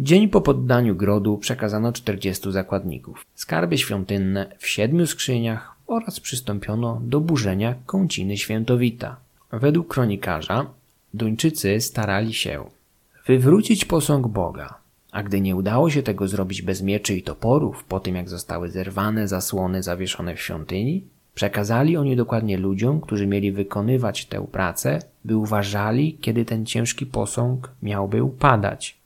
[0.00, 7.20] Dzień po poddaniu grodu przekazano 40 zakładników, skarby świątynne w siedmiu skrzyniach oraz przystąpiono do
[7.20, 9.16] burzenia kąciny świętowita.
[9.52, 10.66] Według kronikarza
[11.14, 12.64] Duńczycy starali się
[13.26, 14.74] wywrócić posąg Boga,
[15.12, 18.70] a gdy nie udało się tego zrobić bez mieczy i toporów, po tym jak zostały
[18.70, 21.02] zerwane zasłony zawieszone w świątyni,
[21.34, 27.70] przekazali oni dokładnie ludziom, którzy mieli wykonywać tę pracę, by uważali, kiedy ten ciężki posąg
[27.82, 28.97] miałby upadać.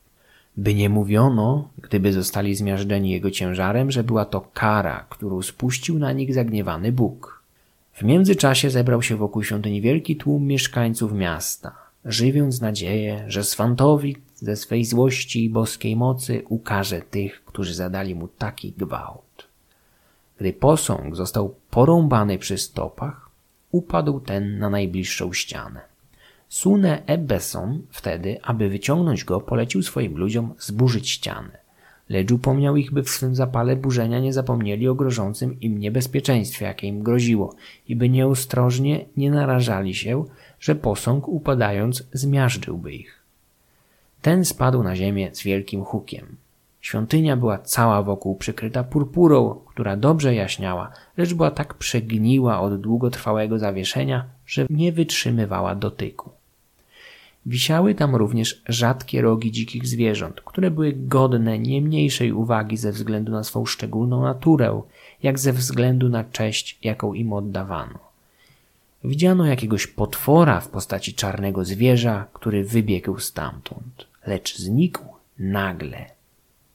[0.57, 6.13] By nie mówiono, gdyby zostali zmiażdżeni jego ciężarem, że była to kara, którą spuścił na
[6.13, 7.43] nich zagniewany Bóg.
[7.93, 11.75] W międzyczasie zebrał się wokół świątyni wielki tłum mieszkańców miasta,
[12.05, 18.29] żywiąc nadzieję, że Swantowit ze swej złości i boskiej mocy ukaże tych, którzy zadali mu
[18.29, 19.49] taki gwałt.
[20.39, 23.31] Gdy posąg został porąbany przy stopach,
[23.71, 25.92] upadł ten na najbliższą ścianę.
[26.53, 31.59] Sune Ebbeson wtedy, aby wyciągnąć go, polecił swoim ludziom zburzyć ścianę.
[32.09, 36.87] Lecz upomniał ich, by w swym zapale burzenia nie zapomnieli o grożącym im niebezpieczeństwie, jakie
[36.87, 37.55] im groziło
[37.89, 40.25] i by nieostrożnie nie narażali się,
[40.61, 43.23] że posąg upadając zmiażdżyłby ich.
[44.23, 46.37] Ten spadł na ziemię z wielkim hukiem.
[46.81, 53.59] Świątynia była cała wokół przykryta purpurą, która dobrze jaśniała, lecz była tak przegniła od długotrwałego
[53.59, 56.42] zawieszenia, że nie wytrzymywała dotyku.
[57.47, 63.33] Wisiały tam również rzadkie rogi dzikich zwierząt, które były godne nie mniejszej uwagi ze względu
[63.33, 64.83] na swą szczególną naturę,
[65.23, 67.99] jak ze względu na cześć, jaką im oddawano.
[69.05, 75.05] Widziano jakiegoś potwora w postaci czarnego zwierza, który wybiegł stamtąd, lecz znikł
[75.39, 76.07] nagle.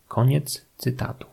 [0.08, 1.28] Koniec cytatu.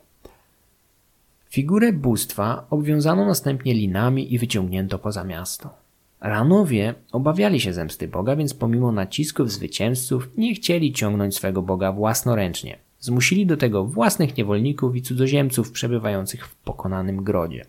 [1.49, 5.84] Figurę bóstwa obwiązano następnie linami i wyciągnięto poza miasto.
[6.25, 12.77] Ranowie obawiali się zemsty Boga, więc pomimo nacisków zwycięzców nie chcieli ciągnąć swego Boga własnoręcznie.
[12.99, 17.65] Zmusili do tego własnych niewolników i cudzoziemców przebywających w pokonanym grodzie.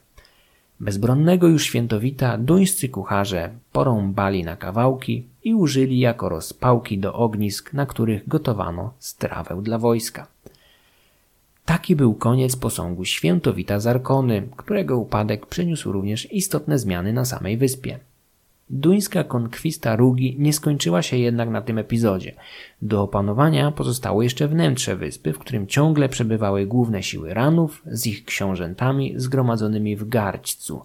[0.81, 7.87] Bezbronnego już świętowita duńscy kucharze porąbali na kawałki i użyli jako rozpałki do ognisk, na
[7.87, 10.27] których gotowano strawę dla wojska.
[11.65, 17.99] Taki był koniec posągu świętowita Zarkony, którego upadek przyniósł również istotne zmiany na samej wyspie.
[18.71, 22.35] Duńska konkwista Rugi nie skończyła się jednak na tym epizodzie.
[22.83, 28.25] Do opanowania pozostało jeszcze wnętrze wyspy, w którym ciągle przebywały główne siły ranów z ich
[28.25, 30.83] książętami zgromadzonymi w garćcu,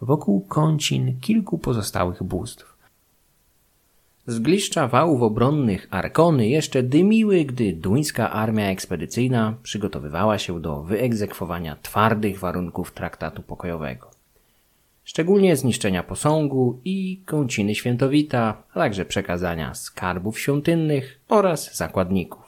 [0.00, 2.74] wokół kącin kilku pozostałych bóstw.
[4.26, 12.38] Zgliszcza wałów obronnych Arkony jeszcze dymiły, gdy duńska armia ekspedycyjna przygotowywała się do wyegzekwowania twardych
[12.38, 14.13] warunków traktatu pokojowego
[15.04, 22.44] szczególnie zniszczenia posągu i kąciny świętowita, a także przekazania skarbów świątynnych oraz zakładników.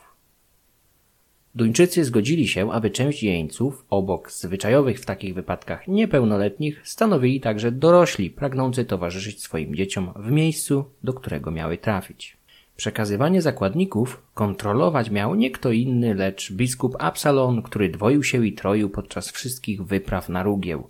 [1.54, 8.30] Duńczycy zgodzili się, aby część jeńców, obok zwyczajowych w takich wypadkach niepełnoletnich, stanowili także dorośli
[8.30, 12.36] pragnący towarzyszyć swoim dzieciom w miejscu, do którego miały trafić.
[12.76, 18.90] Przekazywanie zakładników kontrolować miał nie kto inny, lecz biskup Absalon, który dwoił się i troił
[18.90, 20.88] podczas wszystkich wypraw na Rugieł,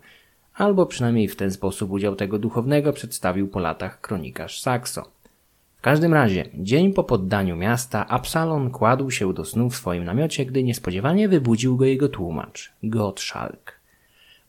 [0.57, 5.11] albo przynajmniej w ten sposób udział tego duchownego przedstawił po latach kronikarz Saxo.
[5.77, 10.45] W każdym razie, dzień po poddaniu miasta, Absalon kładł się do snu w swoim namiocie,
[10.45, 13.77] gdy niespodziewanie wybudził go jego tłumacz, Gottschalk.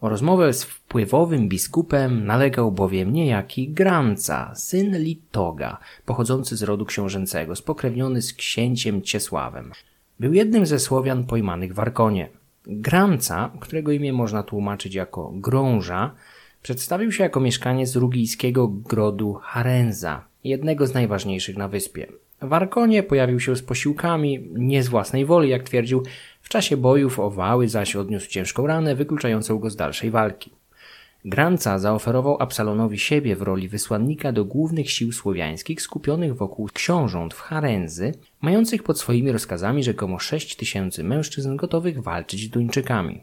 [0.01, 7.57] O rozmowę z wpływowym biskupem nalegał bowiem niejaki Granca, syn Litoga, pochodzący z rodu książęcego,
[7.57, 9.73] spokrewniony z księciem Ciesławem.
[10.21, 12.29] Był jednym ze Słowian pojmanych w Arkonie.
[12.69, 16.15] Granca, którego imię można tłumaczyć jako Grąża,
[16.63, 22.07] przedstawił się jako mieszkaniec rugijskiego grodu Harenza, jednego z najważniejszych na wyspie.
[22.43, 26.03] W Arkonie pojawił się z posiłkami, nie z własnej woli, jak twierdził,
[26.43, 30.51] w czasie bojów o wały zaś odniósł ciężką ranę, wykluczającą go z dalszej walki.
[31.25, 37.41] Granca zaoferował Absalonowi siebie w roli wysłannika do głównych sił słowiańskich skupionych wokół książąt w
[37.41, 43.21] Harenzy, mających pod swoimi rozkazami rzekomo sześć tysięcy mężczyzn gotowych walczyć z Duńczykami.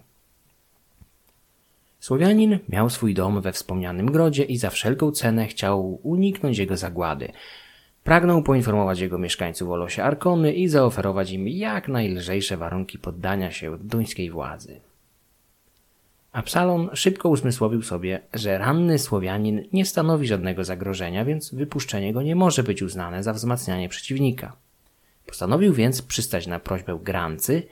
[2.00, 7.32] Słowianin miał swój dom we wspomnianym grodzie i za wszelką cenę chciał uniknąć jego zagłady.
[8.04, 13.78] Pragnął poinformować jego mieszkańców o losie Arkony i zaoferować im jak najlżejsze warunki poddania się
[13.78, 14.82] duńskiej władzy.
[16.36, 22.36] Absalon szybko uzmysłowił sobie, że ranny Słowianin nie stanowi żadnego zagrożenia, więc wypuszczenie go nie
[22.36, 24.56] może być uznane za wzmacnianie przeciwnika.
[25.26, 27.64] Postanowił więc przystać na prośbę Grancy,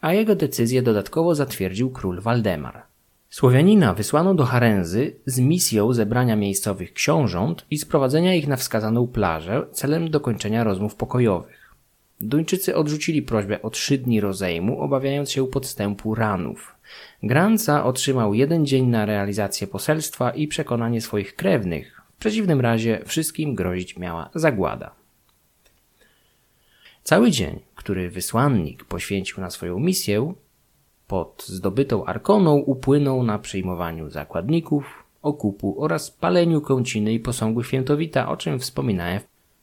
[0.00, 2.82] a jego decyzję dodatkowo zatwierdził król Waldemar.
[3.30, 9.66] Słowianina wysłano do Harenzy z misją zebrania miejscowych książąt i sprowadzenia ich na wskazaną plażę
[9.72, 11.74] celem dokończenia rozmów pokojowych.
[12.20, 16.74] Duńczycy odrzucili prośbę o trzy dni rozejmu, obawiając się podstępu ranów.
[17.22, 22.02] Granca otrzymał jeden dzień na realizację poselstwa i przekonanie swoich krewnych.
[22.12, 24.90] W przeciwnym razie wszystkim grozić miała zagłada.
[27.02, 30.34] Cały dzień, który wysłannik poświęcił na swoją misję,
[31.06, 38.36] pod zdobytą Arkoną upłynął na przyjmowaniu zakładników, okupu oraz paleniu kąciny i posągu świętowita, o
[38.36, 39.20] czym wspominałem.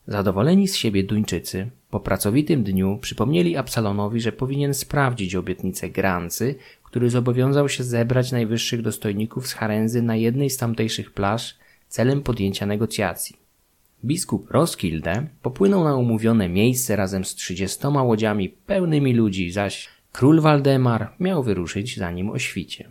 [0.07, 6.55] Zadowoleni z siebie Duńczycy po pracowitym dniu przypomnieli Absalonowi, że powinien sprawdzić obietnicę Grancy,
[6.89, 11.57] który zobowiązał się zebrać najwyższych dostojników z Harenzy na jednej z tamtejszych plaż
[11.87, 13.35] celem podjęcia negocjacji.
[14.05, 21.13] Biskup Roskilde popłynął na umówione miejsce razem z trzydziestoma łodziami pełnymi ludzi, zaś Król Waldemar
[21.19, 22.89] miał wyruszyć za nim o świcie.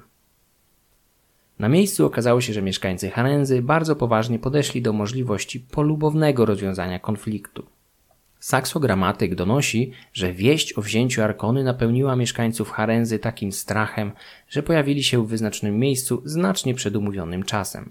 [1.58, 7.66] Na miejscu okazało się, że mieszkańcy Harenzy bardzo poważnie podeszli do możliwości polubownego rozwiązania konfliktu.
[8.40, 14.12] Saksogramatyk donosi, że wieść o wzięciu Arkony napełniła mieszkańców Harenzy takim strachem,
[14.48, 17.90] że pojawili się w wyznaczonym miejscu znacznie przed umówionym czasem.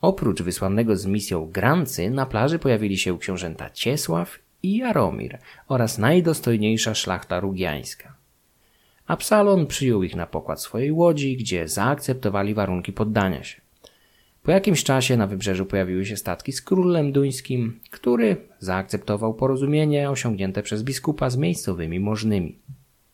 [0.00, 6.94] Oprócz wysłanego z misją Grancy na plaży pojawili się książęta Ciesław i Jaromir oraz najdostojniejsza
[6.94, 8.14] szlachta rugiańska.
[9.06, 13.61] Absalon przyjął ich na pokład swojej łodzi, gdzie zaakceptowali warunki poddania się.
[14.42, 20.62] Po jakimś czasie na wybrzeżu pojawiły się statki z królem duńskim, który zaakceptował porozumienie osiągnięte
[20.62, 22.58] przez biskupa z miejscowymi możnymi.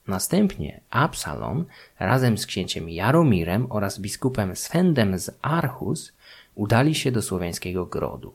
[0.07, 1.65] Następnie Absalon
[1.99, 6.13] razem z księciem Jaromirem oraz biskupem Swendem z Archus
[6.55, 8.33] udali się do słowiańskiego grodu.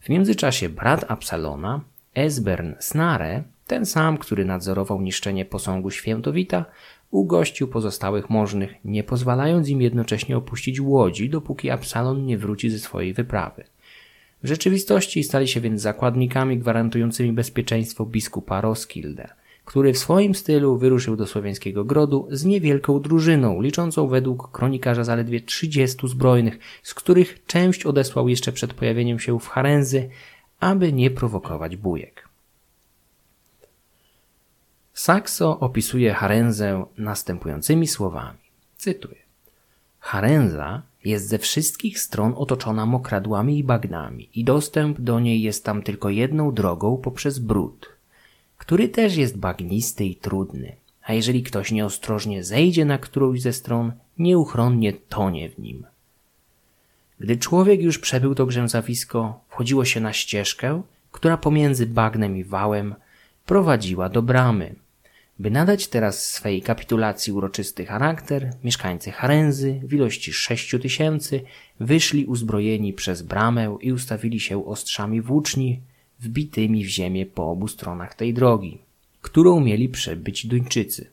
[0.00, 1.80] W międzyczasie brat Absalona,
[2.14, 6.64] Esbern Snare, ten sam, który nadzorował niszczenie posągu Świętowita,
[7.10, 13.14] ugościł pozostałych możnych, nie pozwalając im jednocześnie opuścić łodzi, dopóki Absalon nie wróci ze swojej
[13.14, 13.64] wyprawy.
[14.42, 19.28] W rzeczywistości stali się więc zakładnikami gwarantującymi bezpieczeństwo biskupa Roskilde,
[19.64, 25.40] który w swoim stylu wyruszył do słowiańskiego grodu z niewielką drużyną, liczącą według kronikarza zaledwie
[25.40, 30.08] 30 zbrojnych, z których część odesłał jeszcze przed pojawieniem się w Harenzy,
[30.60, 32.23] aby nie prowokować bujek.
[34.94, 38.38] Saxo opisuje Harenzę następującymi słowami.
[38.76, 39.18] Cytuję.
[40.00, 45.82] Harenza jest ze wszystkich stron otoczona mokradłami i bagnami i dostęp do niej jest tam
[45.82, 47.88] tylko jedną drogą poprzez brud,
[48.58, 53.92] który też jest bagnisty i trudny, a jeżeli ktoś nieostrożnie zejdzie na którąś ze stron,
[54.18, 55.86] nieuchronnie tonie w nim.
[57.18, 62.94] Gdy człowiek już przebył to grzęzawisko, wchodziło się na ścieżkę, która pomiędzy bagnem i wałem
[63.46, 64.83] prowadziła do bramy,
[65.38, 71.42] by nadać teraz swej kapitulacji uroczysty charakter, mieszkańcy Harenzy w ilości sześciu tysięcy
[71.80, 75.80] wyszli uzbrojeni przez bramę i ustawili się ostrzami włóczni
[76.20, 78.78] wbitymi w ziemię po obu stronach tej drogi,
[79.22, 81.10] którą mieli przebyć Duńczycy.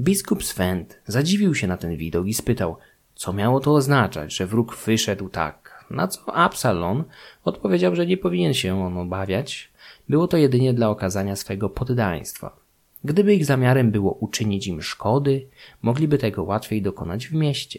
[0.00, 2.76] Biskup Swent zadziwił się na ten widok i spytał,
[3.14, 5.84] co miało to oznaczać, że wróg wyszedł tak.
[5.90, 7.04] Na co Absalon
[7.44, 9.70] odpowiedział, że nie powinien się on obawiać,
[10.08, 12.67] było to jedynie dla okazania swego poddaństwa.
[13.08, 15.46] Gdyby ich zamiarem było uczynić im szkody,
[15.82, 17.78] mogliby tego łatwiej dokonać w mieście.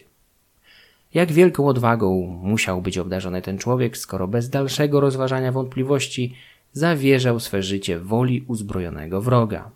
[1.14, 6.34] Jak wielką odwagą musiał być obdarzony ten człowiek, skoro bez dalszego rozważania wątpliwości
[6.73, 9.72] zawierzał swe życie woli uzbrojonego wroga.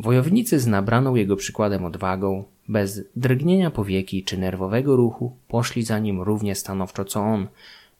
[0.00, 6.22] Wojownicy z nabraną jego przykładem odwagą, bez drgnienia powieki czy nerwowego ruchu, poszli za nim
[6.22, 7.46] równie stanowczo co on,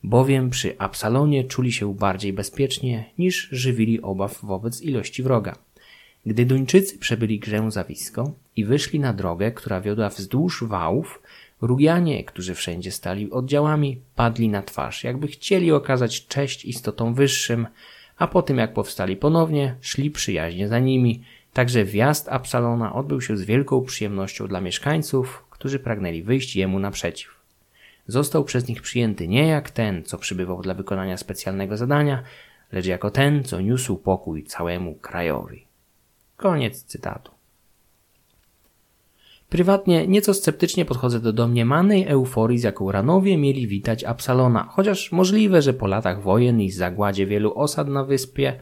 [0.04, 5.65] bowiem przy Absalonie czuli się bardziej bezpiecznie niż żywili obaw wobec ilości wroga.
[6.26, 11.22] Gdy Duńczycy przebyli grzęzawisko i wyszli na drogę, która wiodła wzdłuż wałów,
[11.60, 17.66] Rugianie, którzy wszędzie stali oddziałami, padli na twarz, jakby chcieli okazać cześć istotom wyższym,
[18.16, 21.22] a po tym jak powstali ponownie, szli przyjaźnie za nimi.
[21.52, 27.40] Także wjazd Absalona odbył się z wielką przyjemnością dla mieszkańców, którzy pragnęli wyjść jemu naprzeciw.
[28.06, 32.22] Został przez nich przyjęty nie jak ten, co przybywał dla wykonania specjalnego zadania,
[32.72, 35.65] lecz jako ten, co niósł pokój całemu krajowi.
[36.36, 37.32] Koniec cytatu.
[39.48, 45.62] Prywatnie nieco sceptycznie podchodzę do domniemanej euforii, z jaką Ranowie mieli witać Absalona, chociaż możliwe,
[45.62, 48.60] że po latach wojen i zagładzie wielu osad na wyspie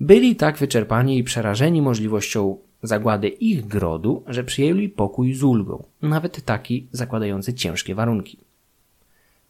[0.00, 6.44] byli tak wyczerpani i przerażeni możliwością zagłady ich grodu, że przyjęli pokój z ulgą, nawet
[6.44, 8.38] taki zakładający ciężkie warunki.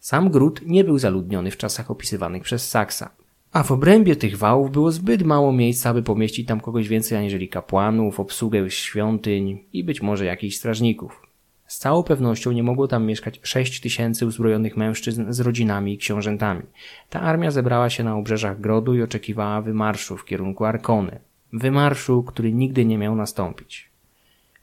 [0.00, 3.10] Sam gród nie był zaludniony w czasach opisywanych przez Saksa.
[3.56, 7.48] A w obrębie tych wałów było zbyt mało miejsca, aby pomieścić tam kogoś więcej aniżeli
[7.48, 11.22] kapłanów, obsługę świątyń i być może jakichś strażników.
[11.66, 16.62] Z całą pewnością nie mogło tam mieszkać sześć tysięcy uzbrojonych mężczyzn z rodzinami i książętami.
[17.10, 21.20] Ta armia zebrała się na obrzeżach Grodu i oczekiwała wymarszu w kierunku Arkony.
[21.52, 23.90] Wymarszu, który nigdy nie miał nastąpić.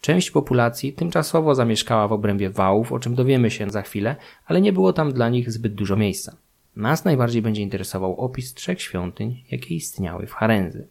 [0.01, 4.15] Część populacji tymczasowo zamieszkała w obrębie wałów, o czym dowiemy się za chwilę,
[4.45, 6.42] ale nie było tam dla nich zbyt dużo miejsca.
[6.75, 10.87] Nas najbardziej będzie interesował opis trzech świątyń, jakie istniały w Harenzy.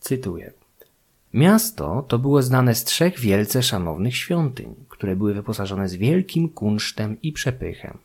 [0.00, 0.52] Cytuję.
[1.34, 7.16] Miasto to było znane z trzech wielce szanownych świątyń, które były wyposażone z wielkim kunsztem
[7.22, 7.98] i przepychem.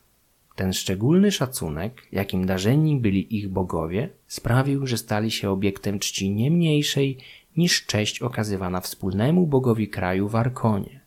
[0.56, 6.52] Ten szczególny szacunek, jakim darzeni byli ich bogowie, sprawił, że stali się obiektem czci nie
[6.52, 7.18] mniejszej
[7.57, 10.99] niż cześć okazywana wspólnemu bogowi kraju w Arkonie.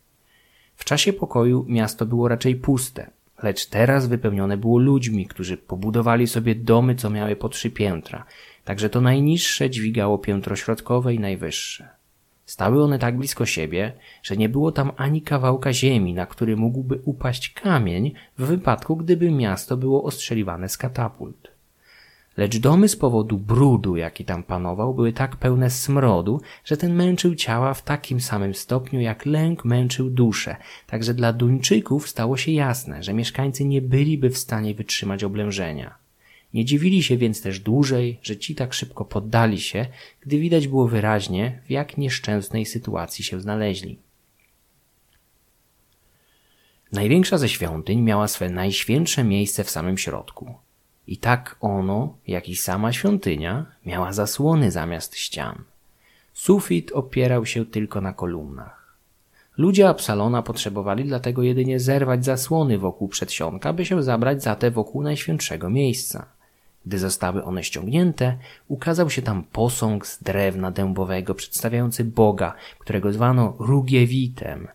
[0.75, 3.11] W czasie pokoju miasto było raczej puste,
[3.43, 8.25] lecz teraz wypełnione było ludźmi, którzy pobudowali sobie domy, co miały po trzy piętra,
[8.63, 11.89] także to najniższe dźwigało piętro środkowe i najwyższe.
[12.45, 13.93] Stały one tak blisko siebie,
[14.23, 19.31] że nie było tam ani kawałka ziemi, na który mógłby upaść kamień w wypadku, gdyby
[19.31, 21.48] miasto było ostrzeliwane z katapult.
[22.37, 27.35] Lecz domy z powodu brudu, jaki tam panował, były tak pełne smrodu, że ten męczył
[27.35, 30.55] ciała w takim samym stopniu, jak lęk męczył duszę.
[30.87, 35.95] Także dla Duńczyków stało się jasne, że mieszkańcy nie byliby w stanie wytrzymać oblężenia.
[36.53, 39.85] Nie dziwili się więc też dłużej, że ci tak szybko poddali się,
[40.21, 43.99] gdy widać było wyraźnie, w jak nieszczęsnej sytuacji się znaleźli.
[46.91, 50.55] Największa ze świątyń miała swe najświętsze miejsce w samym środku.
[51.09, 55.63] I tak ono, jak i sama świątynia, miała zasłony zamiast ścian.
[56.33, 58.95] Sufit opierał się tylko na kolumnach.
[59.57, 65.03] Ludzie Absalona potrzebowali dlatego jedynie zerwać zasłony wokół przedsionka, by się zabrać za te wokół
[65.03, 66.25] najświętszego miejsca.
[66.85, 68.37] Gdy zostały one ściągnięte,
[68.67, 74.67] ukazał się tam posąg z drewna dębowego przedstawiający Boga, którego zwano Rugiewitem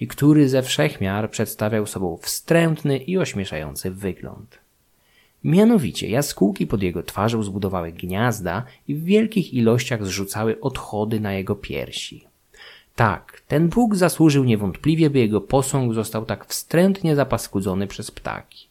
[0.00, 4.59] i który ze wszechmiar przedstawiał sobą wstrętny i ośmieszający wygląd.
[5.44, 11.54] Mianowicie jaskółki pod jego twarzą zbudowały gniazda i w wielkich ilościach zrzucały odchody na jego
[11.54, 12.24] piersi.
[12.96, 18.68] Tak, ten Bóg zasłużył niewątpliwie, by jego posąg został tak wstrętnie zapaskudzony przez ptaki.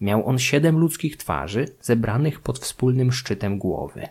[0.00, 4.08] Miał on siedem ludzkich twarzy, zebranych pod wspólnym szczytem głowy.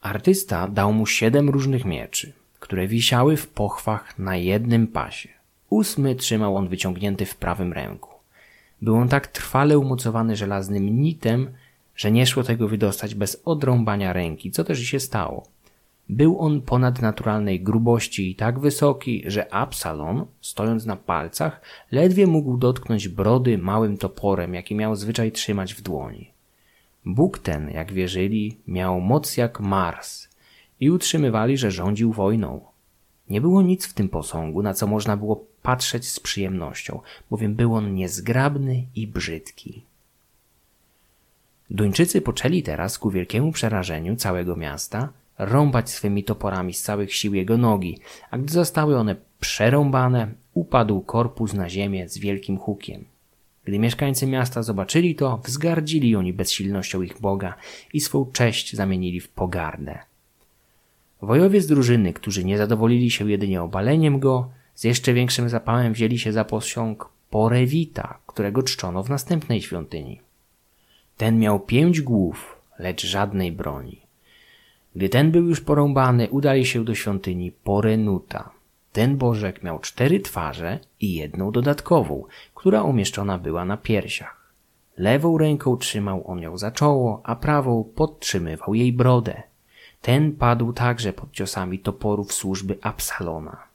[0.00, 5.28] Artysta dał mu siedem różnych mieczy, które wisiały w pochwach na jednym pasie.
[5.68, 8.09] Ósmy trzymał on wyciągnięty w prawym ręku.
[8.82, 11.50] Był on tak trwale umocowany żelaznym nitem,
[11.96, 15.46] że nie szło tego wydostać bez odrąbania ręki, co też się stało.
[16.08, 23.08] Był on ponadnaturalnej grubości i tak wysoki, że Absalon, stojąc na palcach, ledwie mógł dotknąć
[23.08, 26.30] brody małym toporem, jaki miał zwyczaj trzymać w dłoni.
[27.04, 30.28] Bóg ten, jak wierzyli, miał moc jak Mars
[30.80, 32.60] i utrzymywali, że rządził wojną.
[33.30, 37.00] Nie było nic w tym posągu, na co można było patrzeć z przyjemnością,
[37.30, 39.82] bowiem był on niezgrabny i brzydki.
[41.70, 45.08] Duńczycy poczęli teraz ku wielkiemu przerażeniu całego miasta
[45.38, 47.98] rąbać swymi toporami z całych sił jego nogi,
[48.30, 53.04] a gdy zostały one przerąbane, upadł korpus na ziemię z wielkim hukiem.
[53.64, 57.54] Gdy mieszkańcy miasta zobaczyli to, wzgardzili oni bezsilnością ich Boga
[57.92, 59.98] i swą cześć zamienili w pogardę.
[61.22, 64.50] Wojowie z drużyny, którzy nie zadowolili się jedynie obaleniem go,
[64.80, 70.20] z jeszcze większym zapałem wzięli się za posąg Porewita, którego czczono w następnej świątyni.
[71.16, 74.00] Ten miał pięć głów, lecz żadnej broni.
[74.96, 78.50] Gdy ten był już porąbany, udali się do świątyni Porenuta.
[78.92, 82.24] Ten bożek miał cztery twarze i jedną dodatkową,
[82.54, 84.52] która umieszczona była na piersiach.
[84.96, 89.42] Lewą ręką trzymał on ją za czoło, a prawą podtrzymywał jej brodę.
[90.02, 93.69] Ten padł także pod ciosami toporów służby Absalona.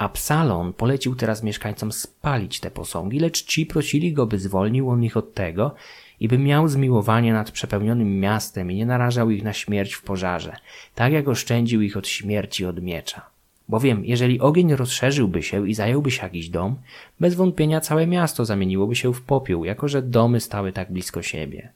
[0.00, 5.16] Absalon polecił teraz mieszkańcom spalić te posągi, lecz ci prosili go, by zwolnił on ich
[5.16, 5.74] od tego
[6.20, 10.56] i by miał zmiłowanie nad przepełnionym miastem i nie narażał ich na śmierć w pożarze,
[10.94, 13.26] tak jak oszczędził ich od śmierci od miecza.
[13.68, 16.76] Bowiem, jeżeli ogień rozszerzyłby się i zająłby się jakiś dom,
[17.20, 21.72] bez wątpienia całe miasto zamieniłoby się w popiół, jako że domy stały tak blisko siebie.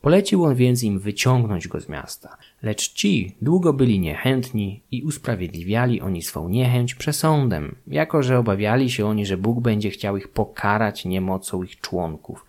[0.00, 6.00] Polecił on więc im wyciągnąć go z miasta, lecz ci długo byli niechętni i usprawiedliwiali
[6.00, 11.04] oni swą niechęć przesądem, jako że obawiali się oni, że Bóg będzie chciał ich pokarać
[11.04, 12.44] niemocą ich członków,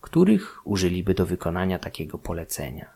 [0.00, 2.86] których użyliby do wykonania takiego polecenia.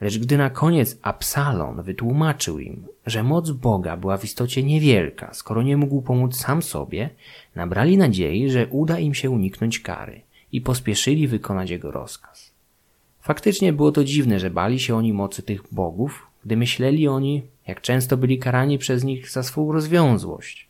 [0.00, 5.62] Lecz gdy na koniec Absalon wytłumaczył im, że moc Boga była w istocie niewielka, skoro
[5.62, 7.10] nie mógł pomóc sam sobie,
[7.54, 10.20] nabrali nadziei, że uda im się uniknąć kary
[10.52, 12.55] i pospieszyli wykonać jego rozkaz.
[13.26, 17.80] Faktycznie było to dziwne, że bali się oni mocy tych bogów, gdy myśleli oni, jak
[17.80, 20.68] często byli karani przez nich za swą rozwiązłość.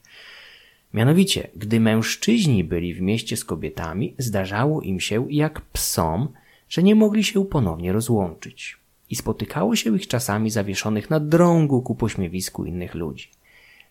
[0.95, 6.28] Mianowicie, gdy mężczyźni byli w mieście z kobietami, zdarzało im się, jak psom,
[6.69, 8.77] że nie mogli się ponownie rozłączyć.
[9.11, 13.28] I spotykało się ich czasami zawieszonych na drągu ku pośmiewisku innych ludzi.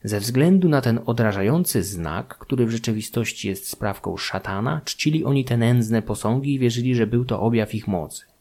[0.03, 5.57] Ze względu na ten odrażający znak, który w rzeczywistości jest sprawką szatana, czcili oni te
[5.57, 8.34] nędzne posągi i wierzyli, że był to objaw ich mocy.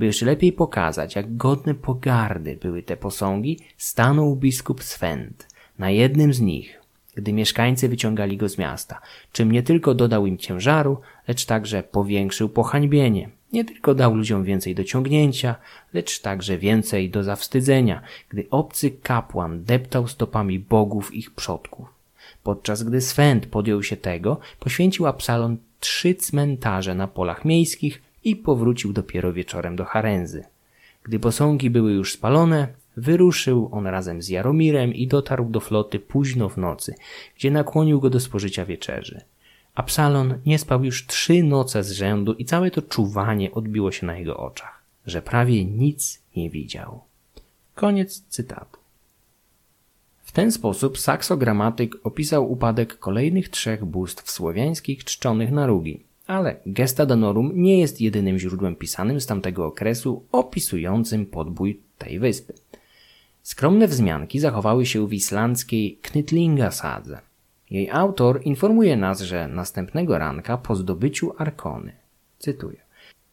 [0.00, 5.48] By jeszcze lepiej pokazać, jak godne pogardy były te posągi, stanął biskup Swent
[5.78, 6.80] na jednym z nich,
[7.14, 9.00] gdy mieszkańcy wyciągali go z miasta,
[9.32, 13.28] czym nie tylko dodał im ciężaru, lecz także powiększył pohańbienie.
[13.52, 15.54] Nie tylko dał ludziom więcej do ciągnięcia,
[15.94, 21.88] lecz także więcej do zawstydzenia, gdy obcy kapłan deptał stopami bogów ich przodków.
[22.42, 28.92] Podczas gdy Swent podjął się tego, poświęcił Absalon trzy cmentarze na polach miejskich i powrócił
[28.92, 30.44] dopiero wieczorem do Harenzy.
[31.02, 36.48] Gdy posągi były już spalone, wyruszył on razem z Jaromirem i dotarł do floty późno
[36.48, 36.94] w nocy,
[37.36, 39.20] gdzie nakłonił go do spożycia wieczerzy.
[39.74, 44.18] Absalon nie spał już trzy noce z rzędu i całe to czuwanie odbiło się na
[44.18, 47.00] jego oczach, że prawie nic nie widział.
[47.74, 48.80] Koniec cytatu.
[50.22, 57.06] W ten sposób saksogramatyk opisał upadek kolejnych trzech bóstw słowiańskich czczonych na Rugi, ale Gesta
[57.06, 62.54] Danorum nie jest jedynym źródłem pisanym z tamtego okresu opisującym podbój tej wyspy.
[63.42, 67.20] Skromne wzmianki zachowały się w islandzkiej Knytlinga Sadze.
[67.70, 71.92] Jej autor informuje nas, że następnego ranka po zdobyciu Arkony,
[72.38, 72.80] cytuję,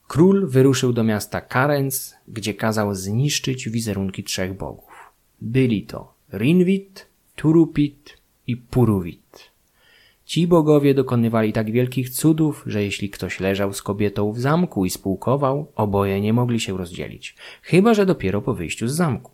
[0.08, 5.12] król wyruszył do miasta Karens, gdzie kazał zniszczyć wizerunki trzech bogów.
[5.42, 7.06] Byli to Rinwit,
[7.36, 8.18] Turupit
[8.48, 9.47] i Puruvit.
[10.28, 14.90] Ci bogowie dokonywali tak wielkich cudów, że jeśli ktoś leżał z kobietą w zamku i
[14.90, 19.32] spółkował, oboje nie mogli się rozdzielić, chyba że dopiero po wyjściu z zamku.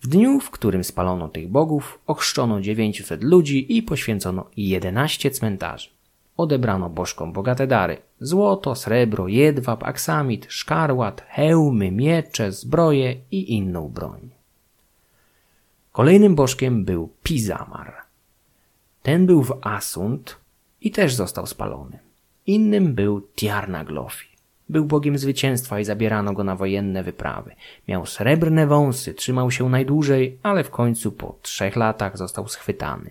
[0.00, 5.88] W dniu, w którym spalono tych bogów, ochrzczono 900 ludzi i poświęcono 11 cmentarzy.
[6.36, 14.30] Odebrano bożkom bogate dary: złoto, srebro, jedwab, aksamit, szkarłat, hełmy, miecze, zbroje i inną broń.
[15.92, 18.09] Kolejnym bożkiem był Pizamar.
[19.02, 20.36] Ten był w Asund
[20.80, 21.98] i też został spalony.
[22.46, 24.28] Innym był Tiarnaglofi.
[24.68, 27.54] Był bogiem zwycięstwa i zabierano go na wojenne wyprawy.
[27.88, 33.10] Miał srebrne wąsy, trzymał się najdłużej, ale w końcu po trzech latach został schwytany.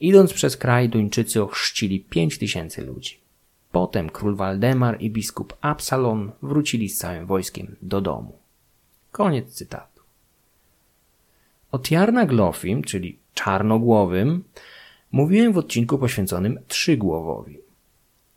[0.00, 3.18] Idąc przez kraj, Duńczycy ochrzcili pięć tysięcy ludzi.
[3.72, 8.38] Potem król Waldemar i biskup Absalon wrócili z całym wojskiem do domu.
[9.12, 10.02] Koniec cytatu.
[11.72, 14.44] O Tiarna Glofim, czyli czarnogłowym,
[15.14, 17.58] mówiłem w odcinku poświęconym Trzygłowowi.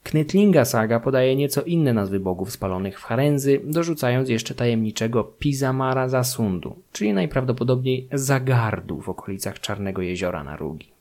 [0.03, 6.75] Knytlinga saga podaje nieco inne nazwy bogów spalonych w Harenzy, dorzucając jeszcze tajemniczego Pizamara Zasundu,
[6.91, 10.96] czyli najprawdopodobniej Zagardu w okolicach Czarnego Jeziora na Rugi.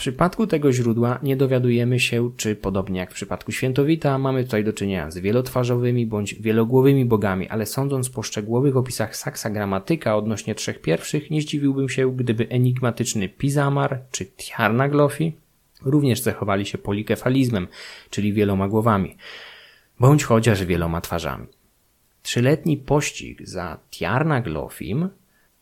[0.00, 4.64] W przypadku tego źródła nie dowiadujemy się, czy podobnie jak w przypadku Świętowita, mamy tutaj
[4.64, 10.54] do czynienia z wielotwarzowymi bądź wielogłowymi bogami, ale sądząc po szczegółowych opisach Saksa Gramatyka odnośnie
[10.54, 15.32] trzech pierwszych, nie zdziwiłbym się, gdyby enigmatyczny Pizamar czy Tjarnaglofi
[15.82, 17.68] również cechowali się polikefalizmem,
[18.10, 19.16] czyli wieloma głowami,
[19.98, 21.46] bądź chociaż wieloma twarzami.
[22.22, 25.08] Trzyletni pościg za Tjarnaglofim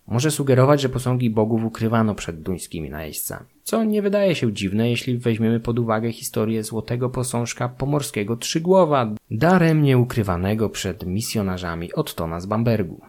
[0.06, 5.18] może sugerować, że posągi bogów ukrywano przed duńskimi najeźdźcami, co nie wydaje się dziwne, jeśli
[5.18, 13.00] weźmiemy pod uwagę historię złotego posążka pomorskiego Trzygłowa, darem nieukrywanego przed misjonarzami Ottona z Bambergu.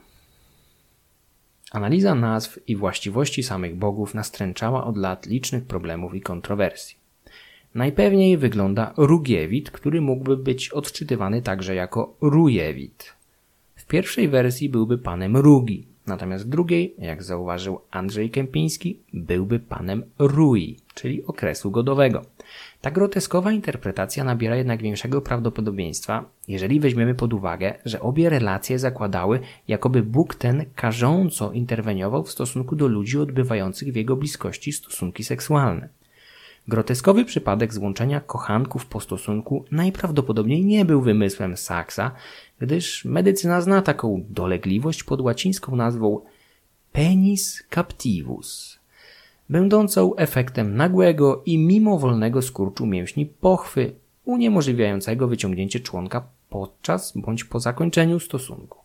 [1.71, 6.97] Analiza nazw i właściwości samych bogów nastręczała od lat licznych problemów i kontrowersji.
[7.75, 13.13] Najpewniej wygląda Rugiewit, który mógłby być odczytywany także jako Rujewit.
[13.75, 20.77] W pierwszej wersji byłby panem Rugi, natomiast drugiej, jak zauważył Andrzej Kępiński, byłby panem Rui,
[20.93, 22.21] czyli okresu godowego.
[22.81, 29.39] Ta groteskowa interpretacja nabiera jednak większego prawdopodobieństwa, jeżeli weźmiemy pod uwagę, że obie relacje zakładały,
[29.67, 35.89] jakoby Bóg ten karząco interweniował w stosunku do ludzi odbywających w jego bliskości stosunki seksualne.
[36.69, 42.11] Groteskowy przypadek złączenia kochanków po stosunku najprawdopodobniej nie był wymysłem Saksa,
[42.59, 46.21] gdyż medycyna zna taką dolegliwość pod łacińską nazwą
[46.91, 48.79] penis captivus,
[49.49, 53.91] będącą efektem nagłego i mimowolnego skurczu mięśni pochwy,
[54.25, 58.77] uniemożliwiającego wyciągnięcie członka podczas bądź po zakończeniu stosunku.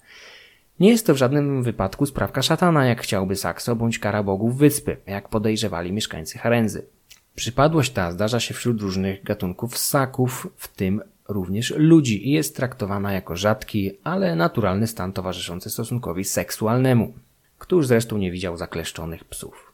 [0.81, 4.97] Nie jest to w żadnym wypadku sprawka szatana, jak chciałby Sakso, bądź kara bogów wyspy,
[5.07, 6.94] jak podejrzewali mieszkańcy Harenzy.
[7.35, 13.13] Przypadłość ta zdarza się wśród różnych gatunków ssaków, w tym również ludzi i jest traktowana
[13.13, 17.15] jako rzadki, ale naturalny stan towarzyszący stosunkowi seksualnemu.
[17.59, 19.73] Któż zresztą nie widział zakleszczonych psów?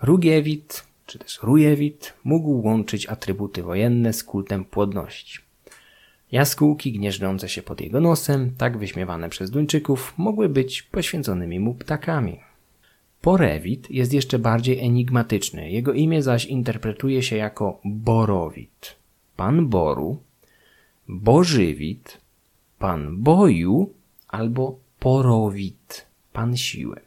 [0.00, 5.38] Rugiewit, czy też Rujewit mógł łączyć atrybuty wojenne z kultem płodności.
[6.32, 12.47] Jaskółki gnieżdżące się pod jego nosem, tak wyśmiewane przez Duńczyków, mogły być poświęconymi mu ptakami.
[13.28, 18.96] Porewit jest jeszcze bardziej enigmatyczny, jego imię zaś interpretuje się jako Borowit,
[19.36, 20.22] Pan Boru,
[21.08, 22.20] Bożywit,
[22.78, 23.92] Pan Boju
[24.28, 27.00] albo Porowit, Pan Siły.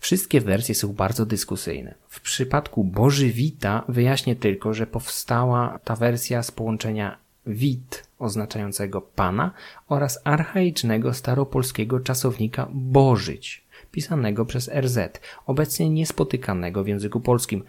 [0.00, 1.94] Wszystkie wersje są bardzo dyskusyjne.
[2.08, 7.16] W przypadku Bożywita wyjaśnię tylko, że powstała ta wersja z połączenia
[7.46, 9.50] wit oznaczającego pana
[9.88, 14.98] oraz archaicznego staropolskiego czasownika bożyć, pisanego przez RZ,
[15.46, 17.64] obecnie niespotykanego w języku polskim,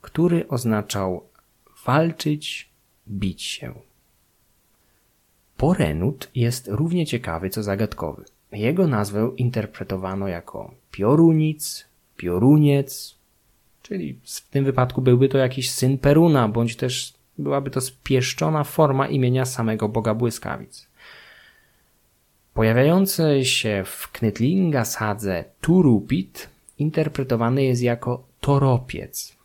[0.00, 1.24] który oznaczał
[1.86, 2.70] walczyć,
[3.08, 3.74] bić się.
[5.56, 8.24] Porenut jest równie ciekawy co zagadkowy.
[8.52, 11.84] Jego nazwę interpretowano jako piorunic,
[12.16, 13.14] pioruniec,
[13.82, 19.08] czyli w tym wypadku byłby to jakiś syn Peruna, bądź też byłaby to spieszczona forma
[19.08, 20.86] imienia samego Boga Błyskawic.
[22.54, 26.48] Pojawiający się w Knytlinga sadze Turupit
[26.78, 29.36] interpretowany jest jako toropiec.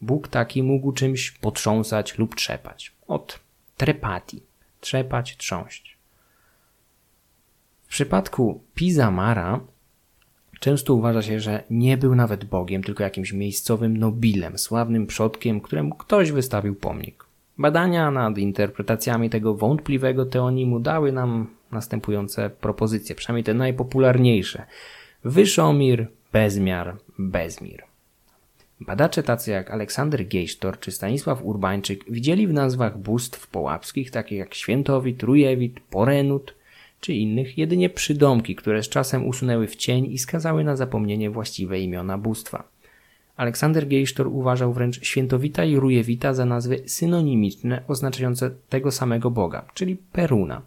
[0.00, 2.92] Bóg taki mógł czymś potrząsać lub trzepać.
[3.06, 3.40] Od
[3.76, 4.42] trepati.
[4.80, 5.96] Trzepać, trząść.
[7.84, 9.60] W przypadku Pizamara
[10.60, 15.94] Często uważa się, że nie był nawet Bogiem, tylko jakimś miejscowym nobilem, sławnym przodkiem, któremu
[15.94, 17.24] ktoś wystawił pomnik.
[17.58, 24.64] Badania nad interpretacjami tego wątpliwego teonimu dały nam następujące propozycje, przynajmniej te najpopularniejsze.
[25.24, 27.82] Wyszomir, Bezmiar, Bezmir.
[28.80, 34.54] Badacze tacy jak Aleksander Gejsztor czy Stanisław Urbańczyk widzieli w nazwach bóstw połapskich takich jak
[34.54, 36.54] Świętowit, Rujewit, Porenut,
[37.00, 41.80] czy innych jedynie przydomki, które z czasem usunęły w cień i skazały na zapomnienie właściwe
[41.80, 42.68] imiona bóstwa.
[43.36, 49.96] Aleksander Geisztor uważał wręcz świętowita i rujewita za nazwy synonimiczne oznaczające tego samego Boga, czyli
[49.96, 50.62] Peruna.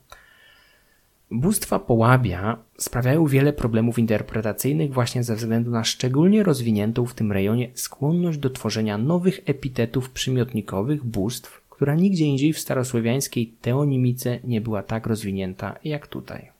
[1.36, 7.70] Bóstwa połabia sprawiają wiele problemów interpretacyjnych właśnie ze względu na szczególnie rozwiniętą w tym rejonie
[7.74, 14.84] skłonność do tworzenia nowych epitetów przymiotnikowych bóstw, która nigdzie indziej w starosłowiańskiej teonimice nie była
[14.84, 16.52] tak rozwinięta jak tutaj.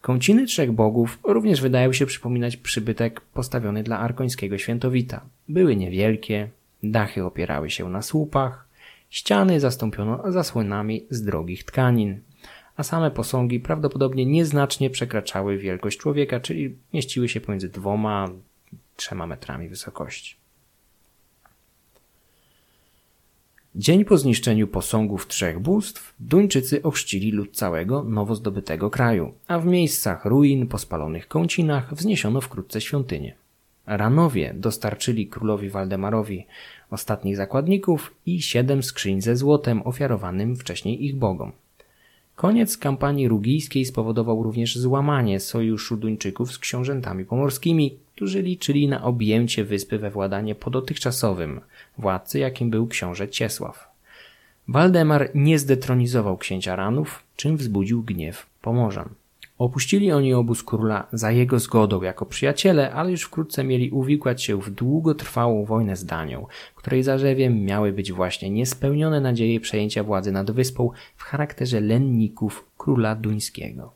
[0.00, 5.20] Kąciny trzech bogów również wydają się przypominać przybytek postawiony dla arkońskiego świętowita.
[5.48, 6.48] Były niewielkie,
[6.82, 8.68] dachy opierały się na słupach,
[9.10, 12.20] ściany zastąpiono zasłonami z drogich tkanin,
[12.80, 18.28] a same posągi prawdopodobnie nieznacznie przekraczały wielkość człowieka, czyli mieściły się pomiędzy dwoma,
[18.96, 20.36] trzema metrami wysokości.
[23.74, 29.66] Dzień po zniszczeniu posągów trzech bóstw, Duńczycy ochrzcili lud całego nowo zdobytego kraju, a w
[29.66, 33.34] miejscach ruin po spalonych kącinach wzniesiono wkrótce świątynię.
[33.86, 36.46] Ranowie dostarczyli królowi Waldemarowi
[36.90, 41.52] ostatnich zakładników i siedem skrzyń ze złotem ofiarowanym wcześniej ich bogom.
[42.40, 49.64] Koniec kampanii rugijskiej spowodował również złamanie sojuszu Duńczyków z książętami pomorskimi, którzy liczyli na objęcie
[49.64, 51.60] wyspy we władanie po dotychczasowym
[51.98, 53.88] władcy, jakim był książę Ciesław.
[54.68, 59.08] Waldemar nie zdetronizował księcia Ranów, czym wzbudził gniew Pomorzan.
[59.60, 64.60] Opuścili oni obóz króla za jego zgodą jako przyjaciele, ale już wkrótce mieli uwikłać się
[64.60, 70.50] w długotrwałą wojnę z Danią, której zarzewiem miały być właśnie niespełnione nadzieje przejęcia władzy nad
[70.50, 73.92] wyspą w charakterze lenników króla duńskiego.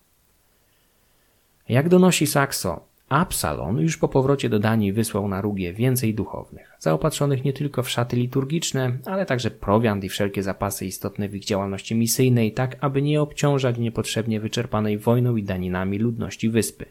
[1.68, 2.80] Jak donosi Saxo,
[3.14, 7.90] Absalon już po powrocie do Danii wysłał na Rugię więcej duchownych, zaopatrzonych nie tylko w
[7.90, 13.02] szaty liturgiczne, ale także prowiant i wszelkie zapasy istotne w ich działalności misyjnej, tak aby
[13.02, 16.86] nie obciążać niepotrzebnie wyczerpanej wojną i daninami ludności wyspy.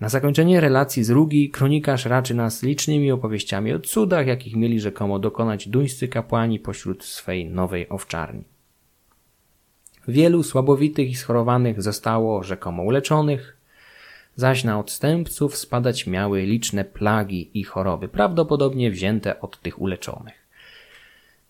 [0.00, 5.18] Na zakończenie relacji z Rugi kronikarz raczy nas licznymi opowieściami o cudach, jakich mieli rzekomo
[5.18, 8.44] dokonać duńscy kapłani pośród swej nowej owczarni.
[10.08, 13.59] Wielu słabowitych i schorowanych zostało rzekomo uleczonych,
[14.40, 20.46] zaś na odstępców spadać miały liczne plagi i choroby, prawdopodobnie wzięte od tych uleczonych.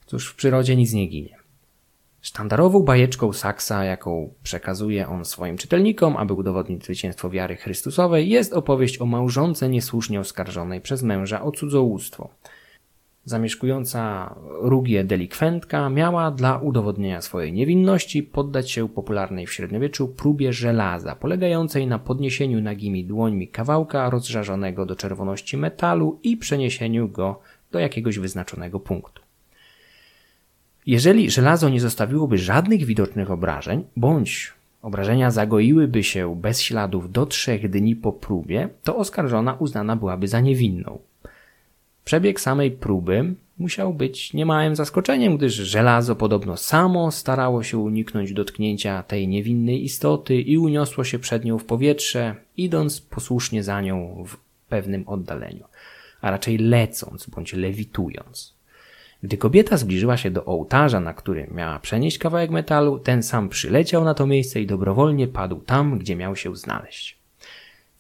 [0.06, 1.36] Cóż, w przyrodzie nic nie ginie.
[2.20, 9.00] Sztandarową bajeczką Saksa, jaką przekazuje on swoim czytelnikom, aby udowodnić zwycięstwo wiary Chrystusowej, jest opowieść
[9.00, 12.28] o małżonce niesłusznie oskarżonej przez męża o cudzołóstwo–
[13.24, 21.16] Zamieszkująca Rugię delikwentka miała dla udowodnienia swojej niewinności poddać się popularnej w średniowieczu próbie żelaza,
[21.16, 27.40] polegającej na podniesieniu nagimi dłońmi kawałka rozżarzonego do czerwoności metalu i przeniesieniu go
[27.72, 29.22] do jakiegoś wyznaczonego punktu.
[30.86, 34.52] Jeżeli żelazo nie zostawiłoby żadnych widocznych obrażeń, bądź
[34.82, 40.40] obrażenia zagoiłyby się bez śladów do trzech dni po próbie, to oskarżona uznana byłaby za
[40.40, 40.98] niewinną.
[42.04, 49.02] Przebieg samej próby musiał być niemałym zaskoczeniem, gdyż żelazo podobno samo starało się uniknąć dotknięcia
[49.02, 54.36] tej niewinnej istoty i uniosło się przed nią w powietrze, idąc posłusznie za nią w
[54.68, 55.64] pewnym oddaleniu,
[56.20, 58.60] a raczej lecąc bądź lewitując.
[59.22, 64.04] Gdy kobieta zbliżyła się do ołtarza, na którym miała przenieść kawałek metalu, ten sam przyleciał
[64.04, 67.19] na to miejsce i dobrowolnie padł tam, gdzie miał się znaleźć.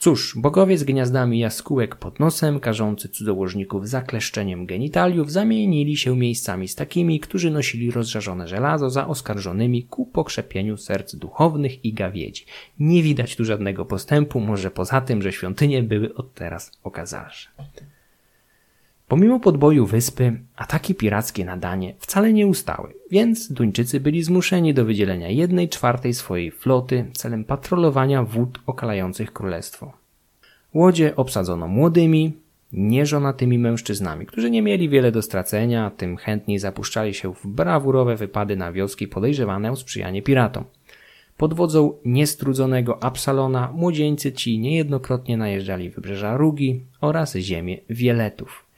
[0.02, 6.74] Cóż, bogowie z gniazdami jaskółek pod nosem, karzący cudzołożników zakleszczeniem genitaliów, zamienili się miejscami z
[6.74, 12.44] takimi, którzy nosili rozżarzone żelazo za oskarżonymi ku pokrzepieniu serc duchownych i gawiedzi.
[12.78, 17.48] Nie widać tu żadnego postępu, może poza tym, że świątynie były od teraz okazalsze.
[19.10, 24.84] Pomimo podboju wyspy, ataki pirackie na Danie wcale nie ustały, więc Duńczycy byli zmuszeni do
[24.84, 29.92] wydzielenia jednej czwartej swojej floty celem patrolowania wód okalających królestwo.
[30.74, 32.32] Łodzie obsadzono młodymi,
[32.72, 38.56] nieżonatymi mężczyznami, którzy nie mieli wiele do stracenia, tym chętniej zapuszczali się w brawurowe wypady
[38.56, 40.64] na wioski podejrzewane o sprzyjanie piratom.
[41.36, 48.69] Pod wodzą niestrudzonego Absalona młodzieńcy ci niejednokrotnie najeżdżali wybrzeża Rugi oraz ziemię Wieletów.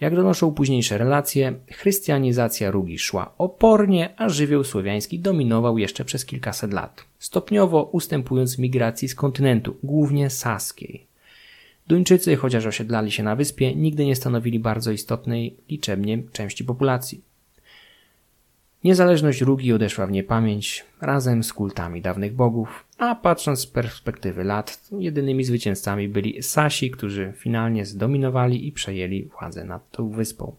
[0.00, 6.72] Jak donoszą późniejsze relacje, chrystianizacja Rugi szła opornie, a żywioł słowiański dominował jeszcze przez kilkaset
[6.72, 11.06] lat, stopniowo ustępując migracji z kontynentu, głównie saskiej.
[11.88, 17.20] Duńczycy, chociaż osiedlali się na wyspie, nigdy nie stanowili bardzo istotnej liczebnie części populacji.
[18.84, 24.88] Niezależność Rugi odeszła w niepamięć razem z kultami dawnych bogów, a patrząc z perspektywy lat,
[24.98, 30.56] jedynymi zwycięzcami byli Sasi, którzy finalnie zdominowali i przejęli władzę nad tą wyspą.